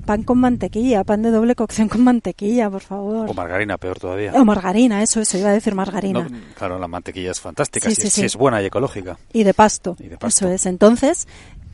pan 0.05 0.22
con 0.22 0.38
mantequilla, 0.38 1.05
pan 1.05 1.22
de 1.22 1.30
doble 1.30 1.55
cocción 1.55 1.88
con 1.88 2.03
mantequilla, 2.05 2.70
por 2.70 2.82
favor. 2.82 3.30
O 3.30 3.34
margarina, 3.34 3.78
peor 3.78 3.99
todavía. 3.99 4.32
O 4.34 4.45
margarina, 4.45 5.03
eso, 5.03 5.20
eso, 5.20 5.38
iba 5.38 5.51
a 5.51 5.53
decir 5.53 5.74
margarina. 5.74 6.28
claro, 6.57 6.78
la 6.78 6.88
mantequilla 6.88 7.30
es 7.30 7.40
fantástica, 7.40 7.90
si, 7.90 8.24
es 8.24 8.36
buena 8.36 8.62
y 8.62 8.66
ecológica. 8.66 9.18
Y 9.32 9.45
de 9.45 9.55
pasto. 9.55 9.97
Eso 10.20 10.49
es. 10.49 10.66
Entonces, 10.66 11.28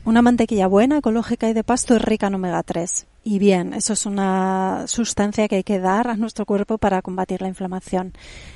una 0.05 0.21
mantequilla 0.21 0.67
buena, 0.67 0.97
ecológica 0.97 1.49
y 1.49 1.53
de 1.53 1.63
pasto 1.63 1.95
es 1.95 2.01
rica 2.01 2.27
en 2.27 2.35
omega 2.35 2.63
3. 2.63 3.07
Y 3.29 3.37
bien, 3.37 3.75
eso 3.75 3.93
es 3.93 4.07
una 4.07 4.85
sustancia 4.87 5.47
que 5.47 5.57
hay 5.57 5.63
que 5.63 5.77
dar 5.77 6.07
a 6.07 6.15
nuestro 6.15 6.47
cuerpo 6.47 6.79
para 6.79 7.03
combatir 7.03 7.43
la 7.43 7.47
inflamación. 7.47 8.13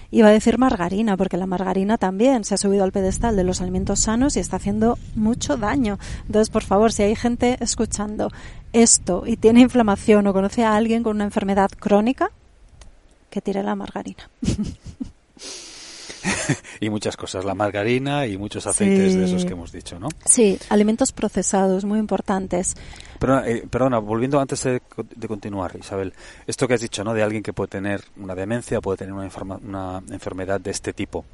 Iba 0.09 0.29
a 0.29 0.31
decir 0.31 0.57
margarina, 0.57 1.15
porque 1.15 1.37
la 1.37 1.45
margarina 1.45 1.99
también 1.99 2.43
se 2.43 2.55
ha 2.55 2.57
subido 2.57 2.83
al 2.83 2.91
pedestal 2.91 3.35
de 3.35 3.43
los 3.43 3.61
alimentos 3.61 3.99
sanos 3.99 4.35
y 4.35 4.39
está 4.39 4.55
haciendo 4.55 4.97
mucho 5.13 5.57
daño. 5.57 5.99
Entonces, 6.25 6.49
por 6.49 6.63
favor, 6.63 6.91
si 6.91 7.03
hay 7.03 7.15
gente 7.15 7.57
escuchando 7.59 8.31
esto 8.71 9.25
y 9.27 9.37
tiene 9.37 9.61
inflamación 9.61 10.25
o 10.25 10.33
conoce 10.33 10.63
a 10.63 10.75
alguien 10.75 11.03
con 11.03 11.17
una 11.17 11.25
enfermedad 11.25 11.69
crónica, 11.69 12.31
que 13.29 13.41
tire 13.41 13.61
la 13.61 13.75
margarina. 13.75 14.27
y 16.79 16.89
muchas 16.89 17.17
cosas, 17.17 17.45
la 17.45 17.55
margarina 17.55 18.25
y 18.25 18.37
muchos 18.37 18.65
aceites 18.67 19.15
de 19.15 19.25
esos 19.25 19.45
que 19.45 19.53
hemos 19.53 19.71
dicho, 19.71 19.99
¿no? 19.99 20.09
Sí, 20.25 20.57
alimentos 20.69 21.11
procesados, 21.11 21.85
muy 21.85 21.99
importantes. 21.99 22.75
Perdona, 23.19 23.47
eh, 23.47 23.67
perdona 23.69 23.99
volviendo 23.99 24.39
antes 24.39 24.63
de, 24.63 24.81
continuar, 25.27 25.75
Isabel, 25.79 26.13
esto 26.47 26.67
que 26.67 26.75
has 26.75 26.81
dicho, 26.81 27.03
¿no? 27.03 27.13
De 27.13 27.23
alguien 27.23 27.43
que 27.43 27.53
puede 27.53 27.69
tener 27.69 28.01
una 28.17 28.35
demencia, 28.35 28.81
puede 28.81 28.97
tener 28.97 29.13
una, 29.13 29.29
una 29.63 30.03
enfermedad 30.09 30.59
de 30.59 30.71
este 30.71 30.93
tipo. 30.93 31.25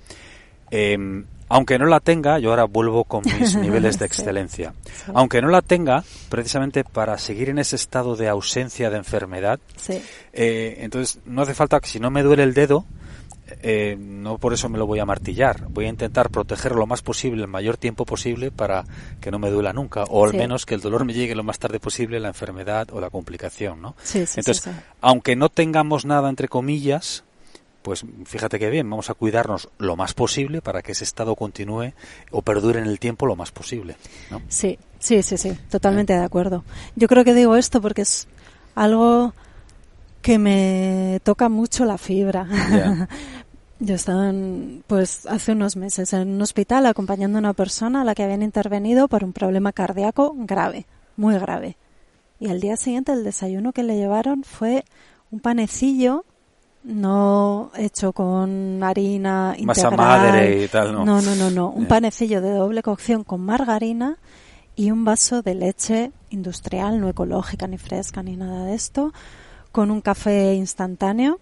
Eh, 0.71 1.23
aunque 1.51 1.79
no 1.79 1.87
la 1.87 1.99
tenga, 1.99 2.37
yo 2.37 2.51
ahora 2.51 2.65
vuelvo 2.65 3.03
con 3.03 3.23
mis 3.25 3.55
niveles 3.57 3.97
de 3.97 4.05
excelencia. 4.05 4.73
Aunque 5.13 5.41
no 5.41 5.49
la 5.49 5.63
tenga, 5.63 6.03
precisamente 6.29 6.83
para 6.83 7.17
seguir 7.17 7.49
en 7.49 7.57
ese 7.57 7.75
estado 7.75 8.15
de 8.15 8.29
ausencia 8.29 8.91
de 8.91 8.97
enfermedad, 8.97 9.59
eh, 10.31 10.77
entonces 10.79 11.19
no 11.25 11.41
hace 11.41 11.55
falta 11.55 11.79
que 11.79 11.89
si 11.89 11.99
no 11.99 12.11
me 12.11 12.21
duele 12.21 12.43
el 12.43 12.53
dedo, 12.53 12.85
eh, 13.61 13.97
no 13.99 14.37
por 14.37 14.53
eso 14.53 14.69
me 14.69 14.77
lo 14.77 14.85
voy 14.85 14.99
a 14.99 15.05
martillar. 15.05 15.67
Voy 15.69 15.85
a 15.85 15.89
intentar 15.89 16.29
proteger 16.29 16.73
lo 16.73 16.85
más 16.85 17.01
posible, 17.01 17.41
el 17.41 17.47
mayor 17.47 17.77
tiempo 17.77 18.05
posible, 18.05 18.51
para 18.51 18.85
que 19.19 19.31
no 19.31 19.39
me 19.39 19.49
duela 19.49 19.73
nunca, 19.73 20.03
o 20.05 20.25
al 20.25 20.33
menos 20.33 20.65
que 20.65 20.75
el 20.75 20.81
dolor 20.81 21.05
me 21.05 21.13
llegue 21.13 21.35
lo 21.35 21.43
más 21.43 21.59
tarde 21.59 21.79
posible, 21.79 22.19
la 22.19 22.29
enfermedad 22.29 22.87
o 22.91 22.99
la 22.99 23.09
complicación, 23.09 23.81
¿no? 23.81 23.95
Entonces, 24.13 24.69
aunque 25.01 25.35
no 25.35 25.49
tengamos 25.49 26.05
nada 26.05 26.29
entre 26.29 26.47
comillas, 26.47 27.23
pues 27.81 28.05
fíjate 28.25 28.59
que 28.59 28.69
bien, 28.69 28.89
vamos 28.89 29.09
a 29.09 29.13
cuidarnos 29.13 29.69
lo 29.77 29.95
más 29.95 30.13
posible 30.13 30.61
para 30.61 30.81
que 30.81 30.91
ese 30.91 31.03
estado 31.03 31.35
continúe 31.35 31.93
o 32.31 32.41
perdure 32.41 32.79
en 32.79 32.85
el 32.85 32.99
tiempo 32.99 33.25
lo 33.25 33.35
más 33.35 33.51
posible. 33.51 33.95
¿no? 34.29 34.41
Sí, 34.49 34.77
sí, 34.99 35.23
sí, 35.23 35.37
sí, 35.37 35.57
totalmente 35.69 36.13
de 36.13 36.23
acuerdo. 36.23 36.63
Yo 36.95 37.07
creo 37.07 37.23
que 37.23 37.33
digo 37.33 37.55
esto 37.55 37.81
porque 37.81 38.01
es 38.01 38.27
algo 38.75 39.33
que 40.21 40.37
me 40.37 41.21
toca 41.23 41.49
mucho 41.49 41.85
la 41.85 41.97
fibra. 41.97 42.47
Yo 43.79 43.95
estaba, 43.95 44.33
pues, 44.87 45.25
hace 45.25 45.53
unos 45.53 45.75
meses 45.77 46.11
en 46.13 46.29
un 46.29 46.41
hospital 46.41 46.85
acompañando 46.85 47.37
a 47.37 47.39
una 47.39 47.53
persona 47.53 48.01
a 48.01 48.03
la 48.03 48.13
que 48.13 48.23
habían 48.23 48.43
intervenido 48.43 49.07
por 49.07 49.23
un 49.23 49.31
problema 49.31 49.71
cardíaco 49.71 50.33
grave, 50.37 50.85
muy 51.15 51.37
grave. 51.37 51.77
Y 52.39 52.49
al 52.49 52.59
día 52.59 52.75
siguiente 52.75 53.13
el 53.13 53.23
desayuno 53.23 53.71
que 53.71 53.83
le 53.83 53.95
llevaron 53.95 54.43
fue 54.43 54.83
un 55.31 55.39
panecillo 55.39 56.25
no 56.83 57.71
hecho 57.75 58.13
con 58.13 58.81
harina 58.83 59.53
integral. 59.57 59.65
Masa 59.65 59.91
madre 59.91 60.63
y 60.63 60.67
tal, 60.67 60.93
¿no? 60.93 61.05
No, 61.05 61.21
no, 61.21 61.49
no, 61.49 61.69
Un 61.69 61.87
panecillo 61.87 62.41
de 62.41 62.51
doble 62.51 62.81
cocción 62.81 63.23
con 63.23 63.41
margarina 63.41 64.17
y 64.75 64.91
un 64.91 65.03
vaso 65.03 65.41
de 65.41 65.55
leche 65.55 66.11
industrial, 66.29 67.01
no 67.01 67.09
ecológica 67.09 67.67
ni 67.67 67.77
fresca 67.77 68.23
ni 68.23 68.37
nada 68.37 68.65
de 68.65 68.75
esto, 68.75 69.13
con 69.71 69.91
un 69.91 69.99
café 69.99 70.53
instantáneo, 70.53 71.39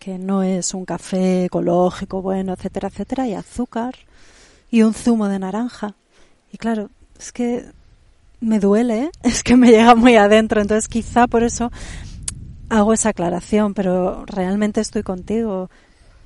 que 0.00 0.18
no 0.18 0.42
es 0.42 0.72
un 0.72 0.86
café 0.86 1.44
ecológico, 1.44 2.22
bueno, 2.22 2.54
etcétera, 2.54 2.88
etcétera, 2.88 3.28
y 3.28 3.34
azúcar 3.34 3.94
y 4.70 4.82
un 4.82 4.94
zumo 4.94 5.28
de 5.28 5.38
naranja. 5.38 5.94
Y 6.50 6.56
claro, 6.56 6.88
es 7.18 7.30
que 7.32 7.66
me 8.40 8.58
duele, 8.58 9.04
¿eh? 9.04 9.10
es 9.22 9.42
que 9.42 9.56
me 9.56 9.70
llega 9.70 9.94
muy 9.94 10.16
adentro, 10.16 10.60
entonces 10.60 10.88
quizá 10.88 11.26
por 11.26 11.42
eso 11.42 11.70
hago 12.70 12.94
esa 12.94 13.10
aclaración, 13.10 13.74
pero 13.74 14.24
realmente 14.24 14.80
estoy 14.80 15.02
contigo. 15.02 15.68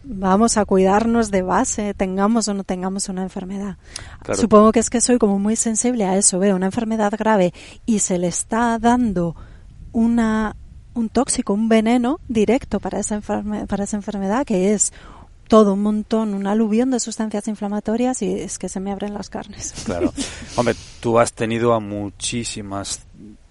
Vamos 0.05 0.57
a 0.57 0.67
cuidarnos 0.67 1.33
de 1.33 1.43
base, 1.43 1.95
tengamos 1.95 2.47
o 2.47 2.55
no 2.55 2.63
tengamos 2.63 3.09
una 3.09 3.23
enfermedad. 3.23 3.77
Supongo 4.35 4.71
que 4.71 4.81
es 4.81 4.91
que 4.91 5.01
soy 5.01 5.19
como 5.19 5.39
muy 5.39 5.57
sensible 5.57 6.05
a 6.05 6.17
eso. 6.17 6.39
Veo 6.39 6.55
una 6.55 6.67
enfermedad 6.67 7.13
grave 7.19 7.53
y 7.87 8.01
se 8.01 8.19
le 8.19 8.29
está 8.29 8.79
dando 8.79 9.35
una, 9.93 10.57
un 10.95 11.09
tóxico, 11.09 11.53
un 11.53 11.69
veneno 11.69 12.21
directo 12.29 12.81
para 12.81 13.01
esa, 13.01 13.21
para 13.21 13.85
esa 13.85 13.97
enfermedad, 13.97 14.45
que 14.45 14.73
es 14.73 14.93
todo 15.49 15.75
un 15.75 15.83
montón, 15.83 16.35
un 16.35 16.47
aluvión 16.47 16.91
de 16.91 17.01
sustancias 17.01 17.49
inflamatorias 17.49 18.23
y 18.23 18.33
es 18.33 18.59
que 18.59 18.69
se 18.69 18.81
me 18.81 18.91
abren 18.91 19.15
las 19.15 19.29
carnes. 19.29 19.75
Claro. 19.85 20.13
Hombre, 20.57 20.75
tú 21.01 21.19
has 21.19 21.33
tenido 21.33 21.75
a 21.75 21.81
muchísimas 21.81 23.04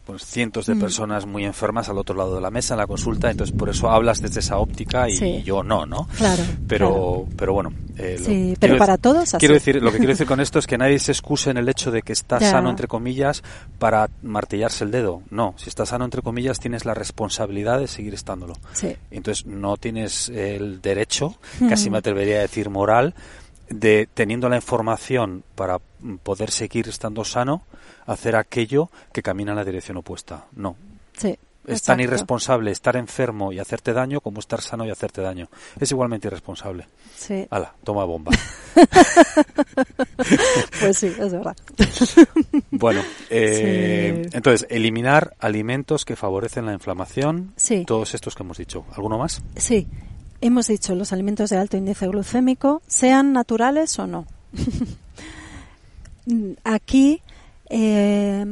pues 0.06 0.26
cientos 0.26 0.66
de 0.66 0.76
mm. 0.76 0.80
personas 0.80 1.26
muy 1.26 1.46
enfermas 1.46 1.90
al 1.90 1.98
otro 1.98 2.16
lado 2.16 2.36
de 2.36 2.42
la 2.42 2.52
mesa 2.52 2.74
en 2.74 2.80
la 2.80 2.88
consulta, 2.88 3.32
entonces 3.32 3.56
por 3.56 3.70
eso 3.70 3.90
hablas 3.90 4.22
desde 4.22 4.42
esa 4.42 4.58
óptica 4.58 5.10
y 5.10 5.44
yo 5.44 5.64
no, 5.64 5.86
¿no? 5.86 6.08
Claro. 6.18 6.44
Pero, 6.68 7.26
pero 7.38 7.54
bueno. 7.54 7.72
Eh, 7.98 8.20
sí, 8.24 8.56
pero 8.60 8.78
para 8.78 8.98
todos. 8.98 9.34
Quiero 9.38 9.54
decir, 9.54 9.82
lo 9.82 9.92
que 9.92 9.98
quiero 9.98 10.14
decir 10.14 10.28
con 10.28 10.40
esto 10.40 10.60
es 10.60 10.68
que 10.68 10.78
nadie 10.78 11.00
se 11.00 11.12
excuse 11.12 11.52
en 11.52 11.58
el 11.58 11.70
hecho 11.70 11.92
de 11.92 12.02
que 12.02 12.14
está 12.14 12.40
sano 12.40 12.70
entre 12.70 12.88
comillas 12.88 13.44
para 13.80 14.10
martillarse 14.22 14.84
el 14.84 14.92
dedo. 14.92 15.22
No, 15.30 15.54
si 15.58 15.70
estás 15.70 15.90
sano 15.90 16.06
entre 16.06 16.22
comillas 16.22 16.60
tienes 16.60 16.86
la 16.86 16.94
responsabilidad 16.94 17.80
de 17.80 17.88
seguir 17.88 18.14
estándolo. 18.14 18.56
Sí. 18.74 18.96
Entonces 19.12 19.46
no 19.46 19.78
tienes 19.78 20.30
el 20.30 20.82
derecho, 20.82 21.36
casi 21.70 21.90
me 21.90 22.00
atrevería 22.00 22.38
a 22.38 22.42
decir 22.42 22.70
moral, 22.70 23.14
de 23.70 24.08
teniendo 24.14 24.50
la 24.50 24.58
información 24.58 25.44
para 25.56 25.80
poder 26.24 26.52
seguir 26.52 26.88
estando 26.88 27.24
sano, 27.24 27.64
hacer 28.06 28.36
aquello 28.36 28.90
que 29.12 29.24
camina 29.24 29.52
en 29.52 29.58
la 29.58 29.66
dirección 29.66 29.98
opuesta. 29.98 30.46
No. 30.54 30.76
Sí. 31.18 31.38
Es 31.66 31.82
tan 31.82 32.02
irresponsable 32.02 32.72
estar 32.72 32.98
enfermo 32.98 33.54
y 33.54 33.60
hacerte 33.60 33.94
daño 33.94 34.20
como 34.20 34.40
estar 34.40 34.62
sano 34.62 34.86
y 34.86 34.90
hacerte 34.90 35.22
daño. 35.22 35.50
Es 35.80 35.90
igualmente 35.92 36.28
irresponsable. 36.28 36.88
Sí. 37.16 37.48
Hala, 37.50 37.74
toma 37.86 38.04
bomba. 38.04 38.34
pues 40.82 40.98
sí, 40.98 41.08
es 41.08 41.32
verdad. 41.32 41.56
bueno, 42.72 43.02
eh, 43.30 44.28
entonces, 44.34 44.68
eliminar 44.70 45.36
alimentos 45.40 46.04
que 46.04 46.18
favorecen 46.18 46.66
la 46.66 46.74
inflamación. 46.74 47.54
Sí. 47.56 47.86
Todos 47.86 48.14
estos 48.14 48.36
que 48.36 48.44
hemos 48.44 48.58
dicho. 48.58 48.84
¿Alguno 48.94 49.18
más? 49.18 49.42
Sí. 49.56 49.88
Hemos 50.46 50.68
dicho 50.68 50.94
los 50.94 51.14
alimentos 51.14 51.52
de 51.52 51.56
alto 51.56 51.78
índice 51.78 52.06
glucémico, 52.06 52.82
sean 52.86 53.32
naturales 53.32 53.98
o 53.98 54.08
no. 54.08 54.26
Aquí 56.66 57.22
eh, 57.70 58.46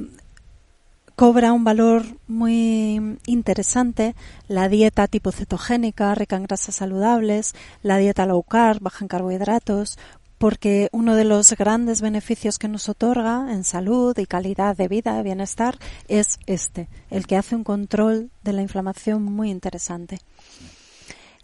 cobra 1.17 1.51
un 1.51 1.65
valor 1.65 2.05
muy 2.29 3.17
interesante 3.25 4.15
la 4.47 4.69
dieta 4.69 5.07
tipo 5.07 5.33
cetogénica, 5.33 6.15
rica 6.15 6.37
en 6.37 6.43
grasas 6.43 6.75
saludables, 6.75 7.55
la 7.83 7.97
dieta 7.97 8.25
low 8.25 8.41
carb, 8.41 8.81
baja 8.81 9.03
en 9.03 9.09
carbohidratos, 9.09 9.99
porque 10.37 10.87
uno 10.93 11.15
de 11.15 11.25
los 11.25 11.51
grandes 11.57 11.99
beneficios 11.99 12.57
que 12.57 12.69
nos 12.69 12.87
otorga 12.87 13.51
en 13.51 13.65
salud 13.65 14.17
y 14.17 14.25
calidad 14.27 14.77
de 14.77 14.87
vida, 14.87 15.21
bienestar, 15.23 15.77
es 16.07 16.39
este, 16.45 16.87
el 17.09 17.27
que 17.27 17.35
hace 17.35 17.57
un 17.57 17.65
control 17.65 18.29
de 18.43 18.53
la 18.53 18.61
inflamación 18.61 19.23
muy 19.23 19.51
interesante. 19.51 20.19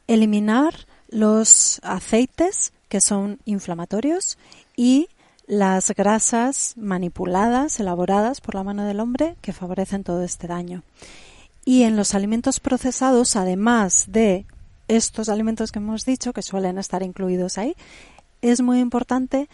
Eliminar 0.07 0.73
los 1.09 1.79
aceites 1.83 2.73
que 2.89 3.01
son 3.01 3.39
inflamatorios 3.45 4.37
y 4.75 5.09
las 5.47 5.91
grasas 5.91 6.73
manipuladas, 6.75 7.79
elaboradas 7.79 8.41
por 8.41 8.55
la 8.55 8.63
mano 8.63 8.83
del 8.83 8.99
hombre, 8.99 9.35
que 9.41 9.53
favorecen 9.53 10.03
todo 10.03 10.23
este 10.23 10.47
daño. 10.47 10.83
Y 11.65 11.83
en 11.83 11.95
los 11.95 12.13
alimentos 12.15 12.59
procesados, 12.59 13.35
además 13.35 14.05
de 14.07 14.45
estos 14.87 15.29
alimentos 15.29 15.71
que 15.71 15.79
hemos 15.79 16.05
dicho, 16.05 16.33
que 16.33 16.41
suelen 16.41 16.77
estar 16.77 17.03
incluidos 17.03 17.57
ahí, 17.57 17.75
es 18.41 18.61
muy 18.61 18.79
importante 18.79 19.49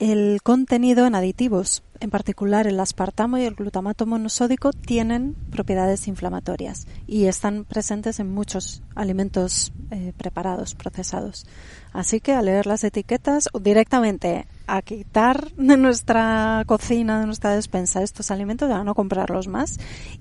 el 0.00 0.40
contenido 0.42 1.06
en 1.06 1.14
aditivos, 1.14 1.82
en 2.00 2.08
particular 2.08 2.66
el 2.66 2.80
aspartamo 2.80 3.36
y 3.36 3.44
el 3.44 3.54
glutamato 3.54 4.06
monosódico, 4.06 4.72
tienen 4.72 5.34
propiedades 5.50 6.08
inflamatorias 6.08 6.86
y 7.06 7.26
están 7.26 7.66
presentes 7.66 8.18
en 8.18 8.32
muchos 8.32 8.82
alimentos 8.94 9.74
eh, 9.90 10.14
preparados, 10.16 10.74
procesados. 10.74 11.44
Así 11.92 12.20
que 12.20 12.32
a 12.32 12.40
leer 12.40 12.66
las 12.66 12.82
etiquetas 12.82 13.50
o 13.52 13.60
directamente 13.60 14.46
a 14.66 14.80
quitar 14.80 15.52
de 15.52 15.76
nuestra 15.76 16.64
cocina, 16.66 17.20
de 17.20 17.26
nuestra 17.26 17.54
despensa 17.54 18.02
estos 18.02 18.30
alimentos, 18.30 18.70
a 18.70 18.82
no 18.82 18.94
comprarlos 18.94 19.48
más 19.48 19.76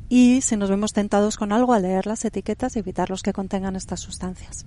y 0.09 0.41
si 0.41 0.57
nos 0.57 0.69
vemos 0.69 0.91
tentados 0.91 1.37
con 1.37 1.53
algo, 1.53 1.71
a 1.71 1.79
leer 1.79 2.05
las 2.05 2.25
etiquetas 2.25 2.75
evitar 2.75 3.09
los 3.09 3.23
que 3.23 3.31
contengan 3.31 3.77
estas 3.77 4.01
sustancias. 4.01 4.65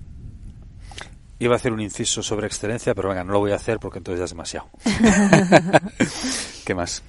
Iba 1.42 1.54
a 1.54 1.56
hacer 1.56 1.72
un 1.72 1.80
inciso 1.80 2.22
sobre 2.22 2.46
excelencia, 2.46 2.94
pero 2.94 3.08
venga, 3.08 3.24
no 3.24 3.32
lo 3.32 3.40
voy 3.40 3.50
a 3.50 3.56
hacer 3.56 3.80
porque 3.80 3.98
entonces 3.98 4.20
ya 4.20 4.24
es 4.26 4.30
demasiado. 4.30 4.68
¿Qué 6.64 6.72
más? 6.72 7.02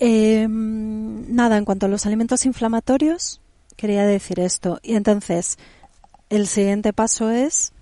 Em, 0.00 1.32
nada, 1.32 1.58
en 1.58 1.64
cuanto 1.64 1.86
a 1.86 1.88
los 1.88 2.06
alimentos 2.06 2.44
inflamatorios, 2.44 3.40
quería 3.76 4.04
decir 4.04 4.40
esto. 4.40 4.80
Y 4.82 4.96
entonces, 4.96 5.58
el 6.28 6.48
siguiente 6.48 6.92
paso 6.92 7.30
es 7.30 7.72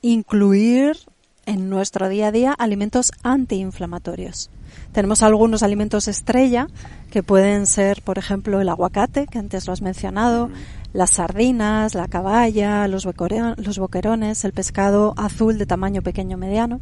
incluir 0.00 0.96
en 1.44 1.68
nuestro 1.68 2.08
día 2.08 2.28
a 2.28 2.32
día 2.32 2.52
alimentos 2.52 3.10
antiinflamatorios. 3.24 4.48
Tenemos 4.92 5.24
algunos 5.24 5.64
alimentos 5.64 6.06
estrella 6.06 6.68
que 7.10 7.24
pueden 7.24 7.66
ser, 7.66 8.02
por 8.02 8.16
ejemplo, 8.16 8.60
el 8.60 8.68
aguacate, 8.68 9.26
que 9.26 9.40
antes 9.40 9.66
lo 9.66 9.72
has 9.72 9.82
mencionado, 9.82 10.46
mm. 10.46 10.52
Las 10.92 11.10
sardinas, 11.10 11.94
la 11.94 12.08
caballa, 12.08 12.88
los, 12.88 13.04
boquerones, 13.04 14.44
el 14.44 14.52
pescado 14.52 15.14
azul 15.16 15.58
de 15.58 15.66
tamaño 15.66 16.02
pequeño 16.02 16.36
mediano. 16.36 16.80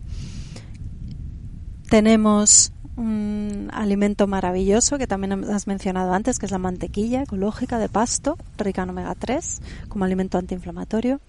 Tenemos 1.91 2.73
un 2.97 3.71
alimento 3.73 4.27
maravilloso 4.27 4.99
que 4.99 5.07
también 5.07 5.45
has 5.45 5.67
mencionado 5.67 6.13
antes, 6.13 6.39
que 6.39 6.47
es 6.47 6.53
la 6.53 6.59
mantequilla 6.59 7.23
ecológica 7.23 7.79
de 7.79 7.89
pasto, 7.89 8.37
rica 8.57 8.83
en 8.83 8.91
omega 8.91 9.15
3, 9.15 9.61
como 9.89 10.05
alimento 10.05 10.39
antiinflamatorio. 10.39 11.21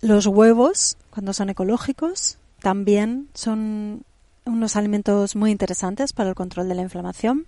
Los 0.00 0.26
huevos, 0.26 0.96
cuando 1.10 1.32
son 1.32 1.50
ecológicos, 1.50 2.38
también 2.60 3.28
son 3.34 4.04
unos 4.44 4.76
alimentos 4.76 5.36
muy 5.36 5.50
interesantes 5.50 6.12
para 6.12 6.28
el 6.30 6.34
control 6.34 6.68
de 6.68 6.74
la 6.74 6.82
inflamación. 6.82 7.46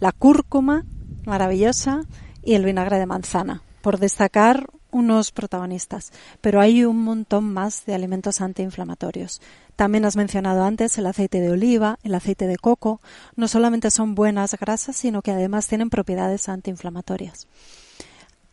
La 0.00 0.12
cúrcuma, 0.12 0.84
maravillosa, 1.26 2.02
y 2.42 2.54
el 2.54 2.64
vinagre 2.64 2.98
de 2.98 3.06
manzana, 3.06 3.62
por 3.82 3.98
destacar 3.98 4.66
unos 4.90 5.32
protagonistas. 5.32 6.12
Pero 6.40 6.60
hay 6.60 6.84
un 6.84 7.02
montón 7.02 7.52
más 7.52 7.84
de 7.84 7.94
alimentos 7.94 8.40
antiinflamatorios. 8.40 9.40
También 9.76 10.04
has 10.04 10.16
mencionado 10.16 10.64
antes 10.64 10.98
el 10.98 11.06
aceite 11.06 11.40
de 11.40 11.50
oliva, 11.50 11.98
el 12.02 12.14
aceite 12.14 12.46
de 12.46 12.56
coco. 12.56 13.00
No 13.36 13.48
solamente 13.48 13.90
son 13.90 14.14
buenas 14.14 14.58
grasas, 14.58 14.96
sino 14.96 15.22
que 15.22 15.30
además 15.30 15.68
tienen 15.68 15.90
propiedades 15.90 16.48
antiinflamatorias. 16.48 17.46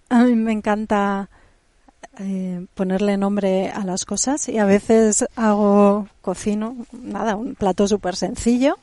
A 0.09 0.23
mí 0.23 0.35
me 0.35 0.51
encanta 0.51 1.29
eh, 2.19 2.65
ponerle 2.75 3.17
nombre 3.17 3.71
a 3.71 3.83
las 3.83 4.05
cosas 4.05 4.47
y 4.49 4.59
a 4.59 4.65
veces 4.65 5.25
hago, 5.35 6.07
cocino, 6.21 6.75
nada, 6.91 7.35
un 7.35 7.55
plato 7.55 7.87
súper 7.87 8.15
sencillo 8.15 8.77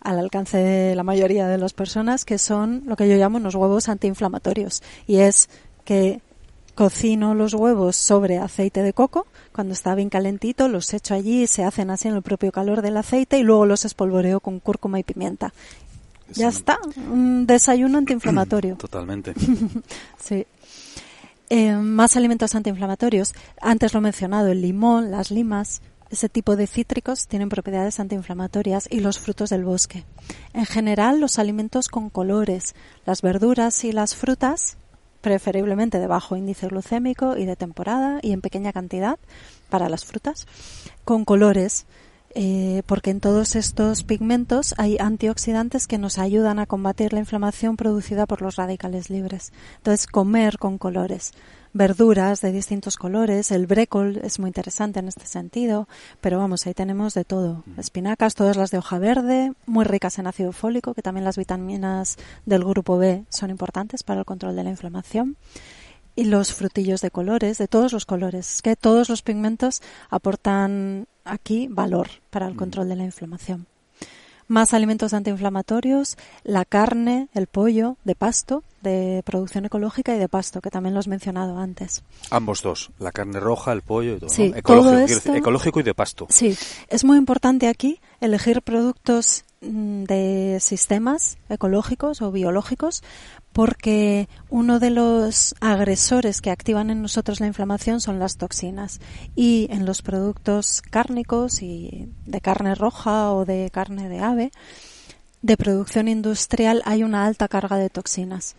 al 0.00 0.18
alcance 0.18 0.58
de 0.58 0.94
la 0.94 1.02
mayoría 1.02 1.48
de 1.48 1.58
las 1.58 1.72
personas 1.72 2.24
que 2.24 2.38
son 2.38 2.82
lo 2.86 2.96
que 2.96 3.08
yo 3.08 3.16
llamo 3.16 3.38
unos 3.38 3.54
huevos 3.54 3.88
antiinflamatorios 3.88 4.82
y 5.06 5.16
es 5.16 5.48
que 5.84 6.20
cocino 6.74 7.34
los 7.34 7.54
huevos 7.54 7.96
sobre 7.96 8.38
aceite 8.38 8.82
de 8.82 8.92
coco, 8.92 9.26
cuando 9.52 9.72
está 9.72 9.94
bien 9.94 10.10
calentito 10.10 10.68
los 10.68 10.92
echo 10.92 11.14
allí 11.14 11.46
se 11.46 11.64
hacen 11.64 11.90
así 11.90 12.06
en 12.08 12.14
el 12.14 12.22
propio 12.22 12.52
calor 12.52 12.82
del 12.82 12.98
aceite 12.98 13.38
y 13.38 13.42
luego 13.42 13.66
los 13.66 13.84
espolvoreo 13.84 14.40
con 14.40 14.60
cúrcuma 14.60 15.00
y 15.00 15.02
pimienta. 15.02 15.52
ya 16.32 16.48
está, 16.48 16.78
un 17.10 17.46
desayuno 17.46 17.98
antiinflamatorio. 17.98 18.76
Totalmente. 18.78 19.32
sí. 20.18 20.46
Eh, 21.48 21.72
más 21.74 22.16
alimentos 22.16 22.54
antiinflamatorios. 22.54 23.32
Antes 23.60 23.94
lo 23.94 23.98
he 23.98 24.02
mencionado, 24.02 24.48
el 24.48 24.60
limón, 24.60 25.10
las 25.12 25.30
limas, 25.30 25.80
ese 26.10 26.28
tipo 26.28 26.56
de 26.56 26.66
cítricos 26.66 27.26
tienen 27.26 27.48
propiedades 27.48 27.98
antiinflamatorias 28.00 28.88
y 28.90 29.00
los 29.00 29.18
frutos 29.18 29.50
del 29.50 29.64
bosque. 29.64 30.04
En 30.52 30.66
general, 30.66 31.20
los 31.20 31.38
alimentos 31.38 31.88
con 31.88 32.10
colores, 32.10 32.74
las 33.04 33.22
verduras 33.22 33.84
y 33.84 33.92
las 33.92 34.14
frutas 34.14 34.76
preferiblemente 35.20 35.98
de 35.98 36.06
bajo 36.06 36.36
índice 36.36 36.68
glucémico 36.68 37.36
y 37.36 37.46
de 37.46 37.56
temporada 37.56 38.20
y 38.22 38.30
en 38.30 38.40
pequeña 38.40 38.72
cantidad 38.72 39.18
para 39.68 39.88
las 39.88 40.04
frutas, 40.04 40.46
con 41.04 41.24
colores, 41.24 41.86
eh, 42.36 42.82
porque 42.86 43.10
en 43.10 43.18
todos 43.18 43.56
estos 43.56 44.04
pigmentos 44.04 44.74
hay 44.78 44.98
antioxidantes 45.00 45.88
que 45.88 45.98
nos 45.98 46.18
ayudan 46.18 46.60
a 46.60 46.66
combatir 46.66 47.12
la 47.12 47.18
inflamación 47.18 47.76
producida 47.76 48.26
por 48.26 48.40
los 48.40 48.54
radicales 48.54 49.10
libres. 49.10 49.52
Entonces, 49.78 50.06
comer 50.06 50.58
con 50.58 50.78
colores 50.78 51.32
verduras 51.76 52.40
de 52.40 52.52
distintos 52.52 52.96
colores. 52.96 53.50
El 53.50 53.66
brécol 53.66 54.18
es 54.22 54.38
muy 54.38 54.48
interesante 54.48 55.00
en 55.00 55.08
este 55.08 55.26
sentido, 55.26 55.88
pero 56.20 56.38
vamos, 56.38 56.66
ahí 56.66 56.74
tenemos 56.74 57.14
de 57.14 57.24
todo. 57.24 57.64
Espinacas, 57.76 58.34
todas 58.34 58.56
las 58.56 58.70
de 58.70 58.78
hoja 58.78 58.98
verde, 58.98 59.52
muy 59.66 59.84
ricas 59.84 60.18
en 60.18 60.26
ácido 60.26 60.52
fólico, 60.52 60.94
que 60.94 61.02
también 61.02 61.24
las 61.24 61.36
vitaminas 61.36 62.16
del 62.44 62.64
grupo 62.64 62.98
B 62.98 63.24
son 63.28 63.50
importantes 63.50 64.02
para 64.02 64.20
el 64.20 64.26
control 64.26 64.56
de 64.56 64.64
la 64.64 64.70
inflamación. 64.70 65.36
Y 66.14 66.24
los 66.24 66.54
frutillos 66.54 67.02
de 67.02 67.10
colores, 67.10 67.58
de 67.58 67.68
todos 67.68 67.92
los 67.92 68.06
colores. 68.06 68.54
Es 68.54 68.62
que 68.62 68.74
todos 68.74 69.10
los 69.10 69.20
pigmentos 69.20 69.82
aportan 70.08 71.06
aquí 71.24 71.68
valor 71.68 72.08
para 72.30 72.46
el 72.46 72.56
control 72.56 72.88
de 72.88 72.96
la 72.96 73.04
inflamación 73.04 73.66
más 74.48 74.74
alimentos 74.74 75.14
antiinflamatorios, 75.14 76.16
la 76.44 76.64
carne, 76.64 77.28
el 77.34 77.46
pollo 77.46 77.96
de 78.04 78.14
pasto, 78.14 78.62
de 78.82 79.22
producción 79.24 79.64
ecológica 79.64 80.14
y 80.14 80.18
de 80.18 80.28
pasto, 80.28 80.60
que 80.60 80.70
también 80.70 80.94
lo 80.94 81.00
has 81.00 81.08
mencionado 81.08 81.58
antes. 81.58 82.02
Ambos 82.30 82.62
dos, 82.62 82.90
la 82.98 83.12
carne 83.12 83.40
roja, 83.40 83.72
el 83.72 83.82
pollo 83.82 84.16
y 84.16 84.20
todo. 84.20 84.30
Sí, 84.30 84.52
ecológico, 84.54 85.34
ecológico 85.34 85.80
y 85.80 85.82
de 85.82 85.94
pasto. 85.94 86.26
Sí, 86.30 86.56
es 86.88 87.04
muy 87.04 87.16
importante 87.16 87.68
aquí 87.68 88.00
elegir 88.20 88.62
productos 88.62 89.44
de 89.60 90.58
sistemas 90.60 91.38
ecológicos 91.48 92.22
o 92.22 92.30
biológicos 92.30 93.02
porque 93.52 94.28
uno 94.50 94.78
de 94.78 94.90
los 94.90 95.54
agresores 95.60 96.40
que 96.40 96.50
activan 96.50 96.90
en 96.90 97.02
nosotros 97.02 97.40
la 97.40 97.46
inflamación 97.46 98.00
son 98.00 98.18
las 98.18 98.36
toxinas 98.36 99.00
y 99.34 99.66
en 99.70 99.86
los 99.86 100.02
productos 100.02 100.82
cárnicos 100.82 101.62
y 101.62 102.08
de 102.26 102.40
carne 102.40 102.74
roja 102.74 103.32
o 103.32 103.44
de 103.44 103.70
carne 103.72 104.08
de 104.08 104.20
ave 104.20 104.52
de 105.46 105.56
producción 105.56 106.08
industrial 106.08 106.82
hay 106.84 107.04
una 107.04 107.24
alta 107.24 107.46
carga 107.46 107.76
de 107.76 107.88
toxinas. 107.88 108.56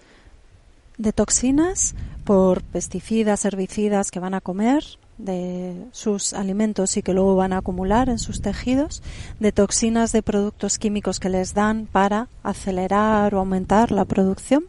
De 0.98 1.12
toxinas 1.12 1.95
por 2.24 2.64
pesticidas, 2.64 3.43
herbicidas 3.43 4.10
que 4.10 4.22
van 4.22 4.34
a 4.34 4.39
comer, 4.39 4.86
de 5.18 5.88
sus 5.91 6.34
alimentos 6.34 6.97
y 6.97 7.01
que 7.01 7.13
luego 7.13 7.36
van 7.36 7.53
a 7.53 7.57
acumular 7.57 8.09
en 8.09 8.20
sus 8.20 8.41
tejidos, 8.41 9.01
de 9.39 9.51
toxinas 9.51 10.11
de 10.11 10.22
productos 10.22 10.78
químicos 10.78 11.20
que 11.20 11.30
les 11.30 11.53
dan 11.53 11.88
para 11.91 12.28
acelerar 12.43 13.34
o 13.34 13.39
aumentar 13.39 13.91
la 13.91 14.05
producción 14.05 14.65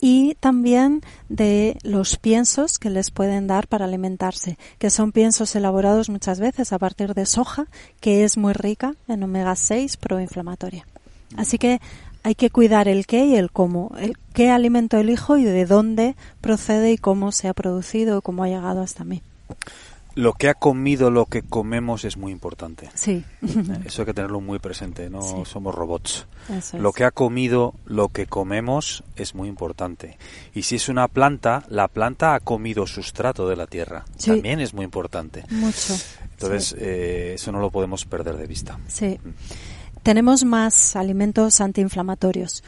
y 0.00 0.34
también 0.34 1.00
de 1.30 1.78
los 1.82 2.18
piensos 2.18 2.78
que 2.78 2.90
les 2.90 3.10
pueden 3.10 3.46
dar 3.46 3.68
para 3.68 3.86
alimentarse, 3.86 4.58
que 4.78 4.90
son 4.90 5.12
piensos 5.12 5.56
elaborados 5.56 6.10
muchas 6.10 6.40
veces 6.40 6.72
a 6.72 6.78
partir 6.78 7.14
de 7.14 7.24
soja, 7.24 7.66
que 8.00 8.24
es 8.24 8.36
muy 8.36 8.52
rica 8.52 8.94
en 9.08 9.22
omega 9.22 9.56
6 9.56 9.96
proinflamatoria. 9.96 10.86
Así 11.36 11.56
que 11.56 11.80
hay 12.22 12.34
que 12.34 12.50
cuidar 12.50 12.86
el 12.86 13.06
qué 13.06 13.24
y 13.24 13.36
el 13.36 13.50
cómo, 13.50 13.92
el 13.98 14.18
qué 14.34 14.50
alimento 14.50 14.98
elijo 14.98 15.38
y 15.38 15.44
de 15.44 15.64
dónde 15.64 16.16
procede 16.40 16.92
y 16.92 16.98
cómo 16.98 17.32
se 17.32 17.48
ha 17.48 17.54
producido 17.54 18.18
o 18.18 18.22
cómo 18.22 18.44
ha 18.44 18.48
llegado 18.48 18.82
hasta 18.82 19.04
mí 19.04 19.22
lo 20.14 20.34
que 20.34 20.48
ha 20.48 20.54
comido 20.54 21.10
lo 21.10 21.26
que 21.26 21.42
comemos 21.42 22.04
es 22.04 22.16
muy 22.16 22.30
importante. 22.30 22.88
Sí. 22.94 23.24
Eso 23.84 24.02
hay 24.02 24.06
que 24.06 24.14
tenerlo 24.14 24.40
muy 24.40 24.58
presente, 24.58 25.10
no 25.10 25.44
somos 25.44 25.74
robots. 25.74 26.26
Lo 26.74 26.92
que 26.92 27.04
ha 27.04 27.10
comido 27.10 27.74
lo 27.84 28.08
que 28.08 28.26
comemos 28.26 29.02
es 29.16 29.34
muy 29.34 29.48
importante. 29.48 30.18
Y 30.54 30.62
si 30.62 30.76
es 30.76 30.88
una 30.88 31.08
planta, 31.08 31.64
la 31.68 31.88
planta 31.88 32.34
ha 32.34 32.40
comido 32.40 32.86
sustrato 32.86 33.48
de 33.48 33.56
la 33.56 33.66
tierra. 33.66 34.04
También 34.24 34.60
es 34.60 34.74
muy 34.74 34.84
importante. 34.84 35.44
Mucho. 35.50 35.94
Entonces, 36.32 36.74
eh, 36.78 37.32
eso 37.34 37.52
no 37.52 37.60
lo 37.60 37.70
podemos 37.70 38.04
perder 38.04 38.36
de 38.36 38.46
vista. 38.46 38.78
Sí. 38.88 39.18
Mm. 39.22 39.30
Tenemos 40.02 40.44
más 40.44 40.96
alimentos 40.96 41.60
antiinflamatorios. 41.60 42.62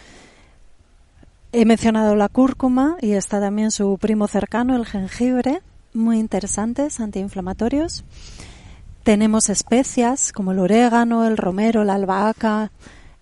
He 1.52 1.64
mencionado 1.64 2.16
la 2.16 2.28
cúrcuma 2.28 2.96
y 3.00 3.12
está 3.12 3.40
también 3.40 3.70
su 3.70 3.98
primo 3.98 4.26
cercano, 4.26 4.74
el 4.74 4.86
jengibre 4.86 5.60
muy 5.96 6.18
interesantes, 6.18 7.00
antiinflamatorios. 7.00 8.04
Tenemos 9.02 9.48
especias 9.48 10.32
como 10.32 10.52
el 10.52 10.58
orégano, 10.58 11.26
el 11.26 11.36
romero, 11.36 11.84
la 11.84 11.94
albahaca, 11.94 12.70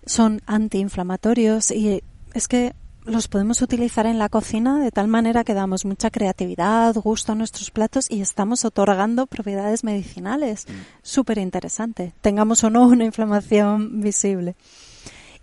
son 0.05 0.41
antiinflamatorios 0.45 1.71
y 1.71 2.03
es 2.33 2.47
que 2.47 2.73
los 3.05 3.27
podemos 3.27 3.61
utilizar 3.61 4.07
en 4.07 4.17
la 4.17 4.29
cocina 4.29 4.79
de 4.79 4.91
tal 4.91 5.07
manera 5.07 5.43
que 5.43 5.53
damos 5.53 5.85
mucha 5.85 6.09
creatividad, 6.09 6.95
gusto 6.95 7.31
a 7.31 7.35
nuestros 7.35 7.69
platos 7.69 8.09
y 8.09 8.21
estamos 8.21 8.65
otorgando 8.65 9.27
propiedades 9.27 9.83
medicinales. 9.83 10.65
Mm. 10.67 10.71
Súper 11.03 11.37
interesante. 11.37 12.13
Tengamos 12.21 12.63
o 12.63 12.69
no 12.69 12.87
una 12.87 13.05
inflamación 13.05 14.01
visible. 14.01 14.55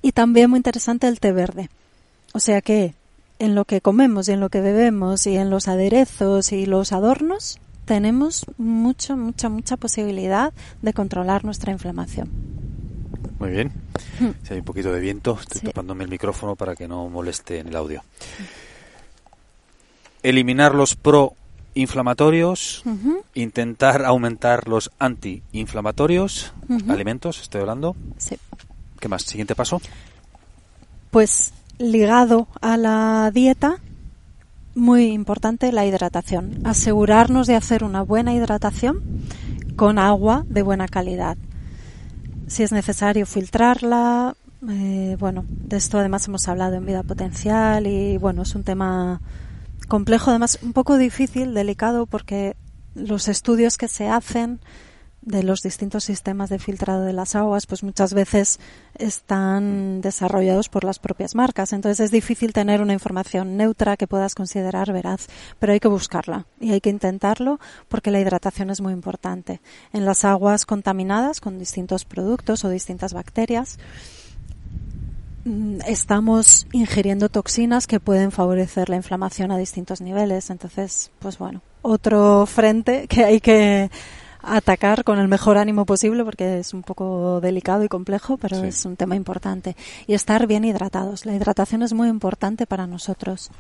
Y 0.03 0.13
también 0.13 0.51
muy 0.51 0.59
interesante 0.59 1.07
el 1.07 1.21
té 1.21 1.33
verde. 1.33 1.71
O 2.35 2.41
sea 2.41 2.61
que 2.63 2.95
en 3.43 3.57
lo 3.57 3.65
que 3.65 3.81
comemos 3.81 4.29
y 4.29 4.33
en 4.33 4.39
lo 4.39 4.51
que 4.51 4.61
bebemos 4.61 5.27
y 5.27 5.37
en 5.37 5.51
los 5.51 5.67
aderezos 5.67 6.53
y 6.53 6.65
los 6.65 6.93
adornos, 6.93 7.59
tenemos 7.87 8.47
mucha, 8.57 9.17
mucha, 9.17 9.49
mucha 9.49 9.77
posibilidad 9.77 10.53
de 10.81 10.93
controlar 10.93 11.45
nuestra 11.45 11.73
inflamación. 11.73 12.31
Muy 13.41 13.51
bien. 13.51 13.73
Hmm. 14.21 14.31
Si 14.45 14.53
hay 14.55 14.61
un 14.61 14.65
poquito 14.65 14.93
de 14.93 15.01
viento, 15.01 15.37
estoy 15.41 15.61
tapándome 15.63 16.05
el 16.05 16.11
micrófono 16.11 16.55
para 16.55 16.77
que 16.77 16.87
no 16.87 17.09
moleste 17.09 17.59
en 17.59 17.67
el 17.67 17.75
audio. 17.75 18.05
Eliminar 20.23 20.77
los 20.77 20.95
proinflamatorios, 20.95 22.85
intentar 23.35 24.05
aumentar 24.05 24.69
los 24.69 24.93
antiinflamatorios, 25.01 26.53
alimentos, 26.89 27.41
estoy 27.41 27.63
hablando. 27.63 27.97
Sí. 28.19 28.37
¿Qué 29.01 29.09
más? 29.09 29.23
Siguiente 29.23 29.57
paso. 29.57 29.81
Pues 31.11 31.53
ligado 31.79 32.49
a 32.61 32.77
la 32.77 33.31
dieta, 33.33 33.79
muy 34.75 35.07
importante 35.07 35.73
la 35.73 35.87
hidratación. 35.87 36.61
Asegurarnos 36.65 37.47
de 37.47 37.57
hacer 37.57 37.85
una 37.85 38.03
buena 38.03 38.35
hidratación 38.35 39.01
con 39.77 39.99
agua 39.99 40.45
de 40.49 40.63
buena 40.63 40.89
calidad. 40.89 41.37
Si 42.47 42.63
es 42.63 42.73
necesario 42.73 43.27
filtrarla, 43.27 44.35
eh, 44.69 45.17
bueno, 45.19 45.45
de 45.49 45.77
esto 45.77 45.99
además 45.99 46.27
hemos 46.29 46.47
hablado 46.49 46.77
en 46.77 46.87
vida 46.87 47.03
potencial 47.03 47.87
y 47.87 48.17
bueno, 48.19 48.43
es 48.43 48.55
un 48.55 48.63
tema 48.63 49.21
complejo, 49.89 50.31
además 50.31 50.59
un 50.63 50.73
poco 50.73 50.99
difícil, 50.99 51.55
delicado, 51.55 52.07
porque 52.07 52.57
los 52.95 53.29
estudios 53.29 53.77
que 53.77 53.89
se 53.89 54.09
hacen 54.09 54.61
de 55.23 55.45
los 55.45 55.63
distintos 55.63 56.05
sistemas 56.05 56.51
de 56.51 56.59
filtrado 56.59 57.05
de 57.05 57.13
las 57.13 57.37
aguas, 57.37 57.67
pues 57.67 57.85
muchas 57.85 58.13
veces 58.13 58.59
están 58.97 60.01
desarrollados 60.01 60.69
por 60.69 60.83
las 60.83 60.99
propias 60.99 61.35
marcas. 61.35 61.73
Entonces 61.73 62.01
es 62.01 62.11
difícil 62.11 62.53
tener 62.53 62.83
una 62.83 62.93
información 62.93 63.57
neutra 63.57 63.97
que 63.97 64.09
puedas 64.09 64.35
considerar 64.35 64.93
veraz, 64.93 65.29
pero 65.61 65.73
hay 65.73 65.81
que 65.81 65.89
buscarla 65.89 66.47
y 66.61 66.73
hay 66.73 66.81
que 66.81 66.91
intentarlo 66.91 67.61
porque 67.89 68.11
la 68.11 68.21
hidratación 68.21 68.71
es 68.71 68.81
muy 68.81 68.93
importante. 68.93 69.61
En 69.93 70.05
las 70.05 70.25
aguas 70.25 70.67
contaminadas 70.67 71.41
con 71.41 71.59
distintos 71.59 72.05
productos 72.05 72.65
o 72.65 72.69
distintas 72.69 73.15
bacterias, 73.15 73.79
mm, 75.45 75.83
estamos 75.87 76.67
ingiriendo 76.73 77.29
toxinas 77.29 77.87
que 77.87 78.01
pueden 78.01 78.33
favorecer 78.33 78.89
la 78.89 78.97
inflamación 78.97 79.53
a 79.53 79.57
distintos 79.57 80.01
niveles. 80.01 80.51
Entonces, 80.51 81.13
pues 81.21 81.39
bueno, 81.39 81.63
otro 81.83 82.45
frente 82.47 83.07
que 83.07 83.25
hay 83.25 83.41
que 83.41 83.89
atacar 84.43 85.05
con 85.05 85.19
el 85.19 85.29
mejor 85.29 85.59
ánimo 85.59 85.87
posible 85.87 86.25
porque 86.25 86.59
es 86.59 86.75
un 86.75 86.83
poco 86.83 87.41
delicado 87.41 87.85
y 87.85 87.89
complejo, 87.89 88.37
pero 88.37 88.63
es 88.65 88.85
un 88.85 88.97
tema 88.97 89.17
importante. 89.17 89.77
Y 90.07 90.15
estar 90.15 90.47
bien 90.47 90.65
hidratados. 90.65 91.27
La 91.27 91.35
hidratación 91.35 91.83
es 91.83 91.93
muy 91.93 92.09
importante 92.09 92.67
para 92.67 92.87
nosotros. 92.87 93.51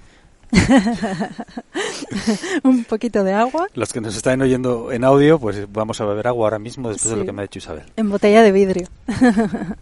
un 2.63 2.85
poquito 2.85 3.25
de 3.25 3.33
agua. 3.33 3.69
Los 3.75 3.93
que 3.93 4.01
nos 4.01 4.17
están 4.17 4.41
oyendo 4.43 4.93
en 4.93 5.05
audio, 5.05 5.39
pues 5.39 5.71
vamos 5.73 6.01
a 6.01 6.05
beber 6.05 6.29
agua 6.29 6.47
ahora 6.47 6.59
mismo 6.59 6.91
después 6.91 7.11
de 7.11 7.17
lo 7.17 7.25
que 7.25 7.33
me 7.33 7.43
ha 7.43 7.45
dicho 7.45 7.59
Isabel. 7.59 7.85
En 7.97 8.11
botella 8.11 8.43
de 8.43 8.53
vidrio. 8.53 8.89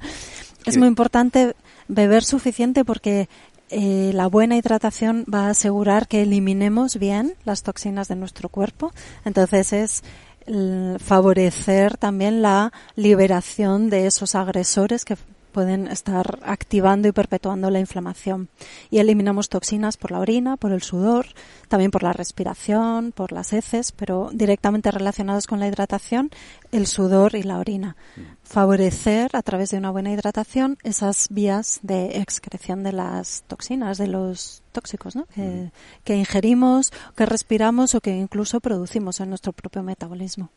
es 0.67 0.77
muy 0.77 0.87
importante 0.87 1.55
beber 1.89 2.23
suficiente 2.23 2.85
porque 2.85 3.29
eh, 3.71 4.11
la 4.15 4.27
buena 4.27 4.57
hidratación 4.57 5.25
va 5.33 5.47
a 5.47 5.51
asegurar 5.51 6.09
que 6.09 6.23
eliminemos 6.23 6.99
bien 6.99 7.35
las 7.45 7.63
toxinas 7.63 8.09
de 8.09 8.17
nuestro 8.17 8.49
cuerpo. 8.49 8.93
Entonces 9.25 9.73
es 9.73 10.03
favorecer 10.99 11.97
también 11.97 12.43
la 12.43 12.73
liberación 12.97 13.91
de 13.91 14.07
esos 14.07 14.35
agresores 14.35 15.05
que 15.05 15.17
pueden 15.51 15.89
estar 15.89 16.39
activando 16.43 17.09
y 17.09 17.13
perpetuando 17.13 17.71
la 17.71 17.81
inflamación. 17.81 18.49
Y 18.91 18.99
eliminamos 18.99 19.49
toxinas 19.49 19.97
por 19.97 20.11
la 20.11 20.21
orina, 20.21 20.57
por 20.57 20.73
el 20.73 20.83
sudor, 20.83 21.27
también 21.69 21.91
por 21.91 22.03
la 22.03 22.13
respiración, 22.13 23.13
por 23.13 23.33
las 23.33 23.53
heces, 23.53 23.93
pero 23.93 24.31
directamente 24.33 24.91
relacionados 24.91 25.47
con 25.47 25.61
la 25.61 25.69
hidratación, 25.69 26.31
el 26.73 26.87
sudor 26.87 27.35
y 27.35 27.43
la 27.43 27.59
orina. 27.59 27.97
Favorecer 28.43 29.31
a 29.35 29.43
través 29.43 29.71
de 29.71 29.79
una 29.79 29.91
buena 29.91 30.13
hidratación 30.13 30.79
esas 30.83 31.29
vías 31.31 31.81
de 31.83 32.19
excreción 32.19 32.83
de 32.83 32.93
las 32.93 33.45
toxinas, 33.47 33.99
de 33.99 34.07
los 34.07 34.63
tóxicos, 34.73 35.17
¿no? 35.17 35.27
que, 35.27 35.73
que 36.05 36.17
ingerimos, 36.17 36.93
que 37.17 37.27
respiramos 37.27 37.95
o 37.95 38.01
que 38.01 38.17
incluso 38.17 38.61
producimos 38.61 39.21
en 39.21 39.29
nuestro 39.29 39.53
propio 39.53 39.83
metabolismo. 39.83 40.51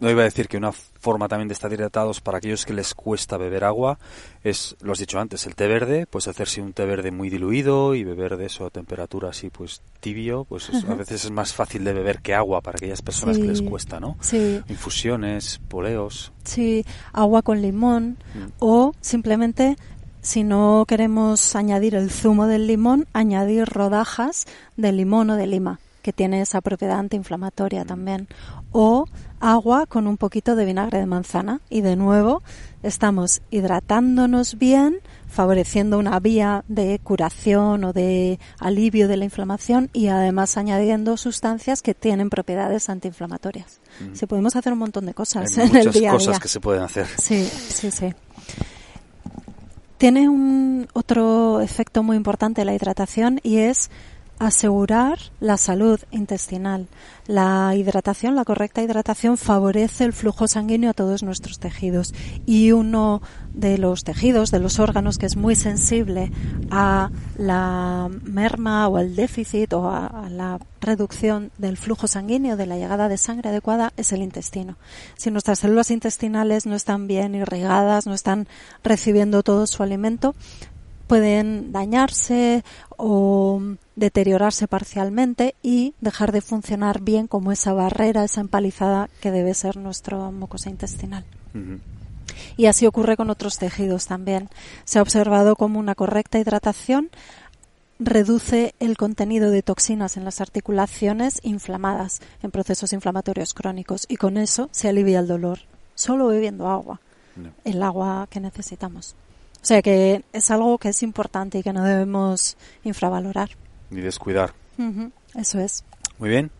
No 0.00 0.10
iba 0.10 0.22
a 0.22 0.24
decir 0.24 0.48
que 0.48 0.56
una 0.56 0.72
forma 0.72 1.28
también 1.28 1.48
de 1.48 1.54
estar 1.54 1.72
hidratados 1.72 2.20
para 2.20 2.38
aquellos 2.38 2.64
que 2.64 2.72
les 2.72 2.94
cuesta 2.94 3.36
beber 3.36 3.64
agua 3.64 3.98
es, 4.42 4.76
lo 4.80 4.92
has 4.92 4.98
dicho 4.98 5.20
antes, 5.20 5.46
el 5.46 5.54
té 5.54 5.68
verde, 5.68 6.06
pues 6.06 6.26
hacerse 6.26 6.62
un 6.62 6.72
té 6.72 6.86
verde 6.86 7.10
muy 7.10 7.28
diluido 7.28 7.94
y 7.94 8.02
beber 8.02 8.38
de 8.38 8.46
eso 8.46 8.64
a 8.64 8.70
temperatura 8.70 9.28
así 9.28 9.50
pues 9.50 9.82
tibio, 10.00 10.44
pues 10.44 10.70
a 10.88 10.94
veces 10.94 11.26
es 11.26 11.30
más 11.30 11.52
fácil 11.52 11.84
de 11.84 11.92
beber 11.92 12.20
que 12.20 12.34
agua 12.34 12.62
para 12.62 12.76
aquellas 12.76 13.02
personas 13.02 13.36
que 13.36 13.44
les 13.44 13.60
cuesta, 13.60 14.00
¿no? 14.00 14.16
Sí. 14.20 14.60
Infusiones, 14.68 15.60
poleos. 15.68 16.32
Sí, 16.44 16.84
agua 17.12 17.42
con 17.42 17.60
limón 17.60 18.16
mm. 18.34 18.52
o 18.58 18.94
simplemente 19.00 19.76
si 20.22 20.44
no 20.44 20.84
queremos 20.88 21.54
añadir 21.56 21.94
el 21.94 22.10
zumo 22.10 22.46
del 22.46 22.66
limón, 22.66 23.06
añadir 23.12 23.66
rodajas 23.66 24.46
de 24.76 24.92
limón 24.92 25.30
o 25.30 25.36
de 25.36 25.46
lima 25.46 25.78
que 26.02 26.12
tiene 26.12 26.40
esa 26.40 26.60
propiedad 26.60 26.98
antiinflamatoria 26.98 27.84
también. 27.84 28.28
O 28.72 29.06
agua 29.40 29.86
con 29.86 30.06
un 30.06 30.16
poquito 30.16 30.54
de 30.54 30.64
vinagre 30.64 30.98
de 30.98 31.06
manzana. 31.06 31.60
Y 31.68 31.80
de 31.80 31.96
nuevo, 31.96 32.42
estamos 32.82 33.42
hidratándonos 33.50 34.58
bien, 34.58 35.00
favoreciendo 35.28 35.98
una 35.98 36.20
vía 36.20 36.64
de 36.68 37.00
curación 37.02 37.84
o 37.84 37.92
de 37.92 38.38
alivio 38.58 39.08
de 39.08 39.16
la 39.16 39.24
inflamación 39.24 39.90
y 39.92 40.08
además 40.08 40.56
añadiendo 40.56 41.16
sustancias 41.16 41.82
que 41.82 41.94
tienen 41.94 42.30
propiedades 42.30 42.88
antiinflamatorias. 42.88 43.80
Mm. 44.00 44.14
Si 44.14 44.26
podemos 44.26 44.56
hacer 44.56 44.72
un 44.72 44.78
montón 44.78 45.06
de 45.06 45.14
cosas 45.14 45.56
en 45.58 45.74
el 45.74 45.90
día 45.90 45.90
a 45.90 45.92
día. 45.92 46.12
cosas 46.12 46.38
que 46.38 46.48
se 46.48 46.60
pueden 46.60 46.82
hacer. 46.82 47.06
Sí, 47.18 47.44
sí, 47.44 47.90
sí. 47.90 48.12
Tiene 49.98 50.30
un 50.30 50.88
otro 50.94 51.60
efecto 51.60 52.02
muy 52.02 52.16
importante 52.16 52.64
la 52.64 52.72
hidratación 52.72 53.38
y 53.42 53.58
es 53.58 53.90
asegurar 54.40 55.18
la 55.38 55.58
salud 55.58 56.00
intestinal. 56.10 56.88
La 57.26 57.74
hidratación, 57.76 58.34
la 58.34 58.46
correcta 58.46 58.82
hidratación 58.82 59.36
favorece 59.36 60.04
el 60.04 60.14
flujo 60.14 60.48
sanguíneo 60.48 60.90
a 60.90 60.94
todos 60.94 61.22
nuestros 61.22 61.58
tejidos 61.58 62.14
y 62.46 62.72
uno 62.72 63.20
de 63.52 63.76
los 63.76 64.02
tejidos, 64.02 64.50
de 64.50 64.58
los 64.58 64.78
órganos 64.78 65.18
que 65.18 65.26
es 65.26 65.36
muy 65.36 65.54
sensible 65.56 66.32
a 66.70 67.10
la 67.36 68.08
merma 68.24 68.88
o 68.88 68.96
al 68.96 69.14
déficit 69.14 69.74
o 69.74 69.90
a, 69.90 70.28
la 70.30 70.58
reducción 70.80 71.50
del 71.58 71.76
flujo 71.76 72.06
sanguíneo, 72.06 72.56
de 72.56 72.64
la 72.64 72.78
llegada 72.78 73.08
de 73.08 73.18
sangre 73.18 73.50
adecuada, 73.50 73.92
es 73.98 74.12
el 74.12 74.22
intestino. 74.22 74.78
Si 75.18 75.30
nuestras 75.30 75.58
células 75.58 75.90
intestinales 75.90 76.64
no 76.64 76.74
están 76.74 77.06
bien 77.06 77.34
irrigadas, 77.34 78.06
no 78.06 78.14
están 78.14 78.48
recibiendo 78.82 79.42
todo 79.42 79.66
su 79.66 79.82
alimento, 79.82 80.34
pueden 81.10 81.72
dañarse 81.72 82.62
o 82.96 83.60
deteriorarse 83.96 84.68
parcialmente 84.68 85.56
y 85.60 85.92
dejar 86.00 86.30
de 86.30 86.40
funcionar 86.40 87.00
bien 87.00 87.26
como 87.26 87.50
esa 87.50 87.72
barrera, 87.72 88.22
esa 88.22 88.40
empalizada 88.40 89.10
que 89.20 89.32
debe 89.32 89.54
ser 89.54 89.76
nuestro 89.76 90.30
mucosa 90.30 90.70
intestinal. 90.70 91.24
Y 92.56 92.66
así 92.66 92.86
ocurre 92.86 93.16
con 93.16 93.28
otros 93.28 93.58
tejidos 93.58 94.06
también. 94.06 94.50
Se 94.84 95.00
ha 95.00 95.02
observado 95.02 95.56
como 95.56 95.80
una 95.80 95.96
correcta 95.96 96.38
hidratación 96.38 97.10
reduce 97.98 98.76
el 98.78 98.96
contenido 98.96 99.50
de 99.50 99.62
toxinas 99.62 100.16
en 100.16 100.24
las 100.24 100.40
articulaciones 100.40 101.40
inflamadas 101.42 102.20
en 102.40 102.52
procesos 102.52 102.92
inflamatorios 102.92 103.52
crónicos 103.52 104.06
y 104.08 104.14
con 104.14 104.36
eso 104.36 104.68
se 104.70 104.88
alivia 104.88 105.18
el 105.18 105.26
dolor 105.26 105.58
solo 105.96 106.28
bebiendo 106.28 106.68
agua, 106.68 107.00
el 107.64 107.82
agua 107.82 108.28
que 108.30 108.38
necesitamos. 108.38 109.16
O 109.62 109.66
sea 109.66 109.82
que 109.82 110.24
es 110.32 110.50
algo 110.50 110.78
que 110.78 110.88
es 110.88 111.02
importante 111.02 111.58
y 111.58 111.62
que 111.62 111.72
no 111.72 111.84
debemos 111.84 112.56
infravalorar. 112.82 113.50
Ni 113.90 114.00
descuidar. 114.00 114.54
Eso 115.34 115.60
es. 115.60 115.84
Muy 116.18 116.30
bien. 116.30 116.50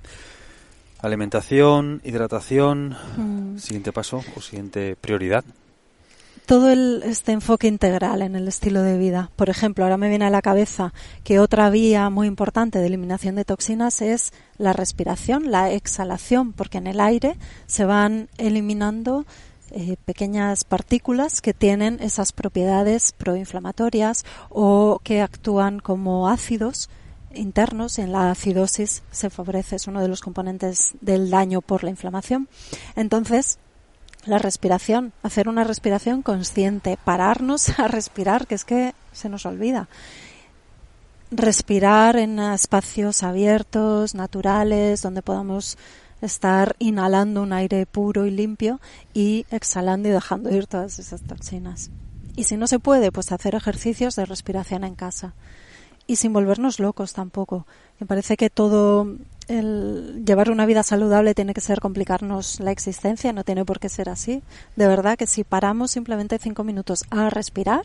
Alimentación, 1.01 2.03
hidratación, 2.05 2.97
mm. 3.17 3.59
siguiente 3.59 3.93
paso 3.93 4.23
o 4.37 4.41
siguiente 4.43 4.97
prioridad. 4.97 5.45
Todo 6.45 6.69
el, 6.71 7.03
este 7.05 7.33
enfoque 7.33 7.69
integral 7.69 8.23
en 8.23 8.35
el 8.35 8.49
estilo 8.49 8.83
de 8.83 8.99
vida. 8.99 9.31
Por 9.37 9.49
ejemplo, 9.49 9.85
ahora 9.85 9.97
me 9.97 10.09
viene 10.09 10.27
a 10.27 10.31
la 10.31 10.43
cabeza 10.43 10.93
que 11.25 11.39
otra 11.39 11.71
vía 11.71 12.11
muy 12.11 12.27
importante 12.27 12.81
de 12.81 12.87
eliminación 12.87 13.37
de 13.37 13.45
toxinas 13.45 14.03
es 14.03 14.33
la 14.59 14.73
respiración, 14.73 15.51
la 15.51 15.71
exhalación, 15.71 16.53
porque 16.53 16.79
en 16.79 16.89
el 16.89 17.01
aire 17.01 17.37
se 17.67 17.85
van 17.85 18.29
eliminando 18.37 19.25
eh, 19.71 19.97
pequeñas 20.05 20.65
partículas 20.65 21.41
que 21.41 21.55
tienen 21.55 21.99
esas 22.01 22.33
propiedades 22.33 23.13
proinflamatorias 23.13 24.25
o 24.49 25.01
que 25.03 25.21
actúan 25.21 25.81
como 25.81 26.29
ácidos 26.29 26.89
internos 27.35 27.99
en 27.99 28.13
la 28.13 28.31
acidosis 28.31 29.03
se 29.11 29.31
favorece, 29.31 29.77
es 29.77 29.87
uno 29.87 30.01
de 30.01 30.09
los 30.09 30.21
componentes 30.21 30.95
del 31.01 31.31
daño 31.31 31.61
por 31.61 31.85
la 31.85 31.91
inflamación. 31.91 32.49
Entonces, 32.97 33.59
la 34.27 34.39
respiración, 34.39 35.13
hacer 35.23 35.49
una 35.49 35.65
respiración 35.65 36.23
consciente, 36.23 36.99
pararnos 37.05 37.79
a 37.79 37.89
respirar, 37.89 38.47
que 38.47 38.55
es 38.55 38.65
que 38.65 38.95
se 39.13 39.29
nos 39.29 39.47
olvida. 39.47 39.89
Respirar 41.31 42.17
en 42.17 42.39
espacios 42.41 43.23
abiertos, 43.23 44.15
naturales, 44.15 45.03
donde 45.03 45.23
podamos 45.23 45.79
estar 46.21 46.77
inhalando 46.79 47.43
un 47.43 47.53
aire 47.53 47.87
puro 47.87 48.27
y 48.27 48.31
limpio 48.31 48.81
y 49.15 49.47
exhalando 49.51 50.09
y 50.09 50.13
dejando 50.13 50.55
ir 50.55 50.67
todas 50.67 50.99
esas 50.99 51.23
toxinas. 51.23 51.91
Y 52.37 52.45
si 52.45 52.57
no 52.57 52.67
se 52.67 52.79
puede, 52.79 53.13
pues 53.13 53.33
hacer 53.33 53.55
ejercicios 53.55 54.17
de 54.17 54.25
respiración 54.25 54.85
en 54.85 54.95
casa. 54.95 55.35
Y 56.07 56.17
sin 56.17 56.33
volvernos 56.33 56.81
locos 56.81 57.13
tampoco. 57.13 57.67
Me 57.99 58.07
parece 58.07 58.37
que 58.37 58.51
todo 58.51 59.17
el 59.49 60.23
llevar 60.25 60.51
una 60.51 60.67
vida 60.67 60.83
saludable 60.83 61.35
tiene 61.35 61.55
que 61.55 61.61
ser 61.61 61.81
complicarnos 61.81 62.61
la 62.61 62.71
existencia, 62.71 63.33
no 63.33 63.45
tiene 63.45 63.65
por 63.65 63.81
qué 63.81 63.89
ser 63.89 64.09
así. 64.09 64.43
De 64.77 64.87
verdad 64.87 65.19
que 65.19 65.27
si 65.27 65.45
paramos 65.45 65.91
simplemente 65.91 66.39
cinco 66.39 66.65
minutos 66.65 67.05
a 67.11 67.31
respirar, 67.31 67.83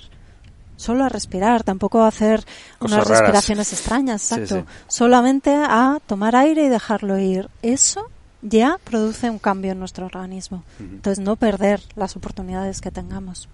solo 0.77 1.03
a 1.03 1.09
respirar, 1.09 1.63
tampoco 1.63 2.01
a 2.01 2.07
hacer 2.07 2.45
unas 2.79 3.07
respiraciones 3.07 3.73
extrañas, 3.73 4.31
exacto. 4.31 4.65
Solamente 4.87 5.53
a 5.55 5.99
tomar 6.05 6.35
aire 6.35 6.65
y 6.65 6.69
dejarlo 6.69 7.17
ir. 7.17 7.49
Eso 7.61 8.09
ya 8.45 8.79
produce 8.83 9.29
un 9.29 9.39
cambio 9.39 9.71
en 9.71 9.79
nuestro 9.79 10.05
organismo. 10.05 10.63
Entonces, 10.79 11.23
no 11.23 11.35
perder 11.35 11.81
las 11.95 12.15
oportunidades 12.15 12.79
que 12.81 12.91
tengamos. 12.91 13.49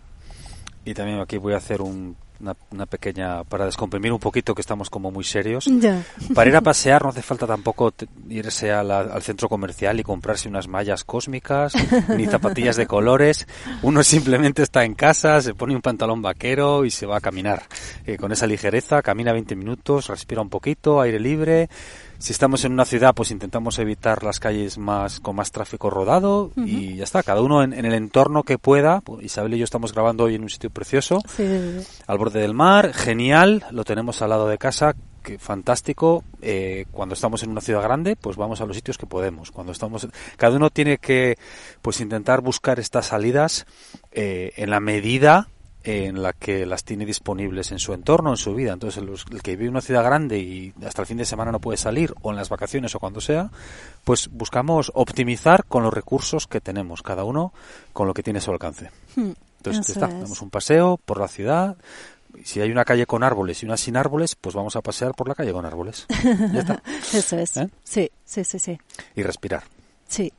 Y 0.85 0.93
también 0.93 1.19
aquí 1.19 1.37
voy 1.37 1.53
a 1.53 1.57
hacer 1.57 1.81
un 1.81 2.15
una, 2.71 2.85
pequeña 2.85 3.43
para 3.43 3.65
descomprimir 3.65 4.11
un 4.11 4.19
poquito 4.19 4.55
que 4.55 4.61
estamos 4.61 4.89
como 4.89 5.11
muy 5.11 5.23
serios. 5.23 5.69
Para 6.33 6.49
ir 6.49 6.55
a 6.55 6.61
pasear 6.61 7.03
no 7.03 7.09
hace 7.09 7.21
falta 7.21 7.47
tampoco 7.47 7.93
irse 8.29 8.71
al 8.71 9.21
centro 9.21 9.47
comercial 9.47 9.99
y 9.99 10.03
comprarse 10.03 10.49
unas 10.49 10.67
mallas 10.67 11.03
cósmicas 11.03 11.73
ni 12.17 12.25
zapatillas 12.25 12.75
de 12.75 12.87
colores. 12.87 13.47
Uno 13.81 14.03
simplemente 14.03 14.63
está 14.63 14.83
en 14.83 14.95
casa, 14.95 15.41
se 15.41 15.53
pone 15.53 15.75
un 15.75 15.81
pantalón 15.81 16.21
vaquero 16.21 16.85
y 16.85 16.91
se 16.91 17.05
va 17.05 17.17
a 17.17 17.21
caminar. 17.21 17.63
Eh, 18.05 18.17
con 18.17 18.31
esa 18.31 18.47
ligereza, 18.47 19.01
camina 19.01 19.33
20 19.33 19.55
minutos, 19.55 20.07
respira 20.07 20.41
un 20.41 20.49
poquito, 20.49 21.01
aire 21.01 21.19
libre. 21.19 21.69
Si 22.22 22.34
estamos 22.34 22.63
en 22.65 22.74
una 22.74 22.86
ciudad, 22.86 23.15
pues 23.15 23.32
intentamos 23.32 23.80
evitar 23.80 24.22
las 24.24 24.39
calles 24.39 24.78
más 24.78 25.19
con 25.19 25.36
más 25.36 25.51
tráfico 25.51 25.89
rodado 25.89 26.51
y 26.55 26.97
ya 26.97 27.03
está. 27.03 27.24
Cada 27.24 27.41
uno 27.41 27.63
en, 27.63 27.74
el 27.74 27.95
entorno 27.95 28.43
que 28.43 28.59
pueda. 28.59 29.01
Pues, 29.01 29.26
Isabel 29.26 29.55
y 29.55 29.57
yo 29.57 29.63
estamos 29.63 29.91
grabando 29.91 30.26
hoy 30.26 30.36
en 30.36 30.43
un 30.43 30.49
sitio 30.51 30.69
precioso, 30.69 31.24
al 32.05 32.17
borde 32.19 32.41
del 32.41 32.53
mar, 32.53 32.93
genial. 32.93 33.65
Lo 33.72 33.84
tenemos 33.86 34.22
al 34.22 34.30
lado 34.30 34.47
de 34.47 34.59
casa, 34.59 34.95
que 35.24 35.39
fantástico. 35.39 36.24
Eh, 36.43 36.86
cuando 36.91 37.15
estamos 37.15 37.41
en 37.41 37.49
una 37.49 37.61
ciudad 37.61 37.82
grande, 37.82 38.15
pues 38.15 38.38
vamos 38.38 38.61
a 38.61 38.67
los 38.67 38.76
sitios 38.76 38.99
que 38.99 39.07
podemos. 39.07 39.49
Cuando 39.49 39.72
estamos, 39.72 40.07
cada 40.38 40.55
uno 40.55 40.69
tiene 40.69 40.99
que, 40.99 41.39
pues 41.82 42.01
intentar 42.01 42.41
buscar 42.41 42.80
estas 42.80 43.07
salidas 43.07 43.65
eh, 44.11 44.53
en 44.57 44.69
la 44.69 44.80
medida 44.80 45.47
en 45.84 46.21
la 46.21 46.34
que 46.34 46.65
las 46.65 46.84
tiene 46.84 47.05
disponibles 47.05 47.71
en 47.71 47.79
su 47.79 47.93
entorno, 47.93 48.32
en 48.32 48.38
su 48.38 48.53
vida. 48.53 48.73
Entonces, 48.73 49.03
el, 49.03 49.41
que 49.41 49.55
vive 49.55 49.65
en 49.65 49.71
una 49.71 49.82
ciudad 49.82 50.03
grande 50.03 50.38
y 50.39 50.73
hasta 50.86 51.01
el 51.01 51.07
fin 51.07 51.17
de 51.17 51.25
semana 51.25 51.51
no 51.51 51.59
puede 51.59 51.77
salir, 51.77 52.13
o 52.21 52.32
en 52.32 52.36
las 52.36 52.49
vacaciones 52.49 52.93
o 52.95 52.99
cuando 52.99 53.21
sea, 53.21 53.49
pues 54.03 54.29
buscamos 54.32 54.91
optimizar 54.93 55.65
con 55.65 55.84
los 55.84 55.93
recursos 55.93 56.47
que 56.47 56.61
tenemos, 56.61 57.01
cada 57.01 57.23
uno 57.23 57.53
con 57.93 58.07
lo 58.07 58.13
que 58.13 58.23
tiene 58.23 58.39
a 58.39 58.41
su 58.41 58.51
alcance. 58.51 58.91
Hmm, 59.15 59.32
Entonces, 59.57 59.89
está, 59.89 60.07
damos 60.07 60.41
un 60.41 60.49
paseo 60.49 60.99
por 61.03 61.19
la 61.19 61.27
ciudad. 61.27 61.77
Si 62.43 62.61
hay 62.61 62.71
una 62.71 62.86
calle 62.86 63.05
con 63.05 63.23
árboles 63.23 63.61
y 63.61 63.65
una 63.65 63.75
sin 63.75 63.97
árboles, 63.97 64.36
pues 64.36 64.55
vamos 64.55 64.75
a 64.75 64.82
pasear 64.82 65.13
por 65.13 65.27
la 65.27 65.36
calle 65.36 65.51
con 65.51 65.65
árboles. 65.65 66.05
Ya 66.53 66.59
está. 66.59 66.84
Eso 67.13 67.38
es. 67.38 67.57
¿Eh? 67.57 67.69
Sí, 67.84 68.09
sí, 68.23 68.43
sí, 68.43 68.59
sí. 68.59 68.79
Y 69.15 69.23
respirar. 69.23 69.63
Sí. 70.07 70.32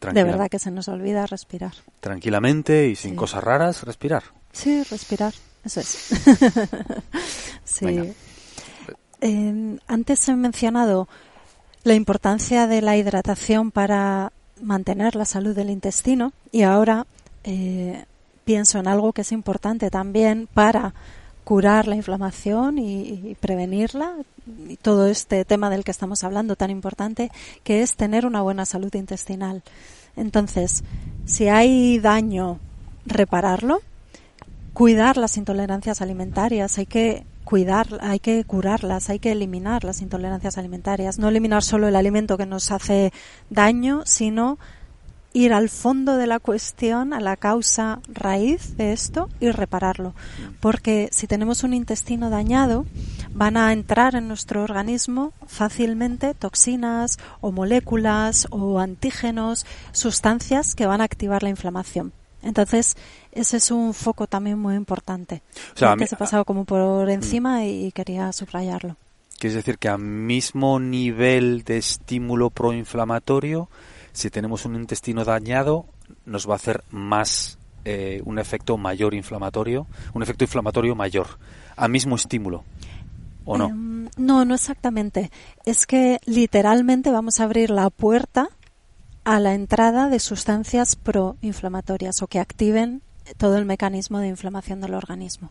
De 0.00 0.24
verdad 0.24 0.48
que 0.48 0.58
se 0.58 0.70
nos 0.70 0.88
olvida 0.88 1.26
respirar. 1.26 1.72
Tranquilamente 2.00 2.86
y 2.86 2.96
sin 2.96 3.16
cosas 3.16 3.42
raras, 3.42 3.82
respirar. 3.82 4.22
Sí, 4.56 4.82
respirar, 4.84 5.34
eso 5.64 5.80
es. 5.80 5.88
sí. 7.64 8.14
Eh, 9.20 9.78
antes 9.86 10.28
he 10.28 10.34
mencionado 10.34 11.08
la 11.84 11.94
importancia 11.94 12.66
de 12.66 12.80
la 12.80 12.96
hidratación 12.96 13.70
para 13.70 14.32
mantener 14.62 15.14
la 15.14 15.26
salud 15.26 15.54
del 15.54 15.68
intestino 15.68 16.32
y 16.52 16.62
ahora 16.62 17.06
eh, 17.44 18.06
pienso 18.46 18.78
en 18.78 18.88
algo 18.88 19.12
que 19.12 19.20
es 19.20 19.32
importante 19.32 19.90
también 19.90 20.48
para 20.54 20.94
curar 21.44 21.86
la 21.86 21.96
inflamación 21.96 22.78
y, 22.78 23.36
prevenirla 23.38 24.14
y 24.68 24.76
todo 24.76 25.06
este 25.06 25.44
tema 25.44 25.68
del 25.68 25.84
que 25.84 25.90
estamos 25.90 26.24
hablando 26.24 26.56
tan 26.56 26.70
importante 26.70 27.30
que 27.62 27.82
es 27.82 27.94
tener 27.94 28.24
una 28.24 28.40
buena 28.40 28.64
salud 28.64 28.92
intestinal. 28.94 29.62
Entonces, 30.16 30.82
si 31.26 31.48
hay 31.48 31.98
daño, 31.98 32.58
repararlo, 33.04 33.82
cuidar 34.76 35.16
las 35.16 35.38
intolerancias 35.38 36.02
alimentarias, 36.02 36.76
hay 36.76 36.84
que 36.84 37.24
cuidar, 37.44 37.86
hay 38.02 38.18
que 38.18 38.44
curarlas, 38.44 39.08
hay 39.08 39.18
que 39.18 39.32
eliminar 39.32 39.84
las 39.84 40.02
intolerancias 40.02 40.58
alimentarias, 40.58 41.18
no 41.18 41.30
eliminar 41.30 41.62
solo 41.62 41.88
el 41.88 41.96
alimento 41.96 42.36
que 42.36 42.44
nos 42.44 42.70
hace 42.70 43.10
daño, 43.48 44.02
sino 44.04 44.58
ir 45.32 45.54
al 45.54 45.70
fondo 45.70 46.18
de 46.18 46.26
la 46.26 46.40
cuestión, 46.40 47.14
a 47.14 47.20
la 47.20 47.38
causa 47.38 48.00
raíz 48.06 48.76
de 48.76 48.92
esto 48.92 49.30
y 49.40 49.50
repararlo. 49.50 50.14
Porque 50.60 51.08
si 51.10 51.26
tenemos 51.26 51.64
un 51.64 51.72
intestino 51.72 52.28
dañado, 52.28 52.84
van 53.32 53.56
a 53.56 53.72
entrar 53.72 54.14
en 54.14 54.28
nuestro 54.28 54.62
organismo 54.62 55.32
fácilmente 55.46 56.34
toxinas 56.34 57.16
o 57.40 57.50
moléculas 57.50 58.46
o 58.50 58.78
antígenos, 58.78 59.64
sustancias 59.92 60.74
que 60.74 60.84
van 60.84 61.00
a 61.00 61.04
activar 61.04 61.42
la 61.42 61.48
inflamación. 61.48 62.12
Entonces, 62.46 62.96
ese 63.32 63.56
es 63.56 63.70
un 63.70 63.92
foco 63.92 64.26
también 64.26 64.58
muy 64.58 64.74
importante. 64.74 65.42
O 65.74 65.78
sea, 65.78 65.96
que 65.96 66.06
se 66.06 66.14
ha 66.14 66.18
pasado 66.18 66.44
como 66.44 66.64
por 66.64 67.10
encima 67.10 67.64
y 67.66 67.92
quería 67.92 68.32
subrayarlo. 68.32 68.96
Quiere 69.38 69.56
decir 69.56 69.78
que 69.78 69.88
a 69.88 69.98
mismo 69.98 70.80
nivel 70.80 71.62
de 71.64 71.76
estímulo 71.76 72.50
proinflamatorio, 72.50 73.68
si 74.12 74.30
tenemos 74.30 74.64
un 74.64 74.76
intestino 74.76 75.24
dañado, 75.24 75.84
nos 76.24 76.48
va 76.48 76.54
a 76.54 76.56
hacer 76.56 76.84
más 76.90 77.58
eh, 77.84 78.22
un 78.24 78.38
efecto 78.38 78.78
mayor 78.78 79.12
inflamatorio, 79.12 79.86
un 80.14 80.22
efecto 80.22 80.44
inflamatorio 80.44 80.94
mayor, 80.94 81.26
a 81.76 81.86
mismo 81.88 82.16
estímulo. 82.16 82.64
¿O 83.44 83.58
no? 83.58 83.68
Em, 83.68 84.08
no, 84.16 84.44
no 84.44 84.54
exactamente. 84.54 85.30
Es 85.64 85.86
que 85.86 86.18
literalmente 86.24 87.10
vamos 87.10 87.38
a 87.38 87.44
abrir 87.44 87.70
la 87.70 87.90
puerta 87.90 88.48
a 89.26 89.40
la 89.40 89.54
entrada 89.54 90.08
de 90.08 90.20
sustancias 90.20 90.94
proinflamatorias 90.94 92.22
o 92.22 92.28
que 92.28 92.38
activen 92.38 93.02
todo 93.38 93.56
el 93.56 93.64
mecanismo 93.64 94.20
de 94.20 94.28
inflamación 94.28 94.80
del 94.80 94.94
organismo. 94.94 95.50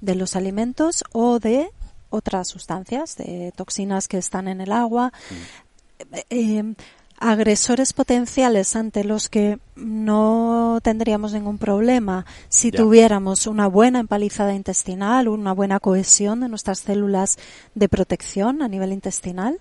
De 0.00 0.14
los 0.14 0.34
alimentos 0.34 1.04
o 1.12 1.38
de 1.38 1.68
otras 2.08 2.48
sustancias, 2.48 3.14
de 3.16 3.52
toxinas 3.54 4.08
que 4.08 4.16
están 4.16 4.48
en 4.48 4.62
el 4.62 4.72
agua. 4.72 5.12
Mm. 5.30 6.14
Eh, 6.30 6.74
agresores 7.18 7.92
potenciales 7.92 8.74
ante 8.74 9.04
los 9.04 9.28
que 9.28 9.58
no 9.74 10.80
tendríamos 10.82 11.34
ningún 11.34 11.58
problema 11.58 12.24
si 12.48 12.70
tuviéramos 12.70 13.46
una 13.46 13.66
buena 13.66 14.00
empalizada 14.00 14.54
intestinal, 14.54 15.28
una 15.28 15.52
buena 15.52 15.80
cohesión 15.80 16.40
de 16.40 16.48
nuestras 16.48 16.78
células 16.78 17.36
de 17.74 17.90
protección 17.90 18.62
a 18.62 18.68
nivel 18.68 18.92
intestinal. 18.92 19.60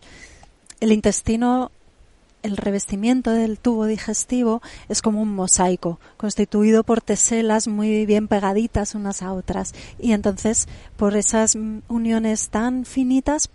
El 0.79 0.93
intestino 0.93 1.71
el 2.45 2.57
revestimiento 2.57 3.31
del 3.31 3.57
tubo 3.57 3.85
digestivo 3.85 4.61
es 4.87 5.01
como 5.01 5.21
un 5.21 5.33
mosaico, 5.33 5.99
constituido 6.15 6.83
por 6.83 7.01
teselas 7.01 7.67
muy 7.67 8.05
bien 8.05 8.27
pegaditas 8.27 8.93
unas 8.93 9.23
a 9.23 9.33
otras. 9.33 9.73
Y 9.99 10.11
entonces, 10.11 10.67
por 10.95 11.15
esas 11.15 11.57
uniones 11.87 12.49
tan 12.49 12.85
finitas, 12.85 13.49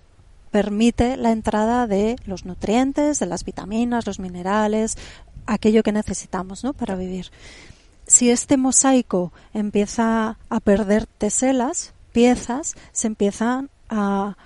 permite 0.51 1.17
la 1.17 1.31
entrada 1.31 1.87
de 1.87 2.17
los 2.27 2.45
nutrientes, 2.45 3.21
de 3.21 3.27
las 3.27 3.45
vitaminas, 3.45 4.07
los 4.07 4.19
minerales, 4.19 4.99
aquello 5.47 5.85
que 5.85 5.93
necesitamos 5.93 6.65
¿no? 6.65 6.73
para 6.73 6.97
vivir. 6.97 7.31
Si 8.07 8.31
este 8.31 8.57
mosaico 8.57 9.33
empieza 9.55 10.37
a 10.49 10.61
perder 10.61 11.07
teselas, 11.07 11.95
piezas, 12.13 12.75
se 12.91 13.07
empiezan 13.07 13.71
a 13.89 14.37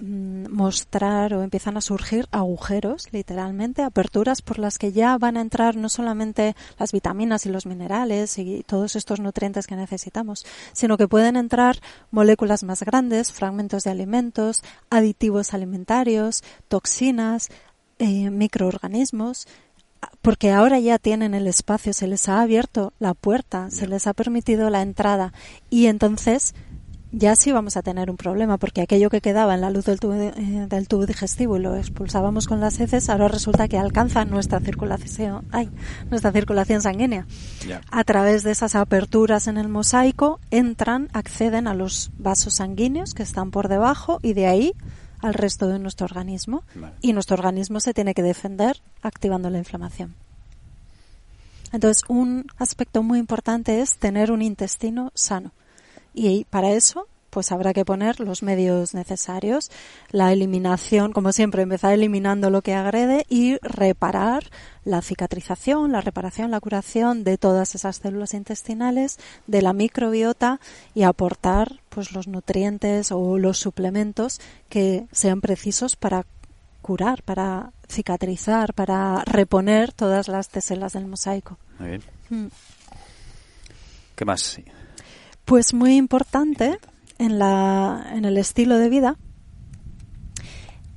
mostrar 0.00 1.34
o 1.34 1.42
empiezan 1.42 1.76
a 1.76 1.80
surgir 1.80 2.26
agujeros, 2.30 3.12
literalmente, 3.12 3.82
aperturas 3.82 4.42
por 4.42 4.58
las 4.58 4.78
que 4.78 4.92
ya 4.92 5.18
van 5.18 5.36
a 5.36 5.40
entrar 5.40 5.76
no 5.76 5.88
solamente 5.88 6.56
las 6.78 6.92
vitaminas 6.92 7.46
y 7.46 7.50
los 7.50 7.66
minerales 7.66 8.38
y 8.38 8.62
todos 8.66 8.96
estos 8.96 9.20
nutrientes 9.20 9.66
que 9.66 9.76
necesitamos, 9.76 10.46
sino 10.72 10.96
que 10.96 11.08
pueden 11.08 11.36
entrar 11.36 11.76
moléculas 12.10 12.64
más 12.64 12.82
grandes, 12.82 13.32
fragmentos 13.32 13.84
de 13.84 13.90
alimentos, 13.90 14.62
aditivos 14.88 15.54
alimentarios, 15.54 16.42
toxinas, 16.68 17.48
eh, 17.98 18.30
microorganismos, 18.30 19.46
porque 20.22 20.50
ahora 20.50 20.78
ya 20.78 20.98
tienen 20.98 21.34
el 21.34 21.46
espacio, 21.46 21.92
se 21.92 22.06
les 22.06 22.28
ha 22.28 22.40
abierto 22.40 22.94
la 22.98 23.14
puerta, 23.14 23.70
se 23.70 23.86
les 23.86 24.06
ha 24.06 24.14
permitido 24.14 24.70
la 24.70 24.80
entrada. 24.80 25.32
Y 25.68 25.86
entonces 25.86 26.54
ya 27.12 27.34
sí 27.34 27.50
vamos 27.50 27.76
a 27.76 27.82
tener 27.82 28.10
un 28.10 28.16
problema, 28.16 28.56
porque 28.56 28.82
aquello 28.82 29.10
que 29.10 29.20
quedaba 29.20 29.54
en 29.54 29.60
la 29.60 29.70
luz 29.70 29.84
del 29.86 29.98
tubo, 29.98 30.14
eh, 30.14 30.32
del 30.68 30.86
tubo 30.86 31.06
digestivo 31.06 31.56
y 31.56 31.60
lo 31.60 31.76
expulsábamos 31.76 32.46
con 32.46 32.60
las 32.60 32.78
heces, 32.78 33.08
ahora 33.10 33.28
resulta 33.28 33.68
que 33.68 33.78
alcanza 33.78 34.24
nuestra 34.24 34.60
circulación, 34.60 35.44
ay, 35.50 35.70
nuestra 36.08 36.30
circulación 36.32 36.82
sanguínea. 36.82 37.26
A 37.90 38.04
través 38.04 38.44
de 38.44 38.52
esas 38.52 38.74
aperturas 38.74 39.48
en 39.48 39.58
el 39.58 39.68
mosaico 39.68 40.38
entran, 40.50 41.08
acceden 41.12 41.66
a 41.66 41.74
los 41.74 42.10
vasos 42.18 42.54
sanguíneos 42.54 43.14
que 43.14 43.22
están 43.22 43.50
por 43.50 43.68
debajo 43.68 44.18
y 44.22 44.34
de 44.34 44.46
ahí 44.46 44.72
al 45.18 45.34
resto 45.34 45.68
de 45.68 45.78
nuestro 45.78 46.04
organismo. 46.04 46.62
Y 47.00 47.12
nuestro 47.12 47.34
organismo 47.34 47.80
se 47.80 47.92
tiene 47.92 48.14
que 48.14 48.22
defender 48.22 48.80
activando 49.02 49.50
la 49.50 49.58
inflamación. 49.58 50.14
Entonces, 51.72 52.02
un 52.08 52.46
aspecto 52.58 53.02
muy 53.02 53.18
importante 53.18 53.80
es 53.80 53.96
tener 53.96 54.32
un 54.32 54.42
intestino 54.42 55.12
sano 55.14 55.52
y 56.14 56.44
para 56.44 56.70
eso 56.72 57.06
pues 57.30 57.52
habrá 57.52 57.72
que 57.72 57.84
poner 57.84 58.20
los 58.20 58.42
medios 58.42 58.92
necesarios, 58.92 59.70
la 60.10 60.32
eliminación, 60.32 61.12
como 61.12 61.32
siempre, 61.32 61.62
empezar 61.62 61.92
eliminando 61.92 62.50
lo 62.50 62.60
que 62.60 62.74
agrede 62.74 63.24
y 63.28 63.56
reparar 63.62 64.44
la 64.84 65.00
cicatrización, 65.00 65.92
la 65.92 66.00
reparación, 66.00 66.50
la 66.50 66.60
curación 66.60 67.24
de 67.24 67.38
todas 67.38 67.74
esas 67.74 67.96
células 67.96 68.34
intestinales, 68.34 69.18
de 69.46 69.62
la 69.62 69.72
microbiota 69.72 70.60
y 70.94 71.04
aportar 71.04 71.80
pues 71.88 72.12
los 72.12 72.26
nutrientes 72.26 73.12
o 73.12 73.38
los 73.38 73.58
suplementos 73.58 74.40
que 74.68 75.06
sean 75.12 75.40
precisos 75.40 75.96
para 75.96 76.26
curar, 76.82 77.22
para 77.22 77.72
cicatrizar, 77.88 78.74
para 78.74 79.22
reponer 79.24 79.92
todas 79.92 80.28
las 80.28 80.48
teselas 80.48 80.94
del 80.94 81.06
mosaico. 81.06 81.58
Muy 81.78 81.90
bien. 81.90 82.02
Mm. 82.30 82.46
¿Qué 84.16 84.24
más? 84.24 84.60
Pues 85.50 85.74
muy 85.74 85.96
importante 85.96 86.78
en, 87.18 87.40
la, 87.40 88.06
en 88.14 88.24
el 88.24 88.38
estilo 88.38 88.78
de 88.78 88.88
vida 88.88 89.16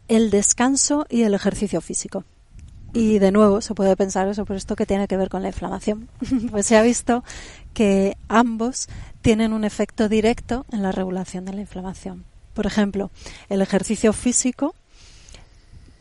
el 0.08 0.30
descanso 0.30 1.08
y 1.10 1.24
el 1.24 1.34
ejercicio 1.34 1.82
físico. 1.82 2.24
Y 2.94 3.18
de 3.18 3.32
nuevo 3.32 3.62
se 3.62 3.74
puede 3.74 3.96
pensar 3.96 4.28
eso 4.28 4.46
por 4.46 4.56
esto 4.56 4.76
que 4.76 4.86
tiene 4.86 5.08
que 5.08 5.18
ver 5.18 5.30
con 5.30 5.42
la 5.42 5.48
inflamación. 5.48 6.08
pues 6.52 6.68
se 6.68 6.78
ha 6.78 6.84
visto 6.84 7.24
que 7.74 8.16
ambos 8.28 8.90
tienen 9.24 9.54
un 9.54 9.64
efecto 9.64 10.08
directo 10.08 10.68
en 10.72 10.84
la 10.84 10.92
regulación 10.92 11.46
de 11.46 11.54
la 11.54 11.62
inflamación. 11.62 12.24
Por 12.54 12.68
ejemplo, 12.68 13.10
el 13.50 13.60
ejercicio 13.60 14.14
físico 14.14 14.76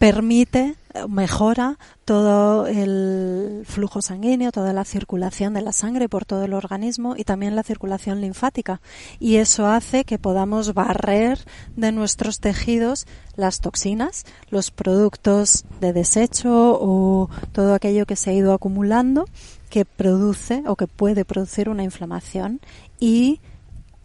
permite, 0.02 0.74
mejora 1.08 1.78
todo 2.04 2.66
el 2.66 3.62
flujo 3.64 4.02
sanguíneo, 4.02 4.50
toda 4.50 4.72
la 4.72 4.84
circulación 4.84 5.54
de 5.54 5.62
la 5.62 5.70
sangre 5.70 6.08
por 6.08 6.24
todo 6.24 6.42
el 6.42 6.54
organismo 6.54 7.14
y 7.16 7.22
también 7.22 7.54
la 7.54 7.62
circulación 7.62 8.20
linfática. 8.20 8.80
Y 9.20 9.36
eso 9.36 9.68
hace 9.68 10.02
que 10.02 10.18
podamos 10.18 10.74
barrer 10.74 11.38
de 11.76 11.92
nuestros 11.92 12.40
tejidos 12.40 13.06
las 13.36 13.60
toxinas, 13.60 14.24
los 14.50 14.72
productos 14.72 15.66
de 15.80 15.92
desecho 15.92 16.50
o 16.80 17.30
todo 17.52 17.72
aquello 17.72 18.04
que 18.04 18.16
se 18.16 18.30
ha 18.30 18.32
ido 18.32 18.54
acumulando 18.54 19.26
que 19.70 19.84
produce 19.84 20.64
o 20.66 20.74
que 20.74 20.88
puede 20.88 21.24
producir 21.24 21.68
una 21.68 21.84
inflamación 21.84 22.58
y 22.98 23.40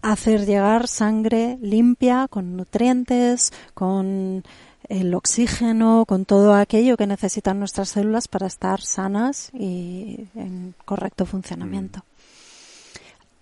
hacer 0.03 0.45
llegar 0.45 0.87
sangre 0.87 1.57
limpia, 1.59 2.27
con 2.29 2.55
nutrientes, 2.55 3.51
con 3.73 4.43
el 4.89 5.13
oxígeno, 5.13 6.05
con 6.07 6.25
todo 6.25 6.53
aquello 6.53 6.97
que 6.97 7.07
necesitan 7.07 7.59
nuestras 7.59 7.89
células 7.89 8.27
para 8.27 8.47
estar 8.47 8.81
sanas 8.81 9.49
y 9.53 10.27
en 10.35 10.73
correcto 10.85 11.25
funcionamiento. 11.25 12.03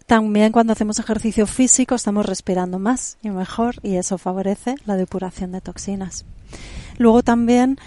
También 0.05 0.51
cuando 0.51 0.73
hacemos 0.73 0.99
ejercicio 0.99 1.47
físico 1.47 1.95
estamos 1.95 2.25
respirando 2.25 2.77
más 2.77 3.17
y 3.23 3.29
mejor 3.29 3.75
y 3.81 3.95
eso 3.95 4.17
favorece 4.17 4.75
la 4.85 4.95
depuración 4.95 5.51
de 5.51 5.61
toxinas. 5.61 6.25
Luego 6.97 7.23
también 7.23 7.79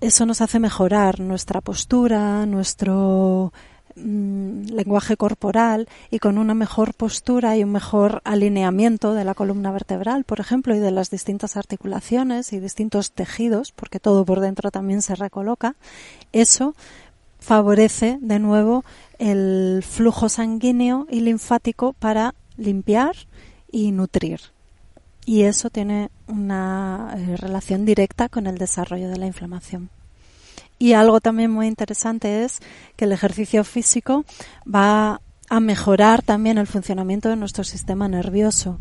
eso 0.00 0.26
nos 0.26 0.40
hace 0.40 0.58
mejorar 0.58 1.20
nuestra 1.20 1.60
postura, 1.60 2.44
nuestro 2.44 3.52
Mm, 3.94 4.68
lenguaje 4.70 5.18
corporal 5.18 5.86
y 6.10 6.18
con 6.18 6.38
una 6.38 6.54
mejor 6.54 6.94
postura 6.94 7.58
y 7.58 7.64
un 7.64 7.72
mejor 7.72 8.22
alineamiento 8.24 9.12
de 9.12 9.24
la 9.24 9.34
columna 9.34 9.70
vertebral, 9.70 10.24
por 10.24 10.40
ejemplo, 10.40 10.74
y 10.74 10.78
de 10.78 10.90
las 10.90 11.10
distintas 11.10 11.58
articulaciones 11.58 12.54
y 12.54 12.60
distintos 12.60 13.12
tejidos, 13.12 13.72
porque 13.72 14.00
todo 14.00 14.24
por 14.24 14.40
dentro 14.40 14.70
también 14.70 15.02
se 15.02 15.14
recoloca, 15.14 15.76
eso 16.32 16.74
favorece 17.38 18.18
de 18.22 18.38
nuevo 18.38 18.82
el 19.18 19.84
flujo 19.86 20.30
sanguíneo 20.30 21.06
y 21.10 21.20
linfático 21.20 21.92
para 21.92 22.34
limpiar 22.56 23.14
y 23.70 23.92
nutrir. 23.92 24.40
Y 25.26 25.42
eso 25.42 25.68
tiene 25.68 26.10
una 26.28 27.14
eh, 27.16 27.36
relación 27.36 27.84
directa 27.84 28.30
con 28.30 28.46
el 28.46 28.56
desarrollo 28.56 29.10
de 29.10 29.18
la 29.18 29.26
inflamación. 29.26 29.90
Y 30.82 30.94
algo 30.94 31.20
también 31.20 31.52
muy 31.52 31.68
interesante 31.68 32.42
es 32.42 32.58
que 32.96 33.04
el 33.04 33.12
ejercicio 33.12 33.62
físico 33.62 34.24
va 34.66 35.20
a 35.48 35.60
mejorar 35.60 36.22
también 36.22 36.58
el 36.58 36.66
funcionamiento 36.66 37.28
de 37.28 37.36
nuestro 37.36 37.62
sistema 37.62 38.08
nervioso. 38.08 38.80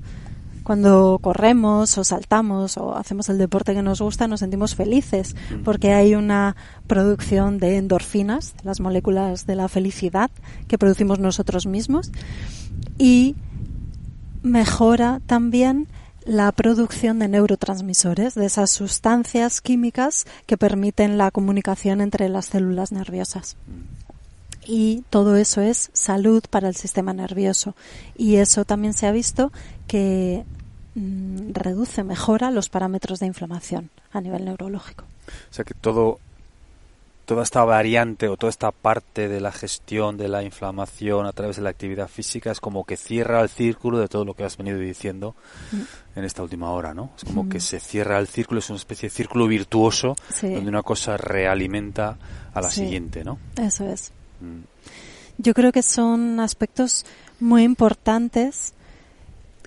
Cuando 0.63 1.19
corremos 1.21 1.95
o 1.99 2.03
saltamos 2.03 2.75
o 2.77 2.95
hacemos 2.95 3.29
el 3.29 3.37
deporte 3.37 3.75
que 3.75 3.83
nos 3.83 4.01
gusta, 4.01 4.27
nos 4.27 4.39
sentimos 4.39 4.73
felices 4.73 5.35
porque 5.63 5.93
hay 5.93 6.15
una 6.15 6.55
producción 6.87 7.59
de 7.59 7.77
endorfinas, 7.77 8.55
las 8.63 8.79
moléculas 8.79 9.45
de 9.45 9.55
la 9.55 9.67
felicidad 9.67 10.31
que 10.67 10.79
producimos 10.79 11.19
nosotros 11.19 11.67
mismos 11.67 12.11
y 12.97 13.35
mejora 14.41 15.21
también 15.27 15.87
la 16.25 16.51
producción 16.51 17.19
de 17.19 17.27
neurotransmisores, 17.27 18.35
de 18.35 18.45
esas 18.45 18.71
sustancias 18.71 19.61
químicas 19.61 20.25
que 20.45 20.57
permiten 20.57 21.17
la 21.17 21.31
comunicación 21.31 22.01
entre 22.01 22.29
las 22.29 22.45
células 22.47 22.91
nerviosas. 22.91 23.55
Y 24.65 25.03
todo 25.09 25.35
eso 25.35 25.61
es 25.61 25.89
salud 25.93 26.43
para 26.49 26.67
el 26.67 26.75
sistema 26.75 27.13
nervioso. 27.13 27.75
Y 28.15 28.35
eso 28.35 28.63
también 28.65 28.93
se 28.93 29.07
ha 29.07 29.11
visto 29.11 29.51
que 29.87 30.45
mm, 30.95 31.53
reduce, 31.53 32.03
mejora 32.03 32.51
los 32.51 32.69
parámetros 32.69 33.19
de 33.19 33.25
inflamación 33.25 33.89
a 34.11 34.21
nivel 34.21 34.45
neurológico. 34.45 35.05
O 35.49 35.53
sea 35.53 35.65
que 35.65 35.73
todo 35.73 36.19
toda 37.31 37.43
esta 37.43 37.63
variante 37.63 38.27
o 38.27 38.35
toda 38.35 38.49
esta 38.49 38.71
parte 38.71 39.29
de 39.29 39.39
la 39.39 39.53
gestión 39.53 40.17
de 40.17 40.27
la 40.27 40.43
inflamación 40.43 41.25
a 41.25 41.31
través 41.31 41.55
de 41.55 41.61
la 41.61 41.69
actividad 41.69 42.09
física 42.09 42.51
es 42.51 42.59
como 42.59 42.83
que 42.83 42.97
cierra 42.97 43.39
el 43.39 43.47
círculo 43.47 43.99
de 43.99 44.09
todo 44.09 44.25
lo 44.25 44.33
que 44.33 44.43
has 44.43 44.57
venido 44.57 44.77
diciendo 44.77 45.33
mm. 45.71 46.19
en 46.19 46.25
esta 46.25 46.43
última 46.43 46.71
hora, 46.71 46.93
¿no? 46.93 47.11
Es 47.15 47.23
como 47.23 47.47
que 47.47 47.59
mm. 47.59 47.61
se 47.61 47.79
cierra 47.79 48.19
el 48.19 48.27
círculo, 48.27 48.59
es 48.59 48.69
una 48.69 48.75
especie 48.75 49.07
de 49.07 49.15
círculo 49.15 49.47
virtuoso 49.47 50.13
donde 50.41 50.67
una 50.67 50.83
cosa 50.83 51.15
realimenta 51.15 52.17
a 52.53 52.59
la 52.59 52.69
siguiente, 52.69 53.23
¿no? 53.23 53.39
Eso 53.55 53.85
es. 53.85 54.11
Mm. 54.41 54.63
Yo 55.37 55.53
creo 55.53 55.71
que 55.71 55.83
son 55.83 56.41
aspectos 56.41 57.05
muy 57.39 57.63
importantes 57.63 58.73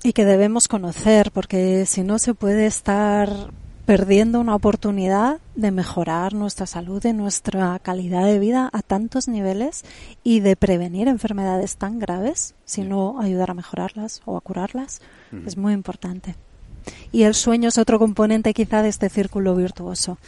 y 0.02 0.12
que 0.12 0.26
debemos 0.26 0.68
conocer 0.68 1.30
porque 1.30 1.86
si 1.86 2.02
no 2.02 2.18
se 2.18 2.34
puede 2.34 2.66
estar 2.66 3.30
perdiendo 3.86 4.40
una 4.40 4.54
oportunidad 4.54 5.38
de 5.54 5.70
mejorar 5.70 6.32
nuestra 6.32 6.66
salud 6.66 7.04
y 7.04 7.12
nuestra 7.12 7.78
calidad 7.80 8.24
de 8.24 8.38
vida 8.38 8.70
a 8.72 8.82
tantos 8.82 9.28
niveles 9.28 9.84
y 10.22 10.40
de 10.40 10.56
prevenir 10.56 11.08
enfermedades 11.08 11.76
tan 11.76 11.98
graves, 11.98 12.54
sino 12.64 13.20
ayudar 13.20 13.50
a 13.50 13.54
mejorarlas 13.54 14.22
o 14.24 14.36
a 14.36 14.40
curarlas, 14.40 15.02
es 15.46 15.56
muy 15.56 15.72
importante. 15.72 16.34
Y 17.12 17.22
el 17.22 17.34
sueño 17.34 17.68
es 17.68 17.78
otro 17.78 17.98
componente 17.98 18.54
quizá 18.54 18.82
de 18.82 18.88
este 18.88 19.08
círculo 19.08 19.54
virtuoso. 19.54 20.18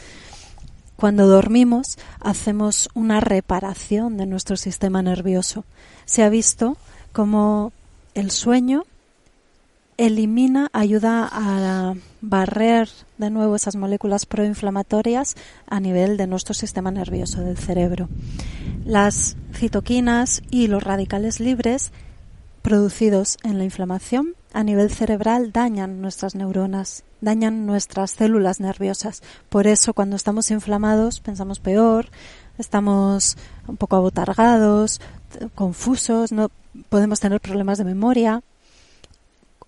Cuando 0.97 1.27
dormimos 1.27 1.99
hacemos 2.21 2.89
una 2.95 3.21
reparación 3.21 4.17
de 4.17 4.27
nuestro 4.27 4.57
sistema 4.57 5.03
nervioso. 5.03 5.65
Se 6.07 6.23
ha 6.23 6.31
visto 6.31 6.77
como 7.13 7.73
el 8.15 8.31
sueño 8.31 8.85
elimina, 9.97 10.69
ayuda 10.73 11.29
a 11.31 11.95
barrer 12.21 12.89
de 13.19 13.31
nuevo 13.31 13.57
esas 13.57 13.77
moléculas 13.77 14.27
proinflamatorias 14.27 15.37
a 15.67 15.81
nivel 15.81 16.17
de 16.17 16.27
nuestro 16.27 16.55
sistema 16.55 16.91
nervioso 16.91 17.41
del 17.41 17.57
cerebro. 17.57 18.09
Las 18.85 19.37
citoquinas 19.55 20.43
y 20.51 20.67
los 20.67 20.83
radicales 20.83 21.41
libres 21.41 21.93
producidos 22.63 23.39
en 23.45 23.59
la 23.59 23.65
inflamación 23.65 24.35
a 24.53 24.65
nivel 24.65 24.91
cerebral 24.91 25.53
dañan 25.53 26.01
nuestras 26.01 26.35
neuronas, 26.35 27.05
dañan 27.21 27.67
nuestras 27.67 28.13
células 28.13 28.59
nerviosas. 28.61 29.23
Por 29.49 29.67
eso 29.67 29.95
cuando 29.95 30.17
estamos 30.17 30.51
inflamados 30.51 31.21
pensamos 31.21 31.61
peor, 31.61 32.09
estamos 32.59 33.37
un 33.67 33.77
poco 33.77 33.97
abotargados, 33.97 35.01
confusos, 35.55 36.33
no 36.33 36.51
podemos 36.89 37.21
tener 37.21 37.41
problemas 37.41 37.79
de 37.79 37.85
memoria, 37.85 38.43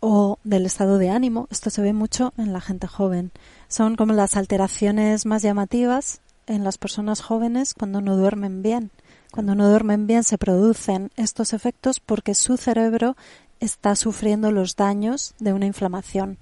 o 0.01 0.39
del 0.45 0.67
estado 0.67 0.99
de 0.99 1.11
ánimo. 1.11 1.49
Esto 1.51 1.71
se 1.71 1.83
ve 1.83 1.93
mucho 1.93 2.33
en 2.37 2.53
la 2.53 2.61
gente 2.61 2.87
joven. 2.87 3.33
Son 3.69 3.97
como 3.97 4.13
las 4.13 4.37
alteraciones 4.37 5.27
más 5.27 5.43
llamativas 5.43 6.21
en 6.47 6.65
las 6.65 6.79
personas 6.79 7.21
jóvenes 7.21 7.75
cuando 7.75 8.01
no 8.01 8.17
duermen 8.17 8.63
bien. 8.63 8.91
Cuando 9.31 9.55
no 9.55 9.69
duermen 9.69 10.07
bien 10.07 10.25
se 10.25 10.39
producen 10.39 11.11
estos 11.17 11.53
efectos 11.53 12.01
porque 12.01 12.35
su 12.35 12.57
cerebro 12.57 13.17
está 13.61 13.97
sufriendo 13.97 14.51
los 14.53 14.77
daños 14.77 15.35
de 15.39 15.53
una 15.53 15.67
inflamación 15.67 16.39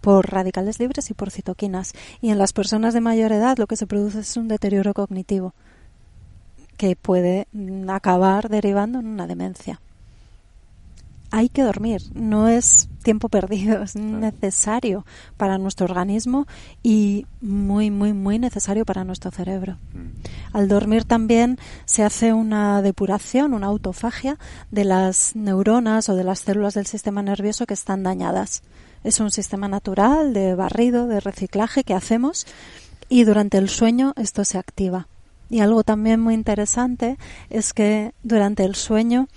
por 0.00 0.30
radicales 0.30 0.78
libres 0.78 1.10
y 1.10 1.14
por 1.14 1.30
citoquinas. 1.30 1.92
Y 2.20 2.30
en 2.30 2.38
las 2.38 2.52
personas 2.52 2.94
de 2.94 3.00
mayor 3.00 3.32
edad 3.32 3.58
lo 3.58 3.66
que 3.66 3.76
se 3.76 3.86
produce 3.86 4.20
es 4.20 4.36
un 4.36 4.48
deterioro 4.48 4.94
cognitivo 4.94 5.54
que 6.76 6.94
puede 6.94 7.48
acabar 7.88 8.48
derivando 8.48 9.00
en 9.00 9.06
una 9.06 9.26
demencia 9.26 9.80
hay 11.30 11.48
que 11.48 11.62
dormir, 11.62 12.02
no 12.14 12.48
es 12.48 12.88
tiempo 13.02 13.28
perdido, 13.28 13.82
es 13.82 13.94
necesario 13.96 15.06
para 15.36 15.58
nuestro 15.58 15.84
organismo 15.84 16.46
y 16.82 17.26
muy, 17.40 17.90
muy, 17.90 18.12
muy 18.12 18.38
necesario 18.38 18.84
para 18.84 19.04
nuestro 19.04 19.30
cerebro. 19.30 19.78
Mm. 19.92 20.56
Al 20.56 20.68
dormir 20.68 21.04
también 21.04 21.58
se 21.84 22.02
hace 22.02 22.32
una 22.32 22.82
depuración, 22.82 23.54
una 23.54 23.68
autofagia 23.68 24.38
de 24.70 24.84
las 24.84 25.36
neuronas 25.36 26.08
o 26.08 26.16
de 26.16 26.24
las 26.24 26.40
células 26.40 26.74
del 26.74 26.86
sistema 26.86 27.22
nervioso 27.22 27.66
que 27.66 27.74
están 27.74 28.02
dañadas. 28.02 28.62
Es 29.04 29.20
un 29.20 29.30
sistema 29.30 29.68
natural 29.68 30.32
de 30.32 30.54
barrido, 30.54 31.06
de 31.06 31.20
reciclaje 31.20 31.84
que 31.84 31.94
hacemos 31.94 32.46
y 33.08 33.24
durante 33.24 33.58
el 33.58 33.68
sueño 33.68 34.14
esto 34.16 34.44
se 34.44 34.58
activa. 34.58 35.06
Y 35.48 35.60
algo 35.60 35.84
también 35.84 36.20
muy 36.20 36.34
interesante 36.34 37.18
es 37.50 37.72
que 37.72 38.12
durante 38.24 38.64
el 38.64 38.74
sueño 38.74 39.28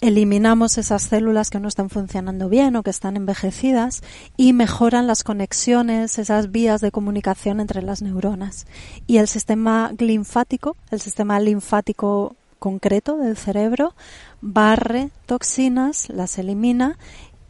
eliminamos 0.00 0.76
esas 0.78 1.02
células 1.02 1.50
que 1.50 1.60
no 1.60 1.68
están 1.68 1.88
funcionando 1.88 2.48
bien 2.48 2.76
o 2.76 2.82
que 2.82 2.90
están 2.90 3.16
envejecidas 3.16 4.02
y 4.36 4.52
mejoran 4.52 5.06
las 5.06 5.24
conexiones, 5.24 6.18
esas 6.18 6.50
vías 6.50 6.80
de 6.80 6.90
comunicación 6.90 7.60
entre 7.60 7.82
las 7.82 8.02
neuronas. 8.02 8.66
Y 9.06 9.18
el 9.18 9.28
sistema 9.28 9.92
linfático, 9.98 10.76
el 10.90 11.00
sistema 11.00 11.40
linfático 11.40 12.36
concreto 12.58 13.16
del 13.16 13.36
cerebro, 13.36 13.94
barre 14.40 15.10
toxinas, 15.26 16.08
las 16.08 16.38
elimina 16.38 16.98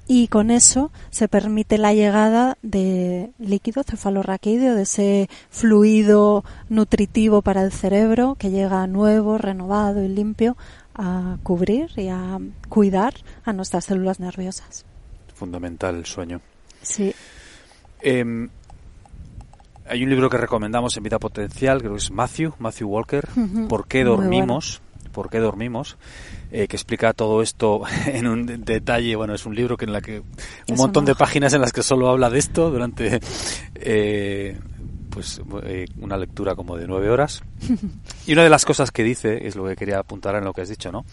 y 0.08 0.28
con 0.28 0.52
eso 0.52 0.92
se 1.10 1.26
permite 1.26 1.78
la 1.78 1.92
llegada 1.92 2.58
de 2.62 3.32
líquido 3.38 3.82
cefalorraquídeo, 3.82 4.76
de 4.76 4.82
ese 4.82 5.28
fluido 5.50 6.44
nutritivo 6.68 7.42
para 7.42 7.62
el 7.62 7.72
cerebro 7.72 8.36
que 8.38 8.50
llega 8.50 8.86
nuevo, 8.86 9.36
renovado 9.36 10.04
y 10.04 10.08
limpio 10.08 10.56
a 10.96 11.36
cubrir 11.42 11.90
y 11.96 12.08
a 12.08 12.38
cuidar 12.68 13.14
a 13.44 13.52
nuestras 13.52 13.84
células 13.84 14.20
nerviosas. 14.20 14.84
Fundamental 15.34 15.96
el 15.96 16.06
sueño. 16.06 16.40
Sí. 16.82 17.14
Em, 18.00 18.48
hay 19.88 20.02
un 20.02 20.10
libro 20.10 20.28
que 20.30 20.36
recomendamos 20.36 20.96
en 20.96 21.02
Vida 21.02 21.18
Potencial, 21.18 21.78
creo 21.80 21.92
que 21.92 21.98
es 21.98 22.10
Matthew, 22.10 22.54
Matthew 22.58 22.88
Walker, 22.88 23.28
¿Por 23.68 23.86
qué 23.86 24.04
dormimos? 24.04 24.80
¿Por 25.12 25.30
qué 25.30 25.38
dormimos? 25.38 25.96
Eh, 26.50 26.68
que 26.68 26.76
explica 26.76 27.12
todo 27.12 27.42
esto 27.42 27.82
en 28.06 28.26
un 28.26 28.46
detalle. 28.64 29.16
Bueno, 29.16 29.34
es 29.34 29.46
un 29.46 29.54
libro 29.54 29.76
que 29.76 29.84
en 29.84 29.92
la 29.92 30.00
que 30.00 30.22
un 30.68 30.76
montón 30.76 31.04
de 31.04 31.14
páginas 31.14 31.52
en 31.54 31.60
las 31.60 31.72
que 31.72 31.82
solo 31.82 32.08
habla 32.08 32.30
de 32.30 32.38
esto 32.38 32.70
durante 32.70 33.20
eh, 33.74 34.58
pues 35.16 35.40
eh, 35.62 35.86
una 35.98 36.18
lectura 36.18 36.54
como 36.54 36.76
de 36.76 36.86
nueve 36.86 37.08
horas. 37.08 37.42
Y 38.26 38.34
una 38.34 38.44
de 38.44 38.50
las 38.50 38.66
cosas 38.66 38.90
que 38.90 39.02
dice 39.02 39.46
es 39.46 39.56
lo 39.56 39.66
que 39.66 39.74
quería 39.74 39.98
apuntar 39.98 40.34
en 40.34 40.44
lo 40.44 40.52
que 40.52 40.60
has 40.60 40.68
dicho, 40.68 40.92
¿no? 40.92 41.06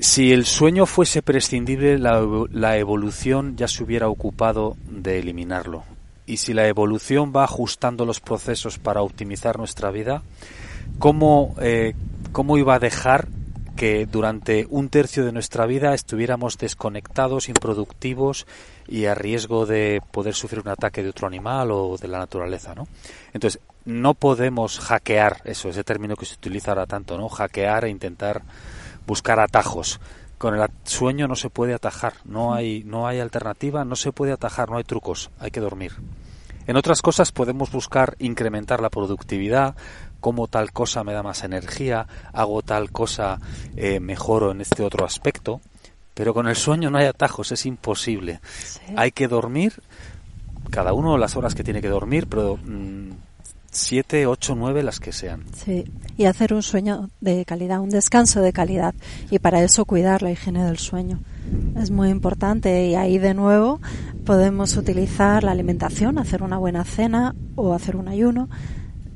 Si 0.00 0.32
el 0.32 0.46
sueño 0.46 0.86
fuese 0.86 1.20
prescindible, 1.20 1.98
la, 1.98 2.78
evolución 2.78 3.58
ya 3.58 3.68
se 3.68 3.84
hubiera 3.84 4.08
ocupado 4.08 4.78
de 4.88 5.18
eliminarlo. 5.18 5.84
Y 6.24 6.38
si 6.38 6.54
la 6.54 6.66
evolución 6.66 7.30
va 7.36 7.44
ajustando 7.44 8.06
los 8.06 8.20
procesos 8.20 8.78
para 8.78 9.02
optimizar 9.02 9.58
nuestra 9.58 9.90
vida, 9.90 10.22
¿cómo, 10.98 11.54
eh, 11.60 11.92
cómo 12.32 12.56
iba 12.56 12.74
a 12.74 12.78
dejar 12.78 13.28
que 13.76 14.06
durante 14.06 14.66
un 14.70 14.88
tercio 14.88 15.24
de 15.24 15.32
nuestra 15.32 15.66
vida 15.66 15.94
estuviéramos 15.94 16.58
desconectados, 16.58 17.48
improductivos 17.48 18.46
y 18.86 19.06
a 19.06 19.14
riesgo 19.14 19.66
de 19.66 20.00
poder 20.10 20.34
sufrir 20.34 20.60
un 20.60 20.68
ataque 20.68 21.02
de 21.02 21.10
otro 21.10 21.26
animal 21.26 21.70
o 21.70 21.96
de 21.96 22.08
la 22.08 22.18
naturaleza, 22.18 22.74
¿no? 22.74 22.86
Entonces, 23.32 23.60
no 23.84 24.14
podemos 24.14 24.78
hackear, 24.78 25.42
eso, 25.44 25.68
ese 25.68 25.84
término 25.84 26.16
que 26.16 26.26
se 26.26 26.34
utiliza 26.34 26.70
ahora 26.70 26.86
tanto, 26.86 27.18
¿no? 27.18 27.28
Hackear 27.28 27.84
e 27.84 27.90
intentar 27.90 28.42
buscar 29.06 29.40
atajos. 29.40 30.00
Con 30.38 30.54
el 30.54 30.68
sueño 30.84 31.26
no 31.28 31.36
se 31.36 31.50
puede 31.50 31.74
atajar, 31.74 32.14
no 32.24 32.54
hay, 32.54 32.84
no 32.84 33.06
hay 33.06 33.20
alternativa, 33.20 33.84
no 33.84 33.96
se 33.96 34.12
puede 34.12 34.32
atajar, 34.32 34.70
no 34.70 34.76
hay 34.76 34.84
trucos, 34.84 35.30
hay 35.38 35.50
que 35.50 35.60
dormir. 35.60 35.92
En 36.66 36.76
otras 36.76 37.02
cosas 37.02 37.30
podemos 37.30 37.70
buscar 37.70 38.16
incrementar 38.18 38.80
la 38.80 38.88
productividad, 38.88 39.76
como 40.24 40.48
tal 40.48 40.72
cosa 40.72 41.04
me 41.04 41.12
da 41.12 41.22
más 41.22 41.44
energía, 41.44 42.06
hago 42.32 42.62
tal 42.62 42.90
cosa, 42.90 43.38
eh, 43.76 44.00
mejoro 44.00 44.52
en 44.52 44.62
este 44.62 44.82
otro 44.82 45.04
aspecto, 45.04 45.60
pero 46.14 46.32
con 46.32 46.48
el 46.48 46.56
sueño 46.56 46.90
no 46.90 46.96
hay 46.96 47.04
atajos, 47.04 47.52
es 47.52 47.66
imposible. 47.66 48.40
Hay 48.96 49.12
que 49.12 49.28
dormir, 49.28 49.74
cada 50.70 50.94
uno 50.94 51.18
las 51.18 51.36
horas 51.36 51.54
que 51.54 51.62
tiene 51.62 51.82
que 51.82 51.90
dormir, 51.90 52.26
pero 52.26 52.56
mm, 52.56 53.10
siete, 53.70 54.26
ocho, 54.26 54.54
nueve, 54.54 54.82
las 54.82 54.98
que 54.98 55.12
sean. 55.12 55.44
Sí, 55.62 55.84
y 56.16 56.24
hacer 56.24 56.54
un 56.54 56.62
sueño 56.62 57.10
de 57.20 57.44
calidad, 57.44 57.80
un 57.80 57.90
descanso 57.90 58.40
de 58.40 58.54
calidad, 58.54 58.94
y 59.30 59.40
para 59.40 59.62
eso 59.62 59.84
cuidar 59.84 60.22
la 60.22 60.30
higiene 60.30 60.64
del 60.64 60.78
sueño. 60.78 61.20
Es 61.76 61.90
muy 61.90 62.08
importante 62.08 62.86
y 62.86 62.94
ahí 62.94 63.18
de 63.18 63.34
nuevo 63.34 63.78
podemos 64.24 64.78
utilizar 64.78 65.44
la 65.44 65.50
alimentación, 65.50 66.16
hacer 66.16 66.42
una 66.42 66.56
buena 66.56 66.82
cena 66.84 67.34
o 67.56 67.74
hacer 67.74 67.96
un 67.96 68.08
ayuno, 68.08 68.48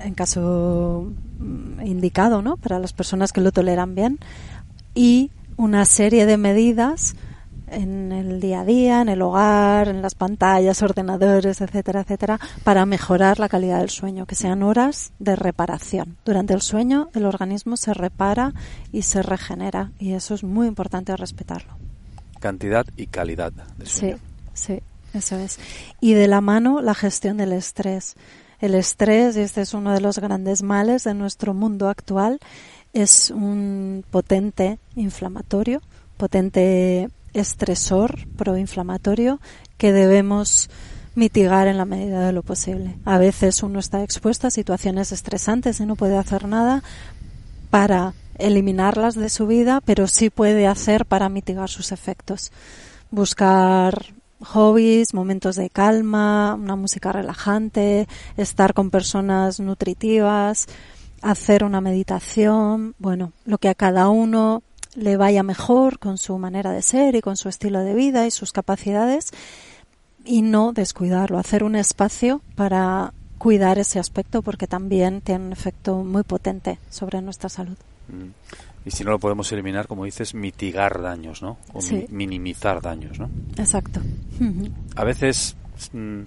en 0.01 0.15
caso 0.15 1.11
mm, 1.39 1.87
indicado, 1.87 2.43
¿no? 2.43 2.57
Para 2.57 2.79
las 2.79 2.93
personas 2.93 3.33
que 3.33 3.41
lo 3.41 3.53
toleran 3.53 3.95
bien 3.95 4.19
y 4.95 5.31
una 5.57 5.85
serie 5.85 6.27
de 6.27 6.37
medidas 6.37 7.15
en 7.71 8.13
el 8.13 8.41
día 8.41 8.61
a 8.61 8.65
día, 8.65 9.03
en 9.03 9.09
el 9.09 9.23
hogar, 9.23 9.89
en 9.89 10.03
las 10.03 10.15
pantallas, 10.15 10.83
ordenadores, 10.83 11.61
etcétera, 11.61 12.01
etcétera, 12.01 12.41
para 12.65 12.87
mejorar 12.87 13.39
la 13.39 13.49
calidad 13.49 13.81
del 13.81 13.91
sueño, 13.91 14.27
que 14.27 14.35
sean 14.35 14.63
horas 14.63 15.13
de 15.19 15.37
reparación. 15.37 16.17
Durante 16.25 16.55
el 16.55 16.63
sueño 16.63 17.11
el 17.15 17.27
organismo 17.27 17.77
se 17.77 17.95
repara 17.95 18.55
y 18.93 19.03
se 19.03 19.23
regenera 19.23 19.93
y 19.99 20.13
eso 20.13 20.35
es 20.35 20.45
muy 20.45 20.67
importante 20.67 21.17
respetarlo. 21.17 21.77
Cantidad 22.41 22.87
y 22.97 23.09
calidad 23.09 23.53
de 23.53 23.87
sueño. 23.87 24.19
Sí, 24.55 24.73
sí, 24.73 24.83
eso 25.13 25.37
es. 25.39 25.59
Y 26.01 26.15
de 26.15 26.29
la 26.29 26.41
mano 26.41 26.81
la 26.81 26.95
gestión 26.95 27.37
del 27.37 27.53
estrés. 27.53 28.17
El 28.61 28.75
estrés, 28.75 29.37
y 29.37 29.41
este 29.41 29.61
es 29.61 29.75
uno 29.75 29.93
de 29.93 30.01
los 30.01 30.19
grandes 30.19 30.63
males 30.63 31.05
de 31.05 31.15
nuestro 31.15 31.55
mundo 31.55 31.89
actual, 31.89 32.41
es 32.93 33.31
un 33.31 34.05
potente 34.11 34.79
inflamatorio, 34.97 35.81
potente 36.17 37.09
estresor 37.35 38.27
proinflamatorio 38.37 39.41
que 39.77 39.93
debemos 39.93 40.71
mitigar 41.15 41.69
en 41.69 41.77
la 41.77 41.85
medida 41.85 42.27
de 42.27 42.33
lo 42.33 42.43
posible. 42.43 42.97
A 43.05 43.19
veces 43.19 43.63
uno 43.63 43.79
está 43.79 44.03
expuesto 44.03 44.47
a 44.47 44.51
situaciones 44.51 45.13
estresantes 45.13 45.81
y 45.81 45.87
no 45.87 45.97
puede 45.97 46.17
hacer 46.17 46.47
nada 46.49 46.83
para 47.71 48.15
eliminarlas 48.39 49.15
de 49.15 49.29
su 49.29 49.47
vida, 49.47 49.81
pero 49.85 50.07
sí 50.07 50.31
puede 50.31 50.67
hacer 50.67 51.07
para 51.07 51.29
mitigar 51.29 51.69
sus 51.69 51.93
efectos. 51.93 52.53
Buscar 53.11 54.15
hobbies, 54.41 55.15
momentos 55.15 55.57
de 55.57 55.71
calma, 55.71 56.55
una 56.55 56.77
música 56.77 57.13
relajante, 57.13 58.07
estar 58.37 58.75
con 58.75 58.91
personas 58.91 59.61
nutritivas, 59.61 60.67
hacer 61.23 61.65
una 61.65 61.81
meditación, 61.81 62.95
bueno, 62.99 63.33
lo 63.45 63.59
que 63.59 63.69
a 63.69 63.75
cada 63.75 64.09
uno 64.09 64.63
le 64.95 65.17
vaya 65.17 65.43
mejor 65.43 65.99
con 65.99 66.19
su 66.19 66.39
manera 66.39 66.73
de 66.73 66.83
ser 66.83 67.15
y 67.15 67.21
con 67.21 67.37
su 67.37 67.49
estilo 67.49 67.81
de 67.81 67.95
vida 67.95 68.27
y 68.27 68.31
sus 68.31 68.53
capacidades 68.53 69.31
y 70.25 70.43
no 70.43 70.73
descuidarlo, 70.73 71.39
hacer 71.39 71.65
un 71.65 71.77
espacio 71.77 72.41
para 72.55 73.13
cuidar 73.39 73.79
ese 73.79 73.99
aspecto 73.99 74.43
porque 74.43 74.67
también 74.67 75.21
tiene 75.21 75.47
un 75.47 75.53
efecto 75.53 75.97
muy 76.05 76.23
potente 76.23 76.79
sobre 76.91 77.23
nuestra 77.23 77.49
salud. 77.49 77.77
Mm 78.09 78.33
y 78.89 78.91
si 78.91 79.05
no 79.05 79.11
lo 79.11 79.19
podemos 79.19 79.53
eliminar, 79.53 79.87
como 79.87 80.07
dices, 80.07 80.35
mitigar 80.35 81.03
daños, 81.03 81.43
¿no? 81.43 81.59
O 81.75 81.81
minimizar 82.09 82.81
daños, 82.81 83.19
¿no? 83.19 83.29
Exacto. 83.59 84.01
A 84.97 85.05
veces 85.05 85.57
mm, 85.93 86.23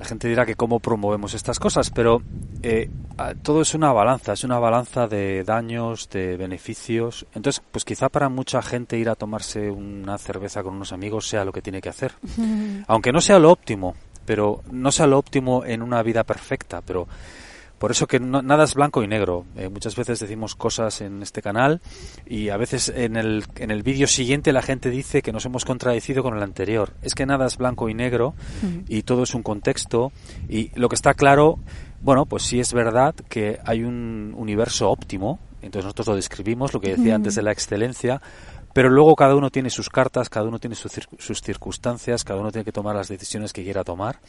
la 0.00 0.04
gente 0.04 0.26
dirá 0.26 0.44
que 0.44 0.56
cómo 0.56 0.80
promovemos 0.80 1.32
estas 1.32 1.60
cosas, 1.60 1.90
pero 1.90 2.22
eh, 2.60 2.90
todo 3.42 3.62
es 3.62 3.72
una 3.72 3.92
balanza, 3.92 4.32
es 4.32 4.42
una 4.42 4.58
balanza 4.58 5.06
de 5.06 5.44
daños, 5.44 6.08
de 6.10 6.36
beneficios. 6.36 7.24
Entonces, 7.32 7.62
pues 7.70 7.84
quizá 7.84 8.08
para 8.08 8.28
mucha 8.28 8.60
gente 8.60 8.98
ir 8.98 9.08
a 9.08 9.14
tomarse 9.14 9.70
una 9.70 10.18
cerveza 10.18 10.64
con 10.64 10.74
unos 10.74 10.92
amigos 10.92 11.28
sea 11.28 11.44
lo 11.44 11.52
que 11.52 11.62
tiene 11.62 11.80
que 11.80 11.88
hacer. 11.88 12.14
Aunque 12.88 13.12
no 13.12 13.20
sea 13.20 13.38
lo 13.38 13.52
óptimo, 13.52 13.94
pero 14.26 14.64
no 14.72 14.90
sea 14.90 15.06
lo 15.06 15.18
óptimo 15.18 15.64
en 15.64 15.82
una 15.82 16.02
vida 16.02 16.24
perfecta, 16.24 16.80
pero 16.80 17.06
por 17.84 17.90
eso 17.90 18.06
que 18.06 18.18
nada 18.18 18.64
es 18.64 18.72
blanco 18.72 19.02
y 19.02 19.06
negro. 19.06 19.44
Eh, 19.56 19.68
muchas 19.68 19.94
veces 19.94 20.18
decimos 20.18 20.54
cosas 20.54 21.02
en 21.02 21.22
este 21.22 21.42
canal 21.42 21.82
y 22.24 22.48
a 22.48 22.56
veces 22.56 22.88
en 22.88 23.14
el, 23.14 23.44
en 23.56 23.70
el 23.70 23.82
vídeo 23.82 24.06
siguiente 24.06 24.54
la 24.54 24.62
gente 24.62 24.88
dice 24.88 25.20
que 25.20 25.34
nos 25.34 25.44
hemos 25.44 25.66
contradecido 25.66 26.22
con 26.22 26.34
el 26.34 26.42
anterior. 26.42 26.94
Es 27.02 27.14
que 27.14 27.26
nada 27.26 27.44
es 27.44 27.58
blanco 27.58 27.90
y 27.90 27.94
negro 27.94 28.32
y 28.88 29.02
todo 29.02 29.24
es 29.24 29.34
un 29.34 29.42
contexto 29.42 30.12
y 30.48 30.70
lo 30.80 30.88
que 30.88 30.94
está 30.94 31.12
claro, 31.12 31.58
bueno, 32.00 32.24
pues 32.24 32.44
sí 32.44 32.58
es 32.58 32.72
verdad 32.72 33.14
que 33.28 33.60
hay 33.66 33.82
un 33.82 34.32
universo 34.34 34.88
óptimo, 34.88 35.38
entonces 35.60 35.84
nosotros 35.84 36.06
lo 36.06 36.16
describimos, 36.16 36.72
lo 36.72 36.80
que 36.80 36.96
decía 36.96 37.16
antes 37.16 37.34
de 37.34 37.42
la 37.42 37.52
excelencia, 37.52 38.22
pero 38.72 38.88
luego 38.88 39.14
cada 39.14 39.36
uno 39.36 39.50
tiene 39.50 39.68
sus 39.68 39.90
cartas, 39.90 40.30
cada 40.30 40.48
uno 40.48 40.58
tiene 40.58 40.74
sus 40.74 41.42
circunstancias, 41.42 42.24
cada 42.24 42.40
uno 42.40 42.50
tiene 42.50 42.64
que 42.64 42.72
tomar 42.72 42.96
las 42.96 43.08
decisiones 43.08 43.52
que 43.52 43.62
quiera 43.62 43.84
tomar 43.84 44.20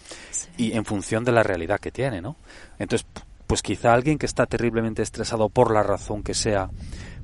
y 0.57 0.73
en 0.73 0.83
función 0.83 1.23
de 1.23 1.31
la 1.31 1.41
realidad 1.41 1.79
que 1.79 1.91
tiene, 1.91 2.21
¿no? 2.21 2.35
Entonces, 2.77 3.07
pues 3.47 3.61
quizá 3.61 3.93
alguien 3.93 4.17
que 4.17 4.25
está 4.25 4.45
terriblemente 4.45 5.01
estresado 5.01 5.49
por 5.49 5.71
la 5.71 5.83
razón 5.83 6.23
que 6.23 6.33
sea, 6.33 6.69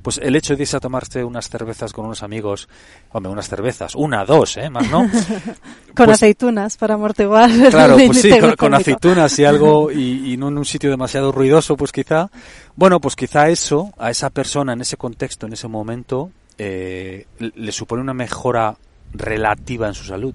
pues 0.02 0.20
el 0.22 0.36
hecho 0.36 0.56
de 0.56 0.64
irse 0.64 0.78
a 0.78 0.80
tomarse 0.80 1.24
unas 1.24 1.50
cervezas 1.50 1.94
con 1.94 2.06
unos 2.06 2.24
amigos, 2.24 2.68
hombre, 3.12 3.32
unas 3.32 3.48
cervezas, 3.48 3.96
una, 3.96 4.26
dos, 4.26 4.58
¿eh? 4.58 4.70
Más 4.70 4.90
no. 4.90 5.00
con 5.96 6.06
pues 6.06 6.10
aceitunas 6.10 6.78
para 6.78 6.96
amortiguar. 6.96 7.50
Claro, 7.70 7.98
pues 7.98 8.22
sí, 8.22 8.32
con, 8.58 8.74
aceitunas 8.74 9.38
y 9.40 9.46
algo, 9.46 9.92
y, 9.92 10.36
no 10.38 10.50
en 10.50 10.58
un 10.58 10.66
sitio 10.66 10.90
demasiado 10.90 11.32
ruidoso, 11.32 11.78
pues 11.78 11.92
quizá, 11.92 12.30
bueno, 12.76 13.00
pues 13.00 13.16
quizá 13.16 13.50
eso, 13.50 13.94
a 13.98 14.10
esa 14.10 14.30
persona 14.30 14.74
en 14.74 14.82
ese 14.82 14.98
contexto, 14.98 15.46
en 15.46 15.54
ese 15.54 15.68
momento, 15.68 16.32
eh, 16.58 17.28
le 17.40 17.72
supone 17.72 18.02
una 18.02 18.14
mejora 18.14 18.76
relativa 19.14 19.88
en 19.88 19.94
su 19.94 20.06
salud 20.06 20.34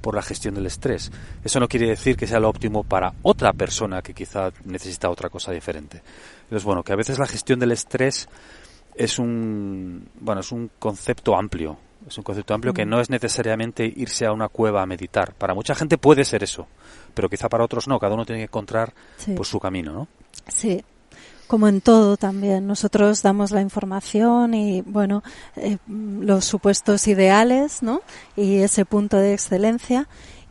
por 0.00 0.14
la 0.14 0.22
gestión 0.22 0.54
del 0.54 0.66
estrés. 0.66 1.10
Eso 1.44 1.60
no 1.60 1.68
quiere 1.68 1.88
decir 1.88 2.16
que 2.16 2.26
sea 2.26 2.40
lo 2.40 2.48
óptimo 2.48 2.84
para 2.84 3.12
otra 3.22 3.52
persona 3.52 4.02
que 4.02 4.14
quizá 4.14 4.50
necesita 4.64 5.10
otra 5.10 5.28
cosa 5.28 5.52
diferente. 5.52 6.02
Entonces, 6.44 6.64
bueno, 6.64 6.82
que 6.82 6.92
a 6.92 6.96
veces 6.96 7.18
la 7.18 7.26
gestión 7.26 7.58
del 7.58 7.72
estrés 7.72 8.28
es 8.94 9.18
un, 9.18 10.08
bueno, 10.20 10.40
es 10.40 10.52
un 10.52 10.70
concepto 10.78 11.36
amplio. 11.36 11.78
Es 12.06 12.16
un 12.16 12.24
concepto 12.24 12.54
amplio 12.54 12.72
que 12.72 12.86
no 12.86 13.00
es 13.00 13.10
necesariamente 13.10 13.84
irse 13.84 14.24
a 14.24 14.32
una 14.32 14.48
cueva 14.48 14.82
a 14.82 14.86
meditar. 14.86 15.34
Para 15.34 15.54
mucha 15.54 15.74
gente 15.74 15.98
puede 15.98 16.24
ser 16.24 16.42
eso, 16.42 16.66
pero 17.14 17.28
quizá 17.28 17.48
para 17.48 17.64
otros 17.64 17.88
no. 17.88 17.98
Cada 17.98 18.14
uno 18.14 18.24
tiene 18.24 18.40
que 18.40 18.44
encontrar 18.44 18.94
pues, 19.36 19.48
su 19.48 19.60
camino, 19.60 19.92
¿no? 19.92 20.08
Sí, 20.48 20.82
como 21.50 21.66
en 21.66 21.80
todo 21.80 22.16
también. 22.16 22.68
Nosotros 22.68 23.22
damos 23.22 23.50
la 23.50 23.60
información 23.60 24.54
y, 24.54 24.82
bueno, 24.82 25.24
eh, 25.56 25.78
los 25.88 26.44
supuestos 26.44 27.08
ideales, 27.08 27.82
¿no? 27.82 28.02
Y 28.36 28.58
ese 28.58 28.84
punto 28.84 29.16
de 29.16 29.34
excelencia. 29.34 30.06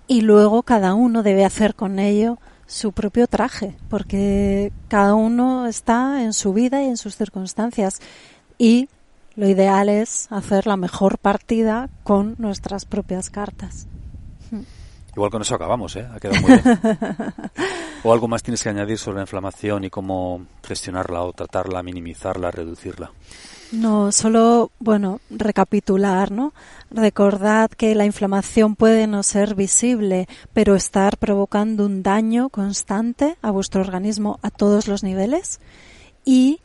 Y 0.07 0.19
luego 0.19 0.61
cada 0.63 0.95
uno 0.95 1.23
debe 1.23 1.45
hacer 1.45 1.73
con 1.73 1.99
ello 1.99 2.37
su 2.67 2.91
propio 2.91 3.27
traje, 3.27 3.77
porque 3.87 4.73
cada 4.89 5.13
uno 5.13 5.67
está 5.67 6.21
en 6.21 6.33
su 6.33 6.51
vida 6.51 6.83
y 6.83 6.87
en 6.87 6.97
sus 6.97 7.15
circunstancias. 7.15 8.01
Y 8.57 8.89
lo 9.37 9.47
ideal 9.47 9.87
es 9.87 10.27
hacer 10.29 10.67
la 10.67 10.75
mejor 10.75 11.17
partida 11.17 11.89
con 12.03 12.35
nuestras 12.39 12.83
propias 12.83 13.29
cartas. 13.29 13.87
Igual 15.19 15.31
con 15.31 15.41
eso 15.41 15.55
acabamos, 15.55 15.97
¿eh? 15.97 16.07
Ha 16.15 16.17
quedado 16.17 16.39
muy 16.39 16.51
bien. 16.51 16.63
¿O 18.05 18.13
algo 18.13 18.29
más 18.29 18.41
tienes 18.41 18.63
que 18.63 18.69
añadir 18.69 18.97
sobre 18.97 19.17
la 19.17 19.23
inflamación 19.23 19.83
y 19.83 19.89
cómo 19.89 20.45
gestionarla 20.63 21.23
o 21.23 21.33
tratarla, 21.33 21.83
minimizarla, 21.83 22.51
reducirla? 22.51 23.11
No, 23.73 24.13
solo, 24.13 24.71
bueno, 24.79 25.19
recapitular, 25.29 26.31
¿no? 26.31 26.53
Recordad 26.89 27.69
que 27.69 27.95
la 27.95 28.05
inflamación 28.05 28.77
puede 28.77 29.07
no 29.07 29.21
ser 29.23 29.55
visible, 29.55 30.29
pero 30.53 30.73
estar 30.75 31.17
provocando 31.17 31.85
un 31.85 32.01
daño 32.01 32.47
constante 32.47 33.35
a 33.41 33.51
vuestro 33.51 33.81
organismo 33.81 34.39
a 34.41 34.51
todos 34.51 34.87
los 34.87 35.03
niveles 35.03 35.59
y 36.23 36.61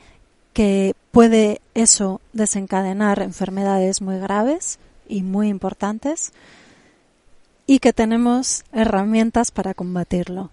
que 0.52 0.94
puede 1.10 1.60
eso 1.74 2.20
desencadenar 2.32 3.20
enfermedades 3.20 4.00
muy 4.00 4.20
graves 4.20 4.78
y 5.08 5.24
muy 5.24 5.48
importantes 5.48 6.32
y 7.66 7.78
que 7.78 7.92
tenemos 7.92 8.64
herramientas 8.72 9.50
para 9.50 9.74
combatirlo 9.74 10.50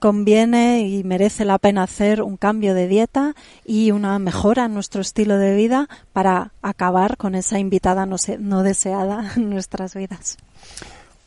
conviene 0.00 0.88
y 0.88 1.04
merece 1.04 1.44
la 1.44 1.58
pena 1.58 1.84
hacer 1.84 2.22
un 2.22 2.36
cambio 2.36 2.74
de 2.74 2.88
dieta 2.88 3.36
y 3.64 3.92
una 3.92 4.18
mejora 4.18 4.64
en 4.64 4.74
nuestro 4.74 5.02
estilo 5.02 5.36
de 5.36 5.54
vida 5.54 5.88
para 6.12 6.52
acabar 6.62 7.16
con 7.16 7.36
esa 7.36 7.60
invitada 7.60 8.06
no, 8.06 8.62
deseada 8.62 9.32
en 9.36 9.50
nuestras 9.50 9.94
vidas. 9.94 10.38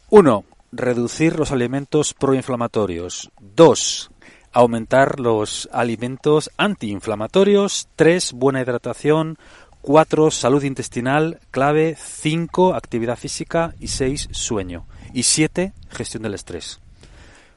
Uno, 0.09 0.43
reducir 0.71 1.37
los 1.37 1.51
alimentos 1.51 2.13
proinflamatorios. 2.13 3.31
Dos, 3.39 4.11
aumentar 4.51 5.19
los 5.19 5.69
alimentos 5.71 6.51
antiinflamatorios. 6.57 7.87
Tres, 7.95 8.33
buena 8.33 8.61
hidratación. 8.61 9.37
Cuatro, 9.81 10.31
salud 10.31 10.63
intestinal, 10.63 11.39
clave. 11.51 11.95
Cinco, 11.99 12.73
actividad 12.73 13.17
física. 13.17 13.75
Y 13.79 13.89
seis, 13.89 14.29
sueño. 14.31 14.85
Y 15.13 15.23
siete, 15.23 15.73
gestión 15.89 16.23
del 16.23 16.33
estrés. 16.33 16.79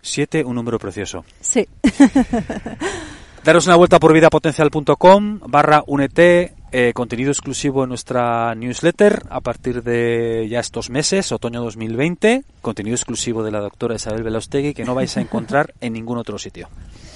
7, 0.03 0.45
un 0.45 0.55
número 0.55 0.79
precioso. 0.79 1.25
Sí. 1.41 1.67
Daros 3.45 3.67
una 3.67 3.77
vuelta 3.77 4.01
por 4.01 4.13
vidapotencial.com 4.13 5.41
barra 5.47 5.85
únete, 5.87 6.55
eh, 6.73 6.93
contenido 6.93 7.31
exclusivo 7.31 7.85
en 7.85 7.91
nuestra 7.91 8.55
newsletter 8.57 9.23
a 9.31 9.41
partir 9.41 9.85
de 9.85 10.49
ya 10.49 10.59
estos 10.59 10.91
meses, 10.91 11.31
otoño 11.31 11.63
2020, 11.63 12.43
contenido 12.61 12.97
exclusivo 12.97 13.45
de 13.45 13.53
la 13.53 13.61
doctora 13.61 13.95
Isabel 13.95 14.25
Velostegui 14.25 14.75
que 14.75 14.85
no 14.85 14.97
vais 14.97 15.17
a 15.17 15.21
encontrar 15.21 15.75
en 15.81 15.93
ningún 15.93 16.19
otro 16.19 16.39
sitio. 16.39 16.69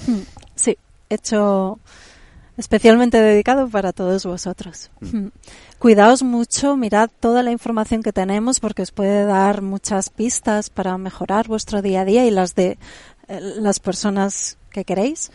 Sí, 0.55 0.77
hecho 1.09 1.79
especialmente 2.57 3.21
dedicado 3.21 3.69
para 3.69 3.93
todos 3.93 4.25
vosotros. 4.25 4.91
Mm. 4.99 5.27
Cuidaos 5.79 6.23
mucho, 6.23 6.75
mirad 6.75 7.09
toda 7.19 7.43
la 7.43 7.51
información 7.51 8.03
que 8.03 8.13
tenemos 8.13 8.59
porque 8.59 8.81
os 8.81 8.91
puede 8.91 9.25
dar 9.25 9.61
muchas 9.61 10.09
pistas 10.09 10.69
para 10.69 10.97
mejorar 10.97 11.47
vuestro 11.47 11.81
día 11.81 12.01
a 12.01 12.05
día 12.05 12.25
y 12.25 12.31
las 12.31 12.55
de 12.55 12.77
eh, 13.27 13.39
las 13.57 13.79
personas 13.79 14.57
que 14.69 14.85
queréis. 14.85 15.31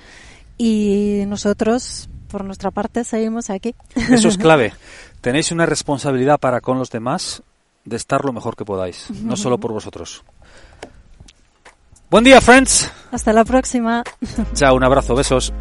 Y 0.58 1.24
nosotros, 1.26 2.08
por 2.28 2.44
nuestra 2.44 2.70
parte, 2.70 3.04
seguimos 3.04 3.50
aquí. 3.50 3.74
Eso 3.94 4.28
es 4.28 4.38
clave. 4.38 4.72
Tenéis 5.20 5.50
una 5.52 5.66
responsabilidad 5.66 6.38
para 6.38 6.60
con 6.60 6.78
los 6.78 6.90
demás 6.90 7.42
de 7.84 7.96
estar 7.96 8.24
lo 8.24 8.32
mejor 8.32 8.56
que 8.56 8.64
podáis, 8.64 9.10
no 9.22 9.36
solo 9.36 9.58
por 9.58 9.72
vosotros. 9.72 10.22
Buen 12.08 12.22
día, 12.22 12.40
friends. 12.40 12.90
Hasta 13.10 13.32
la 13.32 13.44
próxima. 13.44 14.04
Chao, 14.54 14.76
un 14.76 14.84
abrazo, 14.84 15.16
besos. 15.16 15.52